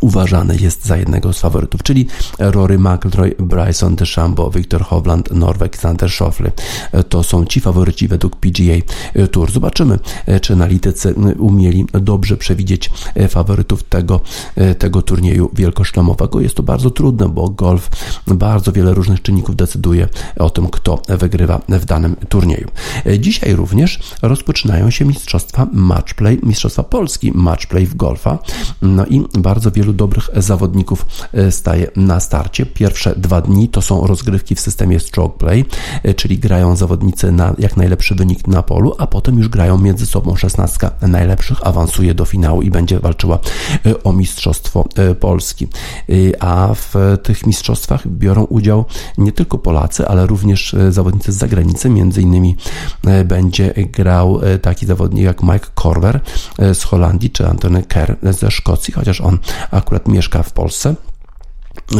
uważany 0.00 0.56
jest 0.56 0.84
za 0.84 0.96
jednego 0.96 1.32
z 1.32 1.40
faworytów, 1.40 1.82
czyli 1.82 2.06
Rory 2.38 2.78
McIlroy, 2.78 3.34
Bryson 3.38 3.96
DeChambeau, 3.96 4.50
Victor 4.50 4.82
Hovland, 4.82 5.30
Norweg, 5.30 5.76
Sander 5.76 6.10
Schauffele. 6.10 6.52
To 7.08 7.22
są 7.22 7.44
ci 7.44 7.60
faworyci 7.60 8.08
według 8.08 8.36
PGA 8.36 8.74
Tour. 9.30 9.52
Zobaczymy, 9.52 9.98
czy 10.42 10.52
analitycy 10.52 11.14
umieli 11.38 11.86
dobrze 11.92 12.36
przewidzieć 12.36 12.90
faworytów 13.28 13.82
tego, 13.82 14.20
tego 14.78 15.02
turnieju 15.02 15.50
wielkoszlemowego. 15.52 16.40
Jest 16.40 16.54
to 16.54 16.62
bardzo 16.62 16.90
trudne, 16.90 17.28
bo 17.28 17.48
golf 17.48 17.90
bardzo 18.26 18.72
wiele 18.72 18.94
różnych 18.94 19.22
czynników 19.22 19.56
decyduje 19.56 20.08
o 20.38 20.50
tym, 20.50 20.68
kto 20.68 21.02
wygrywa 21.08 21.60
w 21.68 21.84
danym 21.84 22.16
turnieju. 22.28 22.68
Dzisiaj 23.18 23.54
również 23.54 24.00
rozpoczynają 24.22 24.90
się 24.90 25.04
mistrzostwa 25.04 25.66
matchplay, 25.72 26.38
mistrzostwa 26.42 26.82
Polski 26.82 27.32
matchplay 27.34 27.86
w 27.86 27.94
golfa. 27.94 28.38
No 28.82 29.06
i 29.06 29.22
bardzo 29.38 29.70
wiele 29.70 29.81
wielu 29.82 29.92
dobrych 29.92 30.30
zawodników 30.36 31.06
e, 31.32 31.52
staje 31.52 31.90
na 31.96 32.20
starcie. 32.20 32.66
Pierwsze 32.66 33.14
dwa 33.16 33.40
dni 33.40 33.68
to 33.68 33.82
są 33.82 34.06
rozgrywki 34.06 34.54
w 34.54 34.60
systemie 34.60 35.00
stroke 35.00 35.38
play, 35.38 35.64
e, 36.02 36.14
czyli 36.14 36.38
grają 36.38 36.76
zawodnicy 36.76 37.32
na 37.32 37.54
jak 37.58 37.76
najlepszy 37.76 38.14
wynik 38.14 38.46
na 38.46 38.62
polu, 38.62 38.94
a 38.98 39.06
potem 39.06 39.38
już 39.38 39.48
grają 39.48 39.78
między 39.78 40.06
sobą 40.06 40.36
16 40.36 40.90
najlepszych, 41.02 41.66
awansuje 41.66 42.14
do 42.14 42.24
finału 42.24 42.62
i 42.62 42.70
będzie 42.70 43.00
walczyła 43.00 43.38
e, 43.86 44.02
o 44.02 44.12
Mistrzostwo 44.12 44.84
Polski. 45.20 45.68
A 46.40 46.74
w 46.74 47.18
tych 47.22 47.46
mistrzostwach 47.46 48.08
biorą 48.08 48.44
udział 48.44 48.84
nie 49.18 49.32
tylko 49.32 49.58
Polacy, 49.58 50.08
ale 50.08 50.26
również 50.26 50.76
zawodnicy 50.90 51.32
z 51.32 51.36
zagranicy, 51.36 51.90
między 51.90 52.22
innymi 52.22 52.56
będzie 53.24 53.74
grał 53.76 54.40
taki 54.62 54.86
zawodnik 54.86 55.24
jak 55.24 55.42
Mike 55.42 55.66
Corver 55.82 56.20
z 56.58 56.82
Holandii, 56.82 57.30
czy 57.30 57.48
Antony 57.48 57.82
Kerr 57.82 58.16
ze 58.22 58.50
Szkocji, 58.50 58.94
chociaż 58.94 59.20
on 59.20 59.38
akurat 59.72 60.08
mieszka 60.08 60.42
w 60.42 60.52
Polsce. 60.52 60.94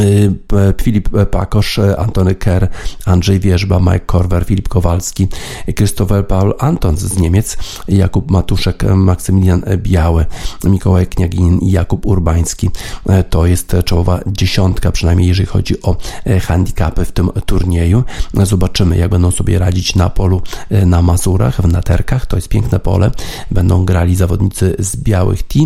Y, 0.01 0.73
Filip 0.81 1.09
Pakosz, 1.31 1.79
Antony 1.97 2.35
Kerr, 2.35 2.67
Andrzej 3.05 3.39
Wierzba, 3.39 3.79
Mike 3.79 3.99
Korwer, 3.99 4.45
Filip 4.45 4.67
Kowalski, 4.67 5.27
Christopher 5.75 6.27
Paul 6.27 6.53
Anton 6.59 6.97
z 6.97 7.17
Niemiec, 7.17 7.57
Jakub 7.87 8.31
Matuszek, 8.31 8.83
Maksymilian 8.83 9.63
Biały, 9.77 10.25
Mikołaj 10.63 11.07
Kniagin 11.07 11.59
i 11.59 11.71
Jakub 11.71 12.05
Urbański. 12.05 12.69
E, 13.09 13.23
to 13.23 13.45
jest 13.45 13.75
czołowa 13.85 14.19
dziesiątka, 14.27 14.91
przynajmniej 14.91 15.27
jeżeli 15.27 15.47
chodzi 15.47 15.81
o 15.81 15.95
e, 16.25 16.39
handicapy 16.39 17.05
w 17.05 17.11
tym 17.11 17.29
turnieju. 17.45 18.03
Zobaczymy, 18.43 18.97
jak 18.97 19.09
będą 19.09 19.31
sobie 19.31 19.59
radzić 19.59 19.95
na 19.95 20.09
polu 20.09 20.41
e, 20.69 20.85
na 20.85 21.01
Mazurach, 21.01 21.61
w 21.61 21.67
Naterkach. 21.67 22.25
To 22.25 22.35
jest 22.35 22.49
piękne 22.49 22.79
pole. 22.79 23.11
Będą 23.51 23.85
grali 23.85 24.15
zawodnicy 24.15 24.75
z 24.79 24.95
białych 24.95 25.43
T. 25.43 25.59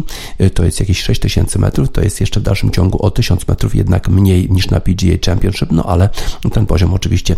To 0.53 0.63
jest 0.63 0.79
jakieś 0.79 1.01
6000 1.01 1.59
metrów. 1.59 1.91
To 1.91 2.01
jest 2.01 2.21
jeszcze 2.21 2.39
w 2.39 2.43
dalszym 2.43 2.71
ciągu 2.71 3.05
o 3.05 3.11
1000 3.11 3.47
metrów 3.47 3.75
jednak 3.75 4.09
mniej 4.17 4.51
niż 4.51 4.69
na 4.69 4.79
PGA 4.79 5.17
Championship, 5.25 5.71
no 5.71 5.83
ale 5.83 6.09
ten 6.51 6.65
poziom 6.65 6.93
oczywiście 6.93 7.35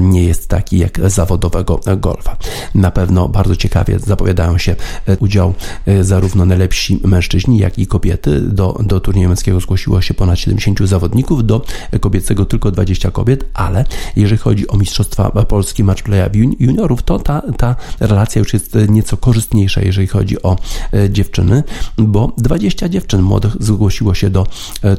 nie 0.00 0.24
jest 0.24 0.48
taki 0.48 0.78
jak 0.78 1.10
zawodowego 1.10 1.80
golfa. 1.96 2.36
Na 2.74 2.90
pewno 2.90 3.28
bardzo 3.28 3.56
ciekawie 3.56 3.98
zapowiadają 3.98 4.58
się 4.58 4.76
e, 5.06 5.16
udział 5.16 5.54
e, 5.86 6.04
zarówno 6.04 6.44
najlepsi 6.44 7.00
mężczyźni, 7.04 7.58
jak 7.58 7.78
i 7.78 7.86
kobiety. 7.86 8.40
Do, 8.40 8.78
do 8.82 9.00
turnieju 9.00 9.28
męskiego 9.28 9.60
zgłosiło 9.60 10.00
się 10.00 10.14
ponad 10.14 10.38
70 10.38 10.78
zawodników, 10.88 11.46
do 11.46 11.64
kobiecego 12.00 12.44
tylko 12.44 12.70
20 12.70 13.10
kobiet, 13.10 13.44
ale 13.54 13.84
jeżeli 14.16 14.38
chodzi 14.38 14.68
o 14.68 14.76
Mistrzostwa 14.76 15.30
Polski 15.30 15.84
Matchplaya 15.84 16.30
juniorów, 16.58 17.02
to 17.02 17.18
ta, 17.18 17.42
ta 17.56 17.76
relacja 18.00 18.38
już 18.38 18.52
jest 18.52 18.78
nieco 18.88 19.16
korzystniejsza, 19.16 19.80
jeżeli 19.80 20.06
chodzi 20.06 20.42
o 20.42 20.56
e, 20.92 21.10
dziewczyny, 21.10 21.62
bo 21.98 22.32
20 22.38 22.88
dziewczyn 22.88 23.22
młodych 23.22 23.56
zgłosiło 23.60 24.14
się 24.14 24.30
do 24.30 24.46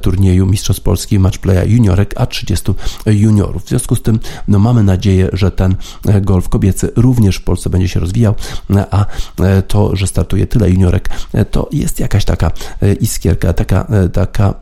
turnieju 0.01 0.45
Mistrzostw 0.45 0.83
Polski 0.83 1.19
matchplaya 1.21 1.63
juniorek, 1.63 2.13
a 2.17 2.25
30 2.25 2.73
juniorów. 3.05 3.65
W 3.65 3.69
związku 3.69 3.95
z 3.95 4.01
tym 4.01 4.19
no, 4.47 4.59
mamy 4.59 4.83
nadzieję, 4.83 5.29
że 5.33 5.51
ten 5.51 5.75
e, 6.07 6.21
golf 6.21 6.49
kobiecy 6.49 6.91
również 6.95 7.35
w 7.35 7.43
Polsce 7.43 7.69
będzie 7.69 7.87
się 7.87 7.99
rozwijał, 7.99 8.35
a 8.91 9.05
e, 9.39 9.61
to, 9.61 9.95
że 9.95 10.07
startuje 10.07 10.47
tyle 10.47 10.69
juniorek, 10.69 11.09
e, 11.33 11.45
to 11.45 11.69
jest 11.71 11.99
jakaś 11.99 12.25
taka 12.25 12.51
iskierka, 12.99 13.53
taka, 13.53 13.87
taka, 14.13 14.53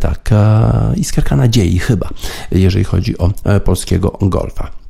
taka 0.00 0.72
iskierka 0.96 1.36
nadziei 1.36 1.78
chyba, 1.78 2.08
jeżeli 2.50 2.84
chodzi 2.84 3.18
o 3.18 3.30
polskiego 3.64 4.18
golfa. 4.20 4.85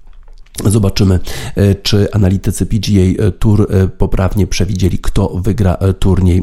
Zobaczymy, 0.64 1.20
e, 1.56 1.74
czy 1.74 2.12
analitycy 2.12 2.66
PGA 2.66 3.26
e, 3.26 3.32
Tour 3.32 3.66
e, 3.70 3.88
poprawnie 3.88 4.46
przewidzieli, 4.46 4.98
kto 4.98 5.28
wygra 5.28 5.78
turniej 5.98 6.42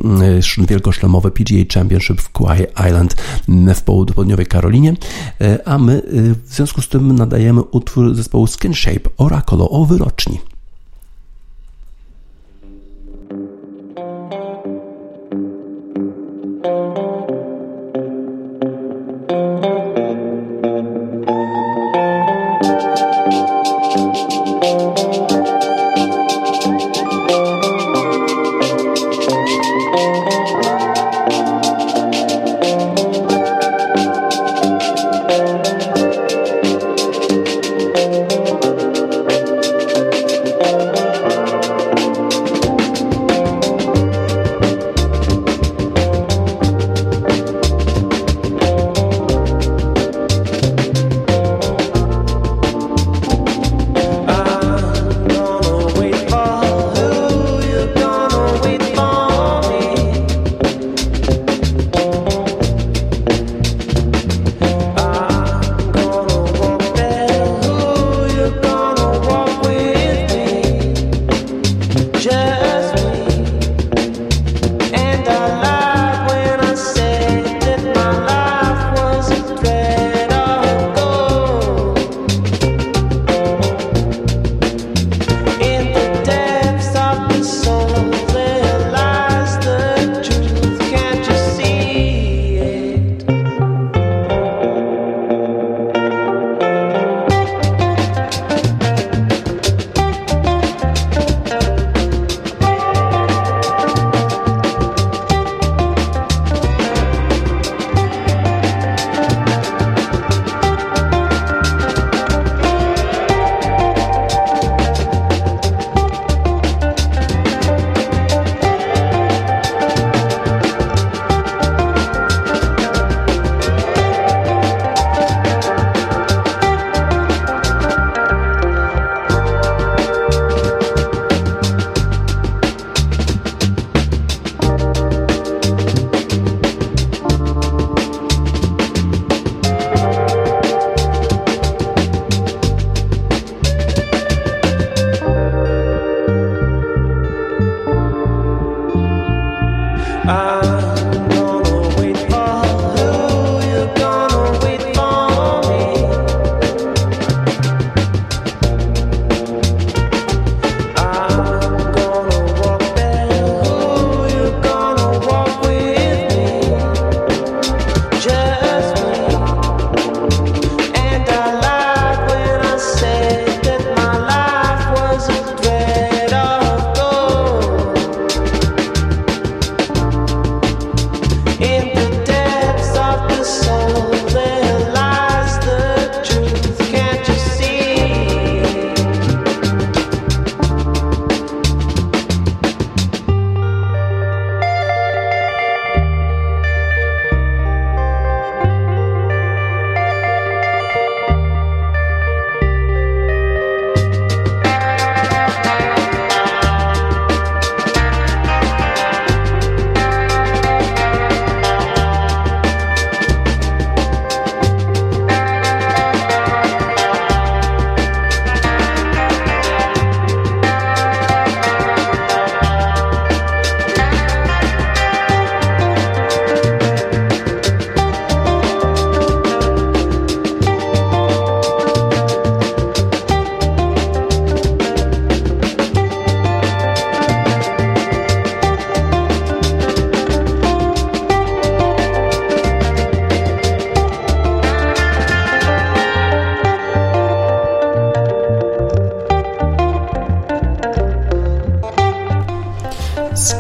wielkoszlemowy 0.68 1.32
PGA 1.32 1.64
Championship 1.74 2.22
w 2.22 2.32
Kauai 2.32 2.66
Island 2.90 3.16
w 3.76 3.82
południowej 4.16 4.46
Karolinie, 4.46 4.94
a 5.66 5.78
my 5.78 6.02
w 6.46 6.54
związku 6.54 6.82
z 6.82 6.90
tym 6.90 7.16
nadajemy 7.16 7.62
utwór 7.62 8.16
zespołu 8.16 8.48
Skin 8.48 8.74
Shape 8.74 9.10
Oracle 9.18 9.58
o 9.70 9.86
wyroczni. 9.86 10.53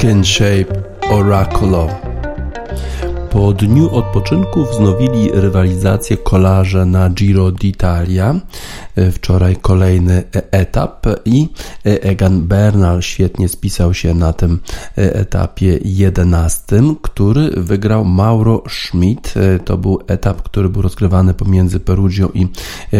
Shape 0.04 0.84
Oraculo. 1.12 1.88
Po 3.30 3.54
dniu 3.54 3.96
odpoczynku 3.96 4.66
wznowili 4.66 5.32
rywalizację 5.34 6.18
kolarze 6.18 6.86
na 6.86 7.10
Giro 7.10 7.52
d'Italia. 7.52 8.36
E, 8.96 9.12
wczoraj 9.12 9.56
kolejny 9.56 10.24
etap 10.52 11.06
i 11.26 11.48
Egan 11.84 12.42
Bernal 12.42 13.02
świetnie 13.02 13.50
spisał 13.50 13.94
się 13.94 14.14
na 14.14 14.34
tym 14.34 14.60
etapie 14.96 15.80
11, 15.86 16.82
który 17.02 17.50
wygrał 17.58 18.06
Mauro 18.06 18.64
Schmidt. 18.70 19.34
E, 19.38 19.60
to 19.60 19.78
był 19.78 20.00
etap, 20.08 20.42
który 20.42 20.70
był 20.70 20.82
rozgrywany 20.82 21.34
pomiędzy 21.34 21.80
Perugio 21.80 22.30
i 22.34 22.48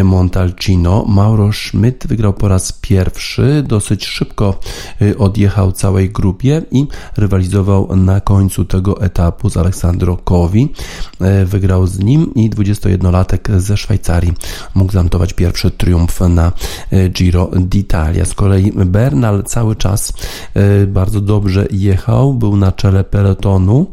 Montalcino. 0.04 1.06
Mauro 1.08 1.54
Schmidt 1.54 2.08
wygrał 2.08 2.34
po 2.34 2.48
raz 2.48 2.72
pierwszy, 2.72 3.64
dosyć 3.68 4.06
szybko 4.06 4.60
e, 5.02 5.18
odjechał 5.18 5.72
całej 5.72 6.10
grupie 6.10 6.62
i 6.72 6.88
rywalizował 7.18 7.96
na 7.96 8.22
końcu 8.22 8.66
tego 8.66 9.02
etapu 9.02 9.50
z 9.50 9.58
Aleksandro 9.58 10.18
Kowi. 10.18 10.74
E, 11.22 11.46
wygrał 11.46 11.88
z 11.88 12.00
nim 12.00 12.34
i 12.36 12.50
21-latek 12.50 13.60
ze 13.60 13.78
Szwajcarii 13.78 14.34
mógł 14.76 14.94
zanotować 14.94 15.34
pierwszy 15.34 15.72
triumf 15.72 16.20
na 16.20 16.52
e, 16.92 17.10
Giro 17.10 17.46
d'Italia. 17.46 18.26
Z 18.26 18.34
kolei 18.34 18.73
Bernal 18.76 19.44
cały 19.44 19.76
czas 19.76 20.14
e, 20.54 20.88
bardzo 20.88 21.22
dobrze 21.22 21.68
jechał, 21.72 22.34
był 22.34 22.56
na 22.56 22.72
czele 22.72 23.04
pelotonu 23.04 23.88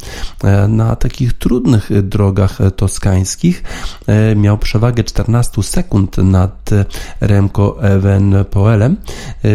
na 0.68 0.96
takich 0.96 1.32
trudnych 1.32 2.02
drogach 2.02 2.58
toskańskich. 2.76 3.62
Miał 4.36 4.58
przewagę 4.58 5.04
14 5.04 5.62
sekund 5.62 6.18
nad 6.18 6.70
Remco 7.20 7.82
Evenpoelem 7.82 8.96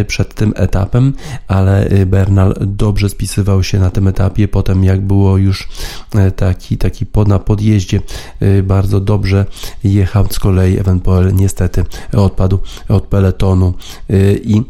przed 0.08 0.34
tym 0.34 0.54
etapem, 0.56 1.14
ale 1.48 1.90
Bernal 2.06 2.56
dobrze 2.62 3.10
spisywał 3.10 3.64
się 3.64 3.80
na 3.80 3.90
tym 3.90 4.08
etapie. 4.08 4.48
Potem 4.48 4.84
jak 4.84 5.02
było 5.02 5.38
już 5.38 5.68
taki 6.36 6.78
taki, 6.78 7.06
pod, 7.06 7.28
na 7.28 7.40
podjeździe 7.40 8.02
bardzo 8.64 9.00
dobrze 9.00 9.46
jechał. 9.84 10.26
Z 10.30 10.40
kolei 10.40 10.80
Evenpoel 10.80 11.36
niestety 11.36 11.86
odpadł 12.14 12.60
od 12.90 13.08
peletonu 13.08 13.74
i 14.44 14.62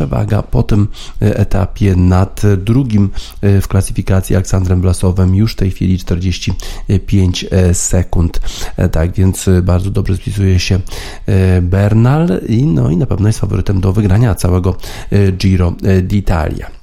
przewaga 0.00 0.42
po 0.42 0.62
tym 0.62 0.88
etapie 1.20 1.96
nad 1.96 2.42
drugim 2.56 3.10
y, 3.44 3.60
w 3.60 3.68
klasyfikacji 3.68 4.36
Aleksandrem 4.36 4.80
Blasowem 4.80 5.34
już 5.34 5.52
w 5.52 5.56
tej 5.56 5.70
chwili 5.70 5.98
45 5.98 7.46
sekund. 7.72 8.40
E, 8.76 8.88
tak 8.88 9.12
więc 9.12 9.46
bardzo 9.62 9.90
dobrze 9.90 10.16
spisuje 10.16 10.58
się 10.58 10.80
Bernal 11.62 12.40
i, 12.48 12.66
no, 12.66 12.90
i 12.90 12.96
na 12.96 13.06
pewno 13.06 13.28
jest 13.28 13.38
faworytem 13.38 13.80
do 13.80 13.92
wygrania 13.92 14.34
całego 14.34 14.76
Giro 15.32 15.72
d'Italia. 16.02 16.79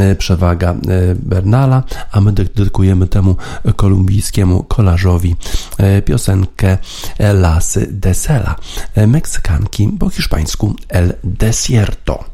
E, 0.00 0.14
przewaga 0.14 0.74
e, 0.88 1.14
Bernala, 1.14 1.82
a 2.10 2.20
my 2.20 2.32
dedykujemy 2.32 3.06
temu 3.08 3.36
kolumbijskiemu 3.76 4.62
kolarzowi 4.62 5.36
e, 5.78 6.02
piosenkę 6.02 6.78
Lasy 7.18 7.86
de 7.90 8.14
Sela, 8.14 8.56
Meksykanki 9.06 9.88
po 9.98 10.08
hiszpańsku 10.08 10.74
El 10.88 11.12
Desierto. 11.24 12.31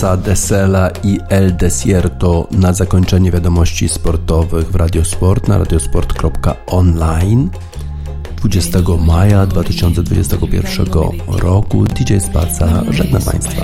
Lasa 0.00 0.16
Desela 0.16 0.90
i 1.04 1.18
El 1.28 1.56
Desierto 1.56 2.48
na 2.50 2.72
zakończenie 2.72 3.30
wiadomości 3.30 3.88
sportowych 3.88 4.70
w 4.70 4.74
Radiosport 4.74 5.48
na 5.48 5.58
radiosport.online 5.58 7.50
20 8.36 8.78
maja 9.06 9.46
2021 9.46 10.86
roku 11.28 11.84
DJ 11.84 12.18
Spaca 12.18 12.84
żegna 12.90 13.20
Państwa. 13.20 13.62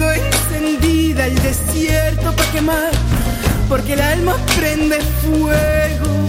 encendida 0.00 1.26
el 1.26 1.34
desierto 1.42 2.34
para 2.34 2.50
quemar, 2.50 2.90
porque 3.68 3.92
el 3.92 4.00
alma 4.00 4.36
prende 4.56 4.98
fuego. 5.00 6.21